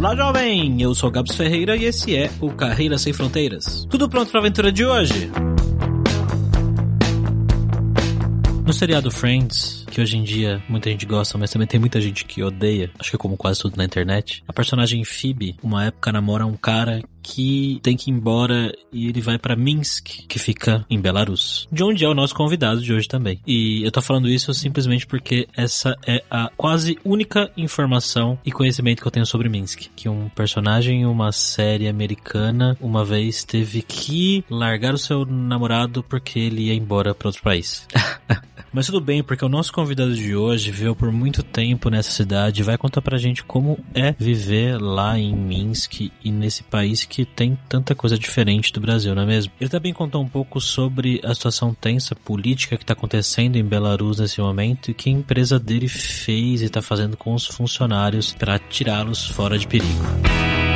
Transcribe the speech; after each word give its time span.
Olá, 0.00 0.16
jovem! 0.16 0.80
Eu 0.80 0.94
sou 0.94 1.10
Gabs 1.10 1.36
Ferreira 1.36 1.76
e 1.76 1.84
esse 1.84 2.16
é 2.16 2.30
o 2.40 2.50
Carreira 2.50 2.96
Sem 2.96 3.12
Fronteiras. 3.12 3.86
Tudo 3.90 4.08
pronto 4.08 4.30
para 4.30 4.40
a 4.40 4.42
aventura 4.42 4.72
de 4.72 4.82
hoje? 4.82 5.30
No 8.64 8.72
seriado 8.72 9.10
Friends, 9.10 9.84
que 9.90 10.00
hoje 10.00 10.16
em 10.16 10.22
dia 10.22 10.62
muita 10.70 10.88
gente 10.88 11.04
gosta, 11.04 11.36
mas 11.36 11.50
também 11.50 11.68
tem 11.68 11.78
muita 11.78 12.00
gente 12.00 12.24
que 12.24 12.42
odeia, 12.42 12.90
acho 12.98 13.10
que 13.10 13.18
como 13.18 13.36
quase 13.36 13.60
tudo 13.60 13.76
na 13.76 13.84
internet, 13.84 14.42
a 14.48 14.54
personagem 14.54 15.04
Phoebe, 15.04 15.56
uma 15.62 15.84
época 15.84 16.10
namora 16.10 16.46
um 16.46 16.56
cara 16.56 17.02
que 17.22 17.80
tem 17.82 17.96
que 17.96 18.10
ir 18.10 18.14
embora 18.14 18.72
e 18.92 19.08
ele 19.08 19.20
vai 19.20 19.38
para 19.38 19.56
Minsk, 19.56 20.26
que 20.28 20.38
fica 20.38 20.84
em 20.88 21.00
Belarus, 21.00 21.68
de 21.70 21.82
onde 21.82 22.04
é 22.04 22.08
o 22.08 22.14
nosso 22.14 22.34
convidado 22.34 22.80
de 22.80 22.92
hoje 22.92 23.08
também. 23.08 23.40
E 23.46 23.82
eu 23.84 23.90
tô 23.90 24.02
falando 24.02 24.28
isso 24.28 24.52
simplesmente 24.54 25.06
porque 25.06 25.46
essa 25.56 25.96
é 26.06 26.22
a 26.30 26.50
quase 26.56 26.98
única 27.04 27.50
informação 27.56 28.38
e 28.44 28.52
conhecimento 28.52 29.02
que 29.02 29.06
eu 29.06 29.12
tenho 29.12 29.26
sobre 29.26 29.48
Minsk, 29.48 29.88
que 29.94 30.08
um 30.08 30.28
personagem 30.28 31.02
em 31.02 31.06
uma 31.06 31.32
série 31.32 31.88
americana 31.88 32.76
uma 32.80 33.04
vez 33.04 33.44
teve 33.44 33.82
que 33.82 34.44
largar 34.48 34.94
o 34.94 34.98
seu 34.98 35.24
namorado 35.24 36.02
porque 36.02 36.38
ele 36.38 36.66
ia 36.66 36.74
embora 36.74 37.14
para 37.14 37.28
outro 37.28 37.42
país. 37.42 37.86
Mas 38.72 38.86
tudo 38.86 39.00
bem, 39.00 39.20
porque 39.22 39.44
o 39.44 39.48
nosso 39.48 39.72
convidado 39.72 40.14
de 40.14 40.36
hoje 40.36 40.70
viveu 40.70 40.94
por 40.94 41.10
muito 41.10 41.42
tempo 41.42 41.90
nessa 41.90 42.12
cidade 42.12 42.60
e 42.60 42.64
vai 42.64 42.78
contar 42.78 43.02
pra 43.02 43.18
gente 43.18 43.42
como 43.42 43.78
é 43.92 44.14
viver 44.16 44.80
lá 44.80 45.18
em 45.18 45.34
Minsk 45.34 46.02
e 46.24 46.30
nesse 46.30 46.62
país 46.62 47.04
que 47.10 47.24
tem 47.24 47.58
tanta 47.68 47.92
coisa 47.92 48.16
diferente 48.16 48.72
do 48.72 48.80
Brasil, 48.80 49.14
não 49.14 49.22
é 49.22 49.26
mesmo? 49.26 49.52
Ele 49.60 49.68
também 49.68 49.92
contou 49.92 50.22
um 50.22 50.28
pouco 50.28 50.60
sobre 50.60 51.20
a 51.24 51.34
situação 51.34 51.74
tensa 51.74 52.14
política 52.14 52.76
que 52.76 52.84
está 52.84 52.92
acontecendo 52.92 53.56
em 53.56 53.64
Belarus 53.64 54.20
nesse 54.20 54.40
momento 54.40 54.92
e 54.92 54.94
que 54.94 55.10
a 55.10 55.12
empresa 55.12 55.58
dele 55.58 55.88
fez 55.88 56.62
e 56.62 56.66
está 56.66 56.80
fazendo 56.80 57.16
com 57.16 57.34
os 57.34 57.46
funcionários 57.46 58.32
para 58.32 58.60
tirá-los 58.60 59.26
fora 59.26 59.58
de 59.58 59.66
perigo. 59.66 60.69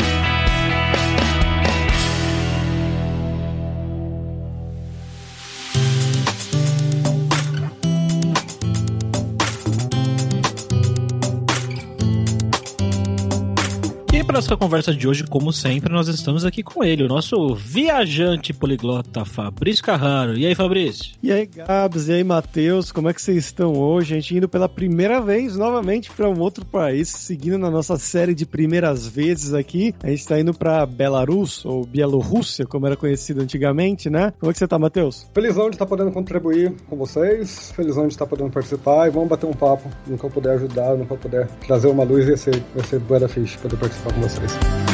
Nossa 14.35 14.57
conversa 14.57 14.93
de 14.93 15.07
hoje, 15.07 15.23
como 15.23 15.53
sempre, 15.53 15.93
nós 15.93 16.09
estamos 16.09 16.45
aqui 16.45 16.61
com 16.61 16.83
ele, 16.83 17.05
o 17.05 17.09
nosso 17.09 17.55
viajante 17.55 18.53
poliglota 18.53 19.25
Fabrício 19.25 19.85
Carraro. 19.85 20.37
E 20.37 20.45
aí, 20.45 20.57
Fabrício? 20.57 21.15
E 21.23 21.31
aí, 21.31 21.47
Gabs? 21.47 22.09
E 22.09 22.15
aí, 22.15 22.25
Matheus? 22.25 22.91
Como 22.91 23.09
é 23.09 23.15
que 23.15 23.23
vocês 23.23 23.45
estão 23.45 23.75
hoje? 23.75 24.13
A 24.13 24.17
gente 24.19 24.37
indo 24.37 24.49
pela 24.49 24.69
primeira 24.69 25.21
vez 25.21 25.57
novamente 25.57 26.11
para 26.11 26.29
um 26.29 26.41
outro 26.41 26.65
país, 26.65 27.11
seguindo 27.11 27.57
na 27.59 27.71
nossa 27.71 27.97
série 27.97 28.35
de 28.35 28.45
primeiras 28.45 29.07
vezes 29.07 29.55
aqui. 29.55 29.95
A 30.03 30.09
gente 30.09 30.19
está 30.19 30.41
indo 30.41 30.53
para 30.53 30.85
Belarus, 30.85 31.65
ou 31.65 31.87
Bielorrússia, 31.87 32.67
como 32.67 32.89
era 32.89 32.97
conhecido 32.97 33.41
antigamente, 33.41 34.11
né? 34.11 34.33
Como 34.41 34.51
é 34.51 34.53
que 34.53 34.59
você 34.59 34.67
tá, 34.67 34.77
Matheus? 34.81 35.31
Felizão 35.33 35.71
de 35.71 35.77
estar 35.77 35.85
tá 35.85 35.89
podendo 35.89 36.11
contribuir 36.11 36.75
com 36.91 36.97
vocês, 36.97 37.71
felizão 37.71 38.09
de 38.09 38.15
estar 38.15 38.25
tá 38.25 38.31
podendo 38.31 38.51
participar 38.51 39.07
e 39.07 39.11
vamos 39.13 39.29
bater 39.29 39.47
um 39.47 39.55
papo 39.55 39.89
no 40.09 40.19
que 40.19 40.25
eu 40.25 40.31
puder 40.31 40.55
ajudar, 40.55 40.97
no 40.97 41.07
que 41.07 41.13
eu 41.13 41.19
puder 41.19 41.47
trazer 41.65 41.87
uma 41.87 42.03
luz, 42.03 42.27
vai 42.27 42.37
ser, 42.37 42.61
vai 42.75 42.85
ser 42.85 42.99
bué 42.99 43.21
da 43.21 43.29
ficha 43.29 43.57
poder 43.61 43.77
participar 43.77 44.13
com 44.13 44.24
vocês. 44.25 44.94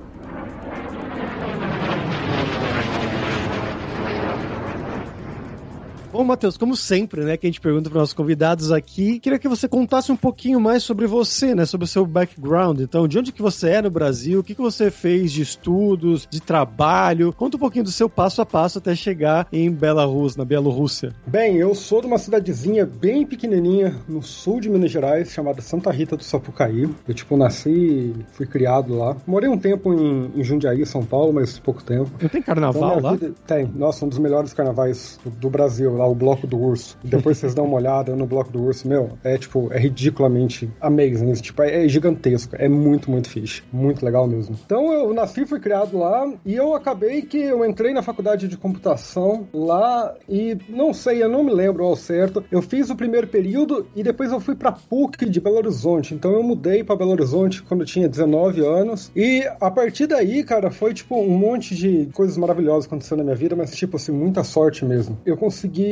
Bom, 6.11 6.25
Matheus, 6.25 6.57
como 6.57 6.75
sempre, 6.75 7.23
né, 7.23 7.37
que 7.37 7.47
a 7.47 7.49
gente 7.49 7.61
pergunta 7.61 7.89
para 7.89 7.99
nossos 7.99 8.13
convidados 8.13 8.69
aqui, 8.69 9.17
queria 9.17 9.39
que 9.39 9.47
você 9.47 9.65
contasse 9.65 10.11
um 10.11 10.17
pouquinho 10.17 10.59
mais 10.59 10.83
sobre 10.83 11.07
você, 11.07 11.55
né, 11.55 11.65
sobre 11.65 11.85
o 11.85 11.87
seu 11.87 12.05
background. 12.05 12.81
Então, 12.81 13.07
de 13.07 13.17
onde 13.17 13.31
que 13.31 13.41
você 13.41 13.69
é 13.69 13.81
no 13.81 13.89
Brasil, 13.89 14.41
o 14.41 14.43
que 14.43 14.53
que 14.53 14.61
você 14.61 14.91
fez 14.91 15.31
de 15.31 15.41
estudos, 15.41 16.27
de 16.29 16.41
trabalho? 16.41 17.31
Conta 17.31 17.55
um 17.55 17.59
pouquinho 17.59 17.85
do 17.85 17.91
seu 17.91 18.09
passo 18.09 18.41
a 18.41 18.45
passo 18.45 18.79
até 18.79 18.93
chegar 18.93 19.47
em 19.53 19.71
Belarus, 19.71 20.35
na 20.35 20.43
Bielorrússia. 20.43 21.15
Bem, 21.25 21.55
eu 21.55 21.73
sou 21.73 22.01
de 22.01 22.07
uma 22.07 22.17
cidadezinha 22.17 22.85
bem 22.85 23.25
pequenininha 23.25 23.95
no 24.05 24.21
sul 24.21 24.59
de 24.59 24.69
Minas 24.69 24.91
Gerais, 24.91 25.31
chamada 25.31 25.61
Santa 25.61 25.91
Rita 25.91 26.17
do 26.17 26.25
Sapucaí. 26.25 26.89
Eu, 27.07 27.13
tipo, 27.13 27.37
nasci, 27.37 28.13
fui 28.33 28.45
criado 28.45 28.97
lá. 28.97 29.15
Morei 29.25 29.49
um 29.49 29.57
tempo 29.57 29.93
em, 29.93 30.29
em 30.35 30.43
Jundiaí, 30.43 30.85
São 30.85 31.05
Paulo, 31.05 31.31
mas 31.31 31.57
pouco 31.57 31.81
tempo. 31.81 32.11
Não 32.21 32.27
tem 32.27 32.41
carnaval 32.41 32.97
então, 32.97 33.01
lá? 33.01 33.11
Vida... 33.13 33.33
Tem. 33.47 33.65
Nossa, 33.73 34.03
um 34.03 34.09
dos 34.09 34.19
melhores 34.19 34.53
carnavais 34.53 35.17
do, 35.23 35.29
do 35.29 35.49
Brasil 35.49 36.00
lá 36.01 36.07
o 36.07 36.15
Bloco 36.15 36.47
do 36.47 36.57
Urso. 36.57 36.97
Depois 37.03 37.37
vocês 37.37 37.53
dão 37.53 37.65
uma 37.65 37.77
olhada 37.77 38.15
no 38.15 38.25
Bloco 38.25 38.51
do 38.51 38.63
Urso, 38.63 38.87
meu, 38.87 39.09
é 39.23 39.37
tipo, 39.37 39.71
é 39.71 39.77
ridiculamente 39.77 40.69
amazing. 40.81 41.33
Tipo, 41.33 41.61
é, 41.63 41.87
gigantesco. 41.87 42.55
É 42.57 42.67
muito, 42.67 43.09
muito 43.11 43.29
fixe. 43.29 43.61
Muito 43.71 44.03
legal 44.03 44.27
mesmo. 44.27 44.55
Então 44.65 44.91
eu 44.91 45.13
nasci, 45.13 45.45
fui 45.45 45.59
criado 45.59 45.97
lá 45.97 46.31
e 46.45 46.55
eu 46.55 46.73
acabei 46.75 47.21
que 47.21 47.37
eu 47.37 47.63
entrei 47.65 47.93
na 47.93 48.01
faculdade 48.01 48.47
de 48.47 48.57
computação 48.57 49.47
lá 49.53 50.15
e 50.27 50.57
não 50.69 50.93
sei, 50.93 51.21
eu 51.21 51.29
não 51.29 51.43
me 51.43 51.53
lembro 51.53 51.83
ao 51.83 51.95
certo. 51.95 52.43
Eu 52.51 52.61
fiz 52.61 52.89
o 52.89 52.95
primeiro 52.95 53.27
período 53.27 53.85
e 53.95 54.01
depois 54.01 54.31
eu 54.31 54.39
fui 54.39 54.55
pra 54.55 54.71
PUC 54.71 55.29
de 55.29 55.39
Belo 55.39 55.57
Horizonte. 55.57 56.13
Então 56.13 56.31
eu 56.31 56.43
mudei 56.43 56.83
para 56.83 56.95
Belo 56.95 57.11
Horizonte 57.11 57.61
quando 57.61 57.81
eu 57.81 57.87
tinha 57.87 58.09
19 58.09 58.65
anos. 58.65 59.11
E 59.15 59.47
a 59.59 59.69
partir 59.69 60.07
daí, 60.07 60.43
cara, 60.43 60.71
foi 60.71 60.93
tipo 60.93 61.15
um 61.15 61.37
monte 61.37 61.75
de 61.75 62.09
coisas 62.13 62.37
maravilhosas 62.37 62.85
acontecendo 62.85 63.19
na 63.19 63.25
minha 63.25 63.35
vida, 63.35 63.55
mas 63.55 63.75
tipo 63.75 63.97
assim, 63.97 64.11
muita 64.11 64.43
sorte 64.43 64.83
mesmo. 64.85 65.17
Eu 65.25 65.37
consegui 65.37 65.90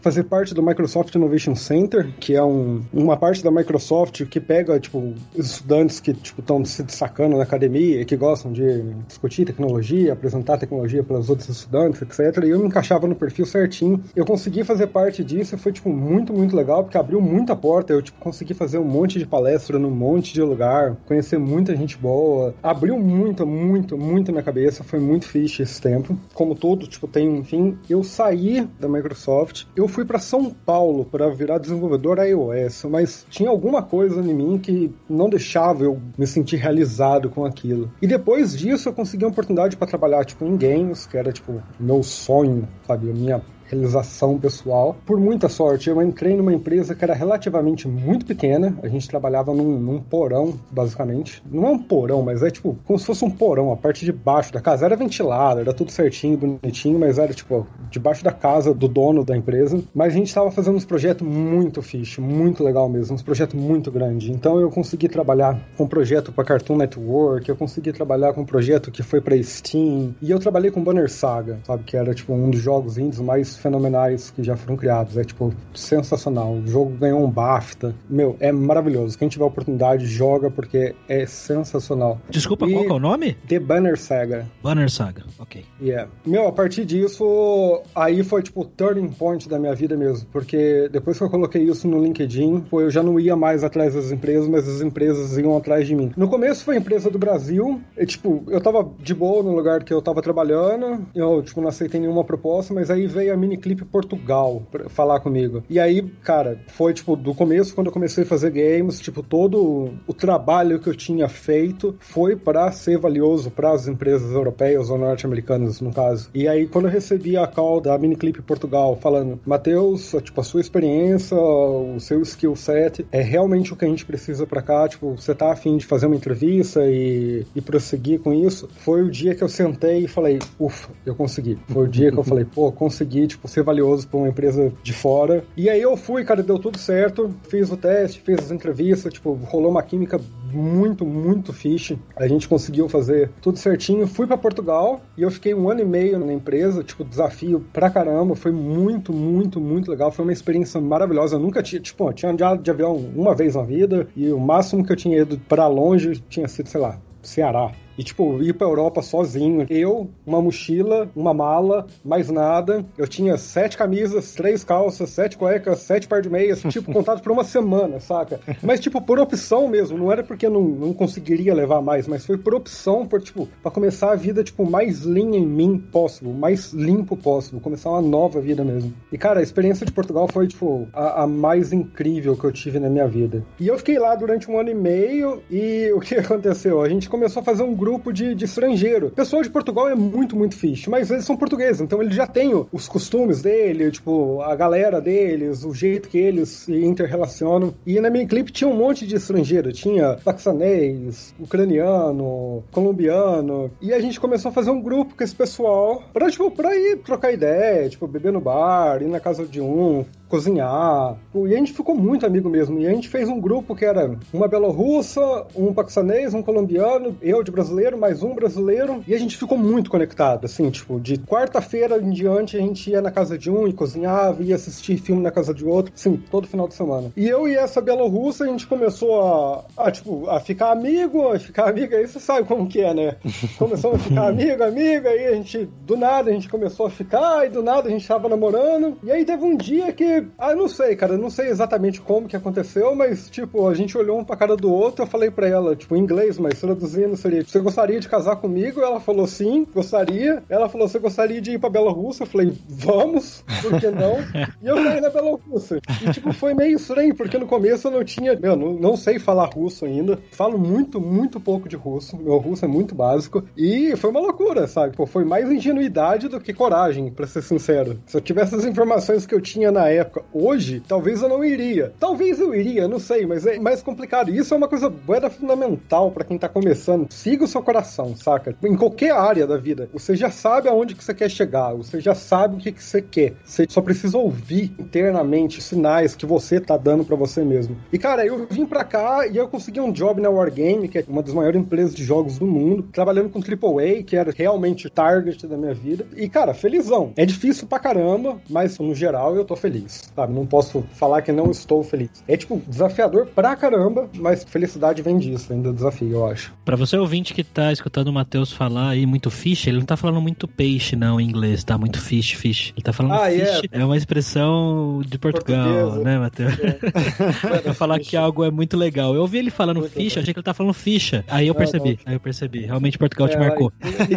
fazer 0.00 0.24
parte 0.24 0.54
do 0.54 0.62
Microsoft 0.62 1.14
Innovation 1.14 1.54
Center, 1.54 2.12
que 2.18 2.34
é 2.34 2.42
um, 2.42 2.82
uma 2.92 3.16
parte 3.16 3.42
da 3.42 3.50
Microsoft 3.50 4.24
que 4.26 4.40
pega, 4.40 4.78
tipo, 4.78 5.14
estudantes 5.34 6.00
que, 6.00 6.12
tipo, 6.12 6.40
estão 6.40 6.64
se 6.64 6.82
destacando 6.82 7.36
na 7.36 7.42
academia 7.42 8.00
e 8.00 8.04
que 8.04 8.16
gostam 8.16 8.52
de 8.52 8.82
discutir 9.06 9.44
tecnologia, 9.44 10.12
apresentar 10.12 10.58
tecnologia 10.58 11.02
para 11.02 11.18
os 11.18 11.28
outros 11.28 11.48
estudantes, 11.48 12.00
etc. 12.02 12.44
E 12.44 12.50
eu 12.50 12.58
me 12.58 12.66
encaixava 12.66 13.06
no 13.06 13.14
perfil 13.14 13.46
certinho. 13.46 14.02
Eu 14.14 14.24
consegui 14.24 14.64
fazer 14.64 14.88
parte 14.88 15.24
disso 15.24 15.54
e 15.54 15.58
foi, 15.58 15.72
tipo, 15.72 15.90
muito, 15.90 16.32
muito 16.32 16.54
legal, 16.56 16.82
porque 16.82 16.98
abriu 16.98 17.20
muita 17.20 17.54
porta. 17.56 17.92
Eu, 17.92 18.02
tipo, 18.02 18.18
consegui 18.20 18.54
fazer 18.54 18.78
um 18.78 18.84
monte 18.84 19.18
de 19.18 19.26
palestra 19.26 19.78
num 19.78 19.90
monte 19.90 20.32
de 20.32 20.42
lugar, 20.42 20.96
conhecer 21.06 21.38
muita 21.38 21.74
gente 21.76 21.96
boa. 21.96 22.54
Abriu 22.62 22.98
muito, 22.98 23.46
muito, 23.46 23.96
muito 23.96 24.32
minha 24.32 24.42
cabeça. 24.42 24.84
Foi 24.84 25.00
muito 25.00 25.26
fixe 25.26 25.62
esse 25.62 25.80
tempo. 25.80 26.16
Como 26.34 26.54
todo, 26.54 26.86
tipo, 26.86 27.06
tem, 27.06 27.38
enfim, 27.38 27.76
eu 27.88 28.02
saí 28.02 28.68
da 28.78 28.88
Microsoft 28.88 29.31
Microsoft. 29.32 29.64
Eu 29.74 29.88
fui 29.88 30.04
para 30.04 30.18
São 30.18 30.50
Paulo 30.50 31.04
para 31.04 31.28
virar 31.30 31.58
desenvolvedor 31.58 32.18
iOS, 32.18 32.84
mas 32.84 33.26
tinha 33.30 33.48
alguma 33.48 33.82
coisa 33.82 34.20
em 34.20 34.34
mim 34.34 34.58
que 34.58 34.92
não 35.08 35.28
deixava 35.28 35.84
eu 35.84 36.00
me 36.18 36.26
sentir 36.26 36.56
realizado 36.56 37.30
com 37.30 37.44
aquilo. 37.44 37.90
E 38.00 38.06
depois 38.06 38.56
disso 38.56 38.88
eu 38.88 38.92
consegui 38.92 39.24
uma 39.24 39.30
oportunidade 39.30 39.76
para 39.76 39.88
trabalhar 39.88 40.24
tipo 40.24 40.44
em 40.44 40.56
games, 40.56 41.06
que 41.06 41.16
era 41.16 41.32
tipo 41.32 41.62
meu 41.80 42.02
sonho, 42.02 42.68
sabe, 42.86 43.06
minha 43.06 43.42
realização 43.72 44.38
pessoal. 44.38 44.96
Por 45.06 45.18
muita 45.18 45.48
sorte, 45.48 45.88
eu 45.88 46.00
entrei 46.02 46.36
numa 46.36 46.52
empresa 46.52 46.94
que 46.94 47.04
era 47.04 47.14
relativamente 47.14 47.88
muito 47.88 48.26
pequena. 48.26 48.76
A 48.82 48.88
gente 48.88 49.08
trabalhava 49.08 49.54
num, 49.54 49.78
num, 49.78 50.00
porão, 50.00 50.54
basicamente. 50.70 51.42
Não 51.50 51.66
é 51.66 51.70
um 51.70 51.78
porão, 51.78 52.22
mas 52.22 52.42
é 52.42 52.50
tipo 52.50 52.76
como 52.84 52.98
se 52.98 53.06
fosse 53.06 53.24
um 53.24 53.30
porão. 53.30 53.72
A 53.72 53.76
parte 53.76 54.04
de 54.04 54.12
baixo 54.12 54.52
da 54.52 54.60
casa 54.60 54.84
era 54.84 54.94
ventilada, 54.94 55.60
era 55.60 55.72
tudo 55.72 55.90
certinho, 55.90 56.36
bonitinho, 56.36 56.98
mas 56.98 57.18
era 57.18 57.32
tipo 57.32 57.66
debaixo 57.90 58.22
da 58.22 58.32
casa 58.32 58.74
do 58.74 58.86
dono 58.86 59.24
da 59.24 59.36
empresa. 59.36 59.82
Mas 59.94 60.12
a 60.12 60.16
gente 60.16 60.28
estava 60.28 60.50
fazendo 60.50 60.76
uns 60.76 60.84
projetos 60.84 61.26
muito 61.26 61.80
fixe, 61.80 62.20
muito 62.20 62.62
legal 62.62 62.88
mesmo, 62.88 63.14
uns 63.14 63.22
projetos 63.22 63.58
muito 63.58 63.90
grandes. 63.90 64.28
Então 64.28 64.60
eu 64.60 64.70
consegui 64.70 65.08
trabalhar 65.08 65.58
com 65.76 65.84
um 65.84 65.88
projeto 65.88 66.32
para 66.32 66.44
Cartoon 66.44 66.76
Network, 66.76 67.48
eu 67.48 67.56
consegui 67.56 67.92
trabalhar 67.92 68.32
com 68.34 68.42
um 68.42 68.46
projeto 68.46 68.90
que 68.90 69.02
foi 69.02 69.20
para 69.20 69.40
Steam, 69.42 70.14
e 70.20 70.30
eu 70.30 70.38
trabalhei 70.38 70.70
com 70.70 70.82
Banner 70.82 71.10
Saga, 71.10 71.60
sabe, 71.64 71.84
que 71.84 71.96
era 71.96 72.14
tipo 72.14 72.32
um 72.32 72.50
dos 72.50 72.60
jogos 72.60 72.98
indies 72.98 73.20
mais 73.20 73.56
fenomenais 73.62 74.30
que 74.30 74.42
já 74.42 74.56
foram 74.56 74.76
criados. 74.76 75.16
É, 75.16 75.24
tipo, 75.24 75.54
sensacional. 75.74 76.54
O 76.54 76.66
jogo 76.66 76.90
ganhou 76.96 77.24
um 77.24 77.30
BAFTA. 77.30 77.94
Meu, 78.08 78.36
é 78.40 78.52
maravilhoso. 78.52 79.16
Quem 79.16 79.28
tiver 79.28 79.44
oportunidade, 79.44 80.06
joga 80.06 80.50
porque 80.50 80.94
é 81.08 81.24
sensacional. 81.26 82.20
Desculpa, 82.28 82.66
e 82.66 82.72
qual 82.72 82.84
é 82.84 82.92
o 82.92 82.98
nome? 82.98 83.34
The 83.48 83.58
Banner 83.58 83.98
Saga. 83.98 84.46
Banner 84.62 84.90
Saga, 84.90 85.24
ok. 85.38 85.64
Yeah. 85.80 86.10
Meu, 86.26 86.48
a 86.48 86.52
partir 86.52 86.84
disso, 86.84 87.82
aí 87.94 88.22
foi, 88.22 88.42
tipo, 88.42 88.62
o 88.62 88.64
turning 88.64 89.08
point 89.08 89.48
da 89.48 89.58
minha 89.58 89.74
vida 89.74 89.96
mesmo. 89.96 90.26
Porque 90.32 90.88
depois 90.90 91.18
que 91.18 91.24
eu 91.24 91.30
coloquei 91.30 91.62
isso 91.62 91.86
no 91.86 92.02
LinkedIn, 92.02 92.64
eu 92.72 92.90
já 92.90 93.02
não 93.02 93.18
ia 93.18 93.36
mais 93.36 93.62
atrás 93.62 93.94
das 93.94 94.10
empresas, 94.10 94.48
mas 94.48 94.68
as 94.68 94.80
empresas 94.80 95.36
iam 95.38 95.56
atrás 95.56 95.86
de 95.86 95.94
mim. 95.94 96.12
No 96.16 96.28
começo 96.28 96.64
foi 96.64 96.76
empresa 96.76 97.10
do 97.10 97.18
Brasil. 97.18 97.80
E, 97.96 98.06
tipo, 98.06 98.42
eu 98.48 98.60
tava 98.60 98.90
de 98.98 99.14
boa 99.14 99.42
no 99.42 99.54
lugar 99.54 99.84
que 99.84 99.92
eu 99.92 100.02
tava 100.02 100.20
trabalhando. 100.20 101.06
Eu, 101.14 101.42
tipo, 101.42 101.60
não 101.60 101.68
aceitei 101.68 102.00
nenhuma 102.00 102.24
proposta, 102.24 102.74
mas 102.74 102.90
aí 102.90 103.06
veio 103.06 103.32
a 103.32 103.36
Miniclip 103.42 103.84
Portugal 103.84 104.62
pra 104.70 104.88
falar 104.88 105.20
comigo. 105.20 105.64
E 105.68 105.80
aí, 105.80 106.02
cara, 106.22 106.60
foi, 106.68 106.94
tipo, 106.94 107.16
do 107.16 107.34
começo, 107.34 107.74
quando 107.74 107.88
eu 107.88 107.92
comecei 107.92 108.24
a 108.24 108.26
fazer 108.26 108.50
games, 108.50 109.00
tipo, 109.00 109.22
todo 109.22 109.94
o 110.06 110.14
trabalho 110.14 110.78
que 110.78 110.88
eu 110.88 110.94
tinha 110.94 111.28
feito 111.28 111.96
foi 111.98 112.36
para 112.36 112.70
ser 112.70 112.98
valioso 112.98 113.50
para 113.50 113.72
as 113.72 113.88
empresas 113.88 114.32
europeias 114.32 114.88
ou 114.90 114.98
norte-americanas, 114.98 115.80
no 115.80 115.92
caso. 115.92 116.30
E 116.34 116.46
aí, 116.46 116.66
quando 116.66 116.86
eu 116.86 116.90
recebi 116.90 117.36
a 117.36 117.46
call 117.46 117.80
da 117.80 117.98
Miniclip 117.98 118.40
Portugal 118.42 118.96
falando, 118.96 119.40
Matheus, 119.44 120.14
tipo, 120.22 120.40
a 120.40 120.44
sua 120.44 120.60
experiência, 120.60 121.36
o 121.36 121.98
seu 121.98 122.22
skill 122.22 122.54
set 122.54 123.04
é 123.10 123.20
realmente 123.20 123.72
o 123.72 123.76
que 123.76 123.84
a 123.84 123.88
gente 123.88 124.04
precisa 124.04 124.46
para 124.46 124.62
cá, 124.62 124.88
tipo, 124.88 125.12
você 125.12 125.34
tá 125.34 125.52
afim 125.52 125.76
de 125.76 125.86
fazer 125.86 126.06
uma 126.06 126.16
entrevista 126.16 126.86
e, 126.86 127.44
e 127.54 127.60
prosseguir 127.60 128.20
com 128.20 128.32
isso, 128.32 128.68
foi 128.76 129.02
o 129.02 129.10
dia 129.10 129.34
que 129.34 129.42
eu 129.42 129.48
sentei 129.48 130.04
e 130.04 130.08
falei, 130.08 130.38
ufa, 130.58 130.90
eu 131.04 131.14
consegui. 131.14 131.58
Foi 131.68 131.86
o 131.86 131.88
dia 131.88 132.10
que 132.10 132.18
eu 132.18 132.24
falei, 132.24 132.44
pô, 132.44 132.70
consegui, 132.70 133.26
tipo, 133.32 133.48
ser 133.48 133.62
valioso 133.62 134.08
para 134.08 134.18
uma 134.18 134.28
empresa 134.28 134.72
de 134.82 134.92
fora. 134.92 135.44
E 135.56 135.68
aí 135.68 135.80
eu 135.80 135.96
fui, 135.96 136.24
cara, 136.24 136.42
deu 136.42 136.58
tudo 136.58 136.78
certo, 136.78 137.34
fiz 137.48 137.70
o 137.70 137.76
teste, 137.76 138.20
fiz 138.20 138.38
as 138.38 138.50
entrevistas, 138.50 139.12
tipo, 139.12 139.32
rolou 139.32 139.70
uma 139.70 139.82
química 139.82 140.20
muito, 140.52 141.04
muito 141.04 141.52
fixe. 141.52 141.98
A 142.16 142.26
gente 142.26 142.48
conseguiu 142.48 142.88
fazer 142.88 143.30
tudo 143.40 143.58
certinho. 143.58 144.06
Fui 144.06 144.26
para 144.26 144.36
Portugal 144.36 145.00
e 145.16 145.22
eu 145.22 145.30
fiquei 145.30 145.54
um 145.54 145.68
ano 145.70 145.80
e 145.80 145.84
meio 145.84 146.18
na 146.18 146.32
empresa, 146.32 146.82
tipo, 146.82 147.04
desafio 147.04 147.64
pra 147.72 147.90
caramba. 147.90 148.34
Foi 148.34 148.52
muito, 148.52 149.12
muito, 149.12 149.60
muito 149.60 149.90
legal. 149.90 150.12
Foi 150.12 150.24
uma 150.24 150.32
experiência 150.32 150.80
maravilhosa. 150.80 151.36
Eu 151.36 151.40
nunca 151.40 151.62
tinha, 151.62 151.80
tipo, 151.80 152.12
tinha 152.12 152.30
andado 152.30 152.62
de 152.62 152.70
avião 152.70 152.96
uma 152.96 153.34
vez 153.34 153.54
na 153.54 153.62
vida 153.62 154.06
e 154.14 154.30
o 154.30 154.38
máximo 154.38 154.84
que 154.84 154.92
eu 154.92 154.96
tinha 154.96 155.18
ido 155.18 155.38
para 155.48 155.66
longe 155.66 156.22
tinha 156.28 156.46
sido, 156.48 156.68
sei 156.68 156.80
lá, 156.80 156.98
Ceará. 157.22 157.72
E, 157.96 158.02
tipo, 158.02 158.42
ir 158.42 158.54
pra 158.54 158.66
Europa 158.66 159.02
sozinho. 159.02 159.66
Eu, 159.68 160.10
uma 160.26 160.40
mochila, 160.40 161.10
uma 161.14 161.34
mala, 161.34 161.86
mais 162.04 162.30
nada. 162.30 162.84
Eu 162.96 163.06
tinha 163.06 163.36
sete 163.36 163.76
camisas, 163.76 164.32
três 164.32 164.64
calças, 164.64 165.10
sete 165.10 165.36
cuecas, 165.36 165.80
sete 165.80 166.08
par 166.08 166.22
de 166.22 166.30
meias, 166.30 166.62
tipo, 166.68 166.92
contado 166.92 167.22
por 167.22 167.32
uma 167.32 167.44
semana, 167.44 168.00
saca? 168.00 168.40
Mas, 168.62 168.80
tipo, 168.80 169.00
por 169.00 169.18
opção 169.18 169.68
mesmo. 169.68 169.98
Não 169.98 170.10
era 170.10 170.22
porque 170.22 170.46
eu 170.46 170.50
não, 170.50 170.62
não 170.62 170.92
conseguiria 170.92 171.54
levar 171.54 171.82
mais, 171.82 172.06
mas 172.06 172.24
foi 172.24 172.38
por 172.38 172.54
opção, 172.54 173.06
por, 173.06 173.20
tipo, 173.20 173.48
pra 173.62 173.70
começar 173.70 174.12
a 174.12 174.16
vida, 174.16 174.42
tipo, 174.42 174.68
mais 174.68 175.00
linha 175.00 175.38
em 175.38 175.46
mim 175.46 175.78
possível, 175.78 176.32
mais 176.32 176.72
limpo 176.72 177.16
possível. 177.16 177.60
Começar 177.60 177.90
uma 177.90 178.02
nova 178.02 178.40
vida 178.40 178.64
mesmo. 178.64 178.92
E, 179.10 179.18
cara, 179.18 179.40
a 179.40 179.42
experiência 179.42 179.84
de 179.84 179.92
Portugal 179.92 180.28
foi, 180.28 180.46
tipo, 180.46 180.88
a, 180.92 181.22
a 181.22 181.26
mais 181.26 181.72
incrível 181.72 182.36
que 182.36 182.44
eu 182.44 182.52
tive 182.52 182.78
na 182.78 182.88
minha 182.88 183.06
vida. 183.06 183.44
E 183.60 183.68
eu 183.68 183.76
fiquei 183.78 183.98
lá 183.98 184.14
durante 184.14 184.50
um 184.50 184.58
ano 184.58 184.70
e 184.70 184.74
meio 184.74 185.42
e 185.50 185.92
o 185.92 186.00
que 186.00 186.14
aconteceu? 186.16 186.80
A 186.80 186.88
gente 186.88 187.08
começou 187.08 187.40
a 187.40 187.44
fazer 187.44 187.62
um 187.62 187.74
grupo 187.82 188.12
de, 188.12 188.32
de 188.32 188.44
estrangeiro. 188.44 189.08
O 189.08 189.10
pessoal 189.10 189.42
de 189.42 189.50
Portugal 189.50 189.88
é 189.88 189.94
muito, 189.96 190.36
muito 190.36 190.54
fixe, 190.54 190.88
mas 190.88 191.10
eles 191.10 191.24
são 191.24 191.36
portugueses, 191.36 191.80
então 191.80 192.00
eles 192.00 192.14
já 192.14 192.28
têm 192.28 192.52
os 192.70 192.86
costumes 192.86 193.42
dele, 193.42 193.90
tipo, 193.90 194.40
a 194.40 194.54
galera 194.54 195.00
deles, 195.00 195.64
o 195.64 195.74
jeito 195.74 196.08
que 196.08 196.16
eles 196.16 196.48
se 196.48 196.84
interrelacionam. 196.84 197.74
E 197.84 197.98
na 197.98 198.08
minha 198.08 198.26
clipe 198.26 198.52
tinha 198.52 198.70
um 198.70 198.76
monte 198.76 199.04
de 199.04 199.16
estrangeiro, 199.16 199.72
tinha 199.72 200.16
paquistanês, 200.24 201.34
ucraniano, 201.40 202.62
colombiano, 202.70 203.68
e 203.80 203.92
a 203.92 204.00
gente 204.00 204.20
começou 204.20 204.50
a 204.50 204.52
fazer 204.52 204.70
um 204.70 204.80
grupo 204.80 205.16
com 205.16 205.24
esse 205.24 205.34
pessoal 205.34 206.04
pra, 206.12 206.30
tipo, 206.30 206.48
pra 206.52 206.76
ir 206.76 206.98
trocar 206.98 207.32
ideia, 207.32 207.88
tipo, 207.88 208.06
beber 208.06 208.32
no 208.32 208.40
bar, 208.40 209.02
ir 209.02 209.08
na 209.08 209.18
casa 209.18 209.44
de 209.44 209.60
um, 209.60 210.04
cozinhar. 210.32 211.18
E 211.34 211.54
a 211.54 211.58
gente 211.58 211.74
ficou 211.74 211.94
muito 211.94 212.24
amigo 212.24 212.48
mesmo. 212.48 212.80
E 212.80 212.86
a 212.86 212.90
gente 212.90 213.06
fez 213.06 213.28
um 213.28 213.38
grupo 213.38 213.76
que 213.76 213.84
era 213.84 214.16
uma 214.32 214.48
belorrussa, 214.48 215.20
um 215.54 215.74
paquistanês, 215.74 216.32
um 216.32 216.42
colombiano, 216.42 217.14
eu 217.20 217.42
de 217.42 217.50
brasileiro, 217.50 217.98
mais 217.98 218.22
um 218.22 218.34
brasileiro. 218.34 219.04
E 219.06 219.14
a 219.14 219.18
gente 219.18 219.36
ficou 219.36 219.58
muito 219.58 219.90
conectado, 219.90 220.46
assim, 220.46 220.70
tipo, 220.70 220.98
de 220.98 221.18
quarta-feira 221.18 221.98
em 221.98 222.10
diante 222.10 222.56
a 222.56 222.60
gente 222.60 222.90
ia 222.90 223.02
na 223.02 223.10
casa 223.10 223.36
de 223.36 223.50
um 223.50 223.68
e 223.68 223.74
cozinhava, 223.74 224.42
ia 224.42 224.54
assistir 224.54 224.96
filme 224.96 225.22
na 225.22 225.30
casa 225.30 225.52
de 225.52 225.66
outro, 225.66 225.92
sim, 225.94 226.22
todo 226.30 226.48
final 226.48 226.66
de 226.66 226.74
semana. 226.74 227.12
E 227.14 227.28
eu 227.28 227.46
e 227.46 227.54
essa 227.54 227.82
belorrussa, 227.82 228.44
a 228.44 228.46
gente 228.46 228.66
começou 228.66 229.20
a, 229.20 229.64
a 229.76 229.90
tipo, 229.90 230.30
a 230.30 230.40
ficar 230.40 230.72
amigo, 230.72 231.28
a 231.28 231.38
ficar 231.38 231.68
amiga, 231.68 231.98
aí 231.98 232.06
você 232.06 232.18
sabe 232.18 232.48
como 232.48 232.66
que 232.66 232.80
é, 232.80 232.94
né? 232.94 233.16
Começamos 233.58 234.00
a 234.00 234.02
ficar 234.02 234.28
amigo, 234.28 234.62
amiga, 234.62 235.10
aí 235.10 235.26
a 235.26 235.34
gente, 235.34 235.68
do 235.86 235.94
nada, 235.94 236.30
a 236.30 236.32
gente 236.32 236.48
começou 236.48 236.86
a 236.86 236.90
ficar, 236.90 237.46
e 237.46 237.50
do 237.50 237.62
nada 237.62 237.88
a 237.88 237.90
gente 237.90 238.08
tava 238.08 238.30
namorando. 238.30 238.96
E 239.02 239.10
aí 239.10 239.26
teve 239.26 239.44
um 239.44 239.56
dia 239.56 239.92
que 239.92 240.21
ah, 240.38 240.54
não 240.54 240.68
sei, 240.68 240.96
cara. 240.96 241.16
Não 241.16 241.30
sei 241.30 241.48
exatamente 241.48 242.00
como 242.00 242.28
que 242.28 242.36
aconteceu, 242.36 242.94
mas, 242.94 243.28
tipo, 243.30 243.68
a 243.68 243.74
gente 243.74 243.96
olhou 243.96 244.18
um 244.18 244.24
pra 244.24 244.36
cara 244.36 244.56
do 244.56 244.72
outro. 244.72 245.02
Eu 245.02 245.06
falei 245.06 245.30
pra 245.30 245.48
ela, 245.48 245.76
tipo, 245.76 245.96
em 245.96 246.00
inglês, 246.00 246.38
mas 246.38 246.60
traduzindo 246.60 247.16
seria: 247.16 247.44
Você 247.44 247.60
gostaria 247.60 248.00
de 248.00 248.08
casar 248.08 248.36
comigo? 248.36 248.80
Ela 248.80 249.00
falou 249.00 249.26
sim, 249.26 249.66
gostaria. 249.72 250.42
Ela 250.48 250.68
falou: 250.68 250.88
Você 250.88 250.98
gostaria 250.98 251.40
de 251.40 251.52
ir 251.52 251.58
pra 251.58 251.70
Rússia? 251.90 252.22
Eu 252.22 252.26
falei: 252.26 252.52
Vamos, 252.68 253.44
por 253.60 253.80
que 253.80 253.90
não? 253.90 254.18
e 254.62 254.66
eu 254.66 254.76
saí 254.76 255.00
na 255.00 255.10
Rússia. 255.48 255.80
E, 256.02 256.10
tipo, 256.10 256.32
foi 256.32 256.54
meio 256.54 256.76
estranho, 256.76 257.14
porque 257.14 257.38
no 257.38 257.46
começo 257.46 257.88
eu 257.88 257.92
não 257.92 258.04
tinha. 258.04 258.38
Meu, 258.38 258.56
não, 258.56 258.72
não 258.74 258.96
sei 258.96 259.18
falar 259.18 259.46
russo 259.46 259.84
ainda. 259.84 260.18
Falo 260.32 260.58
muito, 260.58 261.00
muito 261.00 261.40
pouco 261.40 261.68
de 261.68 261.76
russo. 261.76 262.16
Meu 262.16 262.38
russo 262.38 262.64
é 262.64 262.68
muito 262.68 262.94
básico. 262.94 263.44
E 263.56 263.94
foi 263.96 264.10
uma 264.10 264.20
loucura, 264.20 264.66
sabe? 264.66 264.96
Pô, 264.96 265.06
foi 265.06 265.24
mais 265.24 265.50
ingenuidade 265.50 266.28
do 266.28 266.40
que 266.40 266.52
coragem, 266.52 267.10
pra 267.10 267.26
ser 267.26 267.42
sincero. 267.42 268.00
Se 268.06 268.16
eu 268.16 268.20
tivesse 268.20 268.54
as 268.54 268.64
informações 268.64 269.26
que 269.26 269.34
eu 269.34 269.40
tinha 269.40 269.70
na 269.70 269.88
época, 269.88 270.11
época. 270.12 270.24
Hoje, 270.32 270.82
talvez 270.86 271.22
eu 271.22 271.28
não 271.28 271.42
iria. 271.42 271.92
Talvez 271.98 272.38
eu 272.38 272.54
iria, 272.54 272.86
não 272.86 272.98
sei, 272.98 273.26
mas 273.26 273.46
é 273.46 273.58
mais 273.58 273.82
complicado. 273.82 274.30
Isso 274.30 274.52
é 274.52 274.56
uma 274.56 274.68
coisa 274.68 274.90
boa 274.90 275.30
fundamental 275.30 276.10
para 276.10 276.24
quem 276.24 276.36
tá 276.36 276.48
começando. 276.48 277.10
Siga 277.10 277.44
o 277.44 277.48
seu 277.48 277.62
coração, 277.62 278.14
saca? 278.16 278.54
Em 278.62 278.76
qualquer 278.76 279.12
área 279.12 279.46
da 279.46 279.56
vida, 279.56 279.88
você 279.92 280.14
já 280.14 280.30
sabe 280.30 280.68
aonde 280.68 280.94
que 280.94 281.02
você 281.02 281.14
quer 281.14 281.30
chegar, 281.30 281.74
você 281.74 282.00
já 282.00 282.14
sabe 282.14 282.56
o 282.56 282.58
que, 282.58 282.72
que 282.72 282.82
você 282.82 283.00
quer. 283.00 283.34
Você 283.44 283.66
só 283.68 283.80
precisa 283.80 284.18
ouvir 284.18 284.74
internamente 284.78 285.62
sinais 285.62 286.14
que 286.14 286.26
você 286.26 286.60
tá 286.60 286.76
dando 286.76 287.04
para 287.04 287.16
você 287.16 287.44
mesmo. 287.44 287.76
E 287.92 287.98
cara, 287.98 288.26
eu 288.26 288.46
vim 288.50 288.66
para 288.66 288.84
cá 288.84 289.26
e 289.26 289.36
eu 289.36 289.48
consegui 289.48 289.80
um 289.80 289.92
job 289.92 290.20
na 290.20 290.28
Wargame, 290.28 290.88
que 290.88 290.98
é 290.98 291.04
uma 291.06 291.22
das 291.22 291.32
maiores 291.32 291.60
empresas 291.60 291.94
de 291.94 292.04
jogos 292.04 292.38
do 292.38 292.46
mundo, 292.46 292.88
trabalhando 292.92 293.30
com 293.30 293.38
AAA, 293.38 294.02
que 294.02 294.16
era 294.16 294.32
realmente 294.36 294.86
o 294.86 294.90
target 294.90 295.46
da 295.46 295.56
minha 295.56 295.74
vida. 295.74 296.04
E 296.16 296.28
cara, 296.28 296.52
felizão. 296.52 297.12
É 297.16 297.24
difícil 297.24 297.66
pra 297.68 297.78
caramba, 297.78 298.40
mas 298.50 298.78
no 298.78 298.94
geral 298.94 299.36
eu 299.36 299.44
tô 299.44 299.54
feliz 299.54 300.01
sabe? 300.14 300.32
Não 300.32 300.46
posso 300.46 300.84
falar 300.94 301.22
que 301.22 301.32
não 301.32 301.50
estou 301.50 301.82
feliz. 301.82 302.10
É, 302.26 302.36
tipo, 302.36 302.60
desafiador 302.66 303.26
pra 303.26 303.56
caramba, 303.56 304.08
mas 304.14 304.44
felicidade 304.44 305.02
vem 305.02 305.18
disso, 305.18 305.52
ainda 305.52 305.72
desafio, 305.72 306.12
eu 306.12 306.26
acho. 306.26 306.52
Pra 306.64 306.76
você 306.76 306.96
ouvinte 306.96 307.34
que 307.34 307.44
tá 307.44 307.72
escutando 307.72 308.08
o 308.08 308.12
Matheus 308.12 308.52
falar 308.52 308.90
aí 308.90 309.06
muito 309.06 309.30
fish, 309.30 309.66
ele 309.66 309.78
não 309.78 309.86
tá 309.86 309.96
falando 309.96 310.20
muito 310.20 310.46
peixe, 310.46 310.96
não, 310.96 311.20
em 311.20 311.28
inglês, 311.28 311.64
tá? 311.64 311.78
Muito 311.78 312.00
fish, 312.00 312.32
fish. 312.32 312.72
Ele 312.76 312.82
tá 312.82 312.92
falando 312.92 313.14
ah, 313.14 313.30
fish, 313.30 313.62
é. 313.70 313.80
é 313.80 313.84
uma 313.84 313.96
expressão 313.96 315.02
de 315.06 315.18
Portugal, 315.18 315.90
Portuguesa. 315.90 316.04
né, 316.04 316.18
Matheus? 316.18 316.52
É. 316.58 317.60
pra 317.62 317.74
falar 317.74 317.98
que 317.98 318.16
algo 318.16 318.44
é 318.44 318.50
muito 318.50 318.76
legal. 318.76 319.14
Eu 319.14 319.22
ouvi 319.22 319.38
ele 319.38 319.50
falando 319.50 319.80
muito 319.80 319.92
fish, 319.92 320.18
achei 320.18 320.32
que 320.32 320.38
ele 320.38 320.44
tá 320.44 320.54
falando 320.54 320.74
ficha. 320.74 321.24
Aí 321.28 321.48
eu 321.48 321.54
percebi, 321.54 321.98
aí 322.04 322.14
eu 322.14 322.20
percebi. 322.20 322.66
Realmente 322.66 322.98
Portugal 322.98 323.28
te 323.28 323.36
é, 323.36 323.38
marcou. 323.38 323.72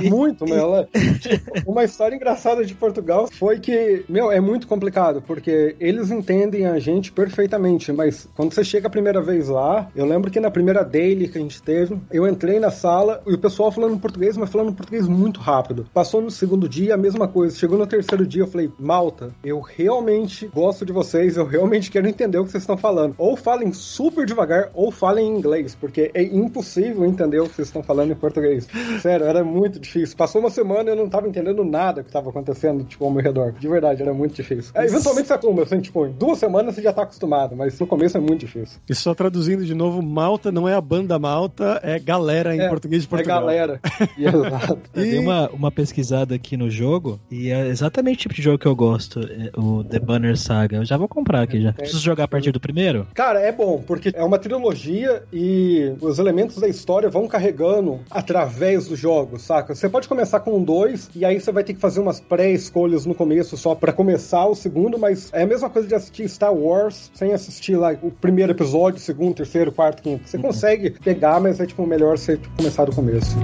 Muito, 0.10 0.46
meu. 0.46 0.56
Ela, 0.56 0.90
uma 1.66 1.84
história 1.84 2.16
engraçada 2.16 2.66
de 2.66 2.74
Portugal 2.74 3.28
foi 3.32 3.60
que, 3.60 4.04
meu, 4.08 4.32
é 4.32 4.40
muito 4.40 4.68
complicado, 4.68 5.22
porque 5.22 5.65
eles 5.80 6.12
entendem 6.12 6.66
a 6.68 6.80
gente 6.80 7.12
perfeitamente, 7.12 7.92
mas 7.92 8.28
quando 8.36 8.54
você 8.54 8.64
chega 8.64 8.88
a 8.88 8.90
primeira 8.90 9.22
vez 9.22 9.48
lá, 9.48 9.90
eu 9.96 10.06
lembro 10.06 10.30
que 10.30 10.40
na 10.40 10.52
primeira 10.52 10.84
daily 10.84 11.28
que 11.28 11.38
a 11.38 11.42
gente 11.42 11.62
teve, 11.62 11.98
eu 12.12 12.28
entrei 12.28 12.60
na 12.60 12.70
sala 12.70 13.22
e 13.26 13.34
o 13.34 13.38
pessoal 13.38 13.72
falando 13.72 14.00
português, 14.00 14.38
mas 14.38 14.50
falando 14.50 14.74
português 14.74 15.08
muito 15.08 15.40
rápido. 15.40 15.88
Passou 15.94 16.22
no 16.22 16.30
segundo 16.30 16.68
dia, 16.68 16.94
a 16.94 16.98
mesma 16.98 17.28
coisa. 17.28 17.58
Chegou 17.58 17.78
no 17.78 17.88
terceiro 17.88 18.26
dia, 18.26 18.44
eu 18.44 18.48
falei, 18.48 18.72
Malta, 18.80 19.32
eu 19.44 19.60
realmente 19.60 20.48
gosto 20.54 20.86
de 20.86 20.92
vocês, 20.92 21.38
eu 21.38 21.46
realmente 21.46 21.90
quero 21.90 22.08
entender 22.08 22.38
o 22.38 22.46
que 22.46 22.52
vocês 22.52 22.64
estão 22.64 22.78
falando. 22.78 23.16
Ou 23.18 23.36
falem 23.36 23.72
super 23.74 24.26
devagar, 24.26 24.70
ou 24.74 24.92
falem 24.92 25.28
em 25.28 25.38
inglês, 25.38 25.76
porque 25.76 26.12
é 26.14 26.24
impossível 26.24 27.06
entender 27.06 27.40
o 27.40 27.48
que 27.48 27.56
vocês 27.56 27.68
estão 27.68 27.84
falando 27.84 28.12
em 28.12 28.16
português. 28.16 28.68
Sério, 29.02 29.26
era 29.26 29.44
muito 29.44 29.80
difícil. 29.80 30.16
Passou 30.18 30.42
uma 30.42 30.50
semana 30.50 30.90
e 30.90 30.94
eu 30.94 30.96
não 30.96 31.10
tava 31.10 31.28
entendendo 31.28 31.64
nada 31.64 32.04
que 32.04 32.10
estava 32.10 32.30
acontecendo, 32.30 32.84
tipo, 32.84 33.06
ao 33.06 33.12
meu 33.12 33.24
redor. 33.24 33.54
De 33.54 33.68
verdade, 33.68 34.02
era 34.02 34.14
muito 34.14 34.36
difícil. 34.36 34.72
É, 34.76 34.86
eventualmente 34.86 35.28
você 35.28 35.34
assim, 35.62 35.80
tipo, 35.80 36.06
em 36.06 36.12
duas 36.12 36.38
semanas 36.40 36.76
você 36.76 36.82
já 36.82 36.94
tá 36.94 37.04
acostumado, 37.04 37.56
mas 37.56 37.80
no 37.80 37.88
começo 37.88 38.18
é 38.18 38.20
muito 38.20 38.40
difícil. 38.42 38.80
E 38.90 38.96
só 38.96 39.14
traduzindo 39.14 39.66
de 39.66 39.74
novo, 39.74 40.02
Malta 40.02 40.52
não 40.52 40.68
é 40.68 40.74
a 40.76 40.82
banda 40.82 41.18
Malta, 41.20 41.80
é 41.84 42.00
galera 42.00 42.56
em 42.56 42.60
É, 42.62 42.70
português 42.70 43.02
de 43.04 43.08
É 43.08 43.10
Portugal. 43.10 43.40
galera. 43.42 43.80
Exato. 44.18 44.80
Eu 44.94 45.04
dei 45.04 45.20
uma, 45.20 45.50
uma 45.50 45.72
pesquisada 45.72 46.36
aqui 46.36 46.56
no 46.58 46.70
jogo 46.70 47.20
e 47.30 47.50
é 47.50 47.68
exatamente 47.68 48.16
o 48.18 48.22
tipo 48.22 48.34
de 48.36 48.42
jogo 48.42 48.58
que 48.58 48.66
eu 48.68 48.76
gosto, 48.76 49.20
é 49.20 49.52
o 49.60 49.84
The 49.84 50.00
Banner 50.00 50.38
Saga. 50.38 50.78
Eu 50.78 50.86
já 50.86 50.98
vou 50.98 51.08
comprar 51.08 51.42
aqui 51.42 51.62
já. 51.62 51.74
Preciso 51.74 52.02
jogar 52.02 52.26
a 52.26 52.28
partir 52.28 52.52
do 52.52 52.60
primeiro? 52.60 53.08
Cara, 53.14 53.40
é 53.40 53.52
bom, 53.52 53.82
porque 53.86 54.12
é 54.14 54.24
uma 54.24 54.38
trilogia 54.40 55.24
e 55.32 55.94
os 56.02 56.20
elementos 56.20 56.58
da 56.58 56.68
história 56.68 57.10
vão 57.10 57.28
carregando 57.28 58.00
através 58.10 58.88
dos 58.88 59.00
jogos, 59.00 59.42
saca? 59.44 59.76
Você 59.76 59.88
pode 59.90 60.08
começar 60.08 60.40
com 60.40 60.62
dois 60.64 61.10
e 61.16 61.24
aí 61.26 61.40
você 61.40 61.52
vai 61.52 61.64
ter 61.64 61.74
que 61.74 61.80
fazer 61.80 62.00
umas 62.00 62.20
pré-escolhas 62.20 63.06
no 63.06 63.14
começo 63.16 63.56
só 63.58 63.76
pra 63.76 63.92
começar 63.94 64.46
o 64.48 64.56
segundo, 64.56 64.98
mas 64.98 65.30
é 65.34 65.45
a 65.46 65.48
mesma 65.48 65.70
coisa 65.70 65.88
de 65.88 65.96
assistir 65.96 66.28
Star 66.28 66.54
Wars 66.54 67.12
sem 67.14 67.32
assistir 67.32 67.76
lá 67.76 67.96
o 68.02 68.12
primeiro 68.12 68.52
episódio, 68.52 69.00
segundo, 69.00 69.36
terceiro, 69.36 69.72
quarto, 69.72 70.02
quinto. 70.02 70.28
Você 70.28 70.38
consegue 70.38 70.90
pegar, 70.90 71.40
mas 71.40 71.60
é 71.60 71.66
tipo 71.66 71.86
melhor 71.86 72.18
você 72.18 72.38
tipo, 72.38 72.56
começar 72.58 72.86
do 72.86 72.96
começo. 72.96 73.36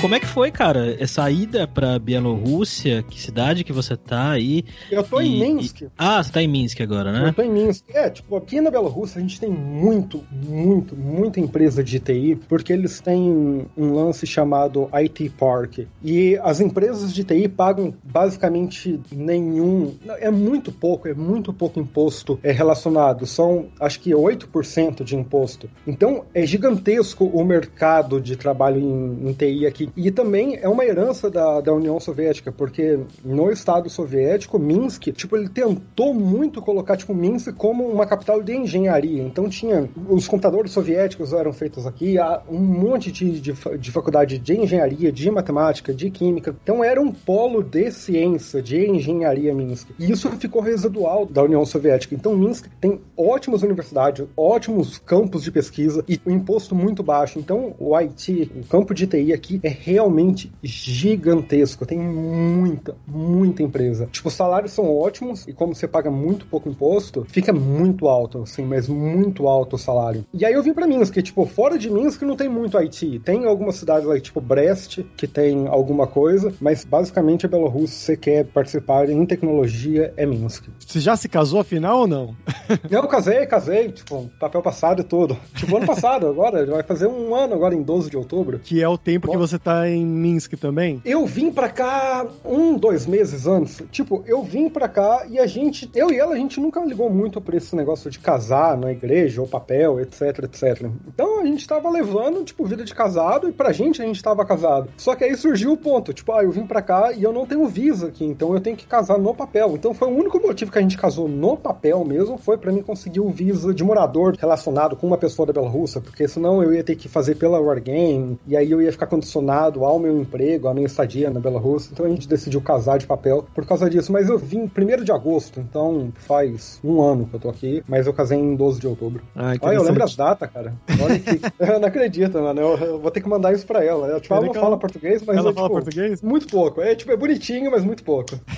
Como 0.00 0.14
é 0.14 0.20
que 0.20 0.26
foi, 0.26 0.50
cara, 0.52 0.96
essa 1.02 1.28
ida 1.30 1.66
pra 1.66 1.98
Bielorrússia? 1.98 3.02
Que 3.02 3.20
cidade 3.20 3.64
que 3.64 3.72
você 3.72 3.96
tá 3.96 4.30
aí? 4.30 4.64
Eu 4.90 5.02
tô 5.02 5.20
E- 5.20 5.26
em 5.26 5.54
Minsk. 5.56 5.82
Ah, 5.98 6.22
você 6.22 6.30
tá 6.32 6.40
em 6.42 6.46
Minsk 6.46 6.80
agora, 6.80 7.10
Eu 7.10 7.22
né? 7.24 7.32
tô 7.34 7.42
em 7.42 7.50
Minsk. 7.50 7.84
É, 7.92 8.08
tipo, 8.08 8.36
aqui 8.36 8.60
na 8.60 8.70
Bielorrússia 8.70 9.18
a 9.18 9.22
gente 9.22 9.40
tem 9.40 9.50
muito, 9.50 10.22
muito, 10.32 10.94
muita 10.96 11.40
empresa 11.40 11.82
de 11.82 11.98
TI, 11.98 12.38
porque 12.48 12.72
eles 12.72 13.00
têm 13.00 13.66
um 13.76 13.92
lance 13.92 14.24
chamado 14.26 14.88
IT 14.92 15.30
Park. 15.30 15.80
E 16.02 16.38
as 16.42 16.60
empresas 16.60 17.12
de 17.12 17.24
TI 17.24 17.48
pagam 17.48 17.92
basicamente 18.04 19.00
nenhum. 19.10 19.94
É 20.20 20.30
muito 20.30 20.70
pouco, 20.70 21.08
é 21.08 21.14
muito 21.14 21.52
pouco 21.52 21.80
imposto 21.80 22.38
é 22.42 22.52
relacionado. 22.52 23.26
São, 23.26 23.66
acho 23.80 23.98
que 24.00 24.10
8% 24.14 25.02
de 25.02 25.16
imposto. 25.16 25.68
Então 25.86 26.24
é 26.32 26.46
gigantesco 26.46 27.24
o 27.24 27.44
mercado 27.44 28.20
de 28.20 28.36
trabalho 28.36 28.80
em, 28.80 29.28
em 29.28 29.32
TI 29.32 29.66
aqui. 29.66 29.87
E 29.96 30.10
também 30.10 30.58
é 30.60 30.68
uma 30.68 30.84
herança 30.84 31.30
da, 31.30 31.60
da 31.60 31.72
União 31.72 31.98
Soviética, 32.00 32.52
porque 32.52 32.98
no 33.24 33.50
Estado 33.50 33.88
Soviético, 33.88 34.58
Minsk, 34.58 35.12
tipo, 35.12 35.36
ele 35.36 35.48
tentou 35.48 36.14
muito 36.14 36.60
colocar, 36.60 36.96
tipo, 36.96 37.14
Minsk 37.14 37.52
como 37.52 37.84
uma 37.86 38.06
capital 38.06 38.42
de 38.42 38.54
engenharia. 38.54 39.22
Então 39.22 39.48
tinha, 39.48 39.88
os 40.08 40.26
computadores 40.26 40.72
soviéticos 40.72 41.32
eram 41.32 41.52
feitos 41.52 41.86
aqui, 41.86 42.18
há 42.18 42.42
um 42.48 42.58
monte 42.58 43.10
de, 43.10 43.40
de, 43.40 43.52
de 43.52 43.92
faculdade 43.92 44.38
de 44.38 44.56
engenharia, 44.56 45.12
de 45.12 45.30
matemática, 45.30 45.92
de 45.92 46.10
química. 46.10 46.54
Então 46.62 46.82
era 46.82 47.00
um 47.00 47.12
polo 47.12 47.62
de 47.62 47.90
ciência, 47.90 48.62
de 48.62 48.88
engenharia 48.88 49.54
Minsk. 49.54 49.88
E 49.98 50.10
isso 50.10 50.30
ficou 50.32 50.62
residual 50.62 51.26
da 51.26 51.42
União 51.42 51.64
Soviética. 51.64 52.14
Então 52.14 52.36
Minsk 52.36 52.66
tem 52.80 53.00
ótimas 53.16 53.62
universidades, 53.62 54.26
ótimos 54.36 54.98
campos 54.98 55.42
de 55.42 55.52
pesquisa 55.52 56.04
e 56.08 56.20
um 56.26 56.32
imposto 56.32 56.74
muito 56.74 57.02
baixo. 57.02 57.38
Então 57.38 57.74
o 57.78 57.96
IT, 57.96 58.50
o 58.54 58.66
campo 58.66 58.94
de 58.94 59.06
TI 59.06 59.32
aqui 59.32 59.60
é 59.62 59.68
realmente 59.82 60.52
gigantesco. 60.62 61.86
Tem 61.86 61.98
muita, 61.98 62.96
muita 63.06 63.62
empresa. 63.62 64.08
Tipo, 64.10 64.28
os 64.28 64.34
salários 64.34 64.72
são 64.72 64.96
ótimos 64.96 65.46
e 65.46 65.52
como 65.52 65.74
você 65.74 65.86
paga 65.86 66.10
muito 66.10 66.46
pouco 66.46 66.68
imposto, 66.68 67.24
fica 67.28 67.52
muito 67.52 68.08
alto, 68.08 68.42
assim, 68.42 68.64
mas 68.64 68.88
muito 68.88 69.48
alto 69.48 69.76
o 69.76 69.78
salário. 69.78 70.24
E 70.32 70.44
aí 70.44 70.52
eu 70.52 70.62
vim 70.62 70.72
pra 70.72 70.86
Minsk, 70.86 71.14
que, 71.14 71.22
tipo, 71.22 71.44
fora 71.46 71.78
de 71.78 71.90
Minsk 71.90 72.22
não 72.22 72.36
tem 72.36 72.48
muito 72.48 72.76
IT. 72.78 73.20
Tem 73.24 73.46
algumas 73.46 73.76
cidades 73.76 74.06
lá, 74.06 74.18
tipo 74.20 74.40
Brest, 74.40 75.00
que 75.16 75.26
tem 75.26 75.66
alguma 75.66 76.06
coisa, 76.06 76.52
mas 76.60 76.84
basicamente 76.84 77.46
a 77.46 77.48
Bielorrússia, 77.48 77.98
se 77.98 78.04
você 78.04 78.16
quer 78.16 78.44
participar 78.44 79.08
em 79.08 79.26
tecnologia, 79.26 80.12
é 80.16 80.26
Minsk. 80.26 80.68
Você 80.78 81.00
já 81.00 81.16
se 81.16 81.28
casou 81.28 81.60
afinal 81.60 82.00
ou 82.00 82.06
não? 82.06 82.36
Eu 82.90 83.06
casei, 83.06 83.46
casei, 83.46 83.90
tipo, 83.90 84.30
papel 84.38 84.62
passado 84.62 85.00
e 85.00 85.04
tudo. 85.04 85.36
Tipo, 85.54 85.76
ano 85.76 85.86
passado, 85.86 86.26
agora, 86.26 86.64
vai 86.66 86.82
fazer 86.82 87.06
um 87.06 87.34
ano 87.34 87.54
agora 87.54 87.74
em 87.74 87.82
12 87.82 88.10
de 88.10 88.16
outubro. 88.16 88.58
Que 88.58 88.82
é 88.82 88.88
o 88.88 88.98
tempo 88.98 89.28
que 89.28 89.36
Bom. 89.36 89.46
você 89.46 89.58
tá 89.68 89.86
em 89.86 90.06
Minsk 90.06 90.54
também? 90.54 91.02
Eu 91.04 91.26
vim 91.26 91.52
pra 91.52 91.68
cá 91.68 92.26
um, 92.42 92.74
dois 92.74 93.06
meses 93.06 93.46
antes. 93.46 93.82
Tipo, 93.90 94.24
eu 94.26 94.42
vim 94.42 94.70
pra 94.70 94.88
cá 94.88 95.26
e 95.28 95.38
a 95.38 95.46
gente, 95.46 95.90
eu 95.94 96.10
e 96.10 96.18
ela, 96.18 96.32
a 96.32 96.38
gente 96.38 96.58
nunca 96.58 96.82
ligou 96.82 97.10
muito 97.10 97.38
pra 97.38 97.54
esse 97.54 97.76
negócio 97.76 98.10
de 98.10 98.18
casar 98.18 98.78
na 98.78 98.90
igreja, 98.90 99.42
ou 99.42 99.46
papel, 99.46 100.00
etc, 100.00 100.44
etc. 100.44 100.90
Então 101.06 101.40
a 101.40 101.44
gente 101.44 101.68
tava 101.68 101.90
levando, 101.90 102.42
tipo, 102.44 102.64
vida 102.64 102.82
de 102.82 102.94
casado 102.94 103.46
e 103.46 103.52
pra 103.52 103.70
gente 103.70 104.00
a 104.00 104.06
gente 104.06 104.22
tava 104.22 104.42
casado. 104.46 104.88
Só 104.96 105.14
que 105.14 105.24
aí 105.24 105.36
surgiu 105.36 105.72
o 105.72 105.76
ponto, 105.76 106.14
tipo, 106.14 106.32
ah, 106.32 106.42
eu 106.42 106.50
vim 106.50 106.66
pra 106.66 106.80
cá 106.80 107.12
e 107.12 107.22
eu 107.22 107.32
não 107.32 107.44
tenho 107.44 107.66
visa 107.66 108.08
aqui, 108.08 108.24
então 108.24 108.54
eu 108.54 108.60
tenho 108.60 108.76
que 108.76 108.86
casar 108.86 109.18
no 109.18 109.34
papel. 109.34 109.74
Então 109.74 109.92
foi 109.92 110.08
o 110.08 110.16
único 110.16 110.40
motivo 110.40 110.72
que 110.72 110.78
a 110.78 110.82
gente 110.82 110.96
casou 110.96 111.28
no 111.28 111.58
papel 111.58 112.02
mesmo, 112.06 112.38
foi 112.38 112.56
pra 112.56 112.72
mim 112.72 112.80
conseguir 112.80 113.20
o 113.20 113.28
visa 113.28 113.74
de 113.74 113.84
morador 113.84 114.34
relacionado 114.38 114.96
com 114.96 115.06
uma 115.06 115.18
pessoa 115.18 115.44
da 115.44 115.52
Bielorrússia, 115.52 116.00
porque 116.00 116.26
senão 116.26 116.62
eu 116.62 116.72
ia 116.72 116.82
ter 116.82 116.96
que 116.96 117.06
fazer 117.06 117.34
pela 117.34 117.60
Wargame, 117.60 118.38
e 118.46 118.56
aí 118.56 118.70
eu 118.70 118.80
ia 118.80 118.90
ficar 118.90 119.06
condicionado 119.06 119.57
ao 119.64 119.98
meu 119.98 120.20
emprego, 120.20 120.68
à 120.68 120.74
minha 120.74 120.86
estadia 120.86 121.30
na 121.30 121.40
Bielorrússia. 121.40 121.90
Então 121.92 122.06
a 122.06 122.08
gente 122.08 122.28
decidiu 122.28 122.60
casar 122.60 122.98
de 122.98 123.06
papel 123.06 123.46
por 123.54 123.66
causa 123.66 123.88
disso. 123.88 124.12
Mas 124.12 124.28
eu 124.28 124.38
vim 124.38 124.62
1 124.62 125.04
de 125.04 125.12
agosto, 125.12 125.60
então 125.60 126.12
faz 126.14 126.80
um 126.82 127.00
ano 127.00 127.26
que 127.26 127.34
eu 127.34 127.40
tô 127.40 127.48
aqui, 127.48 127.82
mas 127.88 128.06
eu 128.06 128.12
casei 128.12 128.38
em 128.38 128.54
12 128.54 128.80
de 128.80 128.86
outubro. 128.86 129.22
Ah, 129.34 129.54
Olha, 129.60 129.76
eu 129.76 129.82
lembro 129.82 130.04
as 130.04 130.16
datas, 130.16 130.50
cara. 130.50 130.74
Olha 131.02 131.18
que. 131.18 131.40
eu 131.58 131.80
não 131.80 131.88
acredito, 131.88 132.38
mano. 132.40 132.60
Eu, 132.60 132.76
eu 132.78 132.98
vou 133.00 133.10
ter 133.10 133.20
que 133.20 133.28
mandar 133.28 133.52
isso 133.52 133.66
pra 133.66 133.84
ela. 133.84 134.08
Ela, 134.08 134.20
tipo, 134.20 134.34
ela 134.34 134.42
não 134.42 134.48
Legal. 134.48 134.64
fala 134.64 134.78
português, 134.78 135.22
mas 135.24 135.36
Ela 135.36 135.50
é, 135.50 135.52
fala 135.52 135.68
tipo, 135.68 135.80
português? 135.80 136.22
Muito 136.22 136.46
pouco. 136.46 136.80
É 136.80 136.94
tipo, 136.94 137.12
é 137.12 137.16
bonitinho, 137.16 137.70
mas 137.70 137.84
muito 137.84 138.02
pouco. 138.02 138.38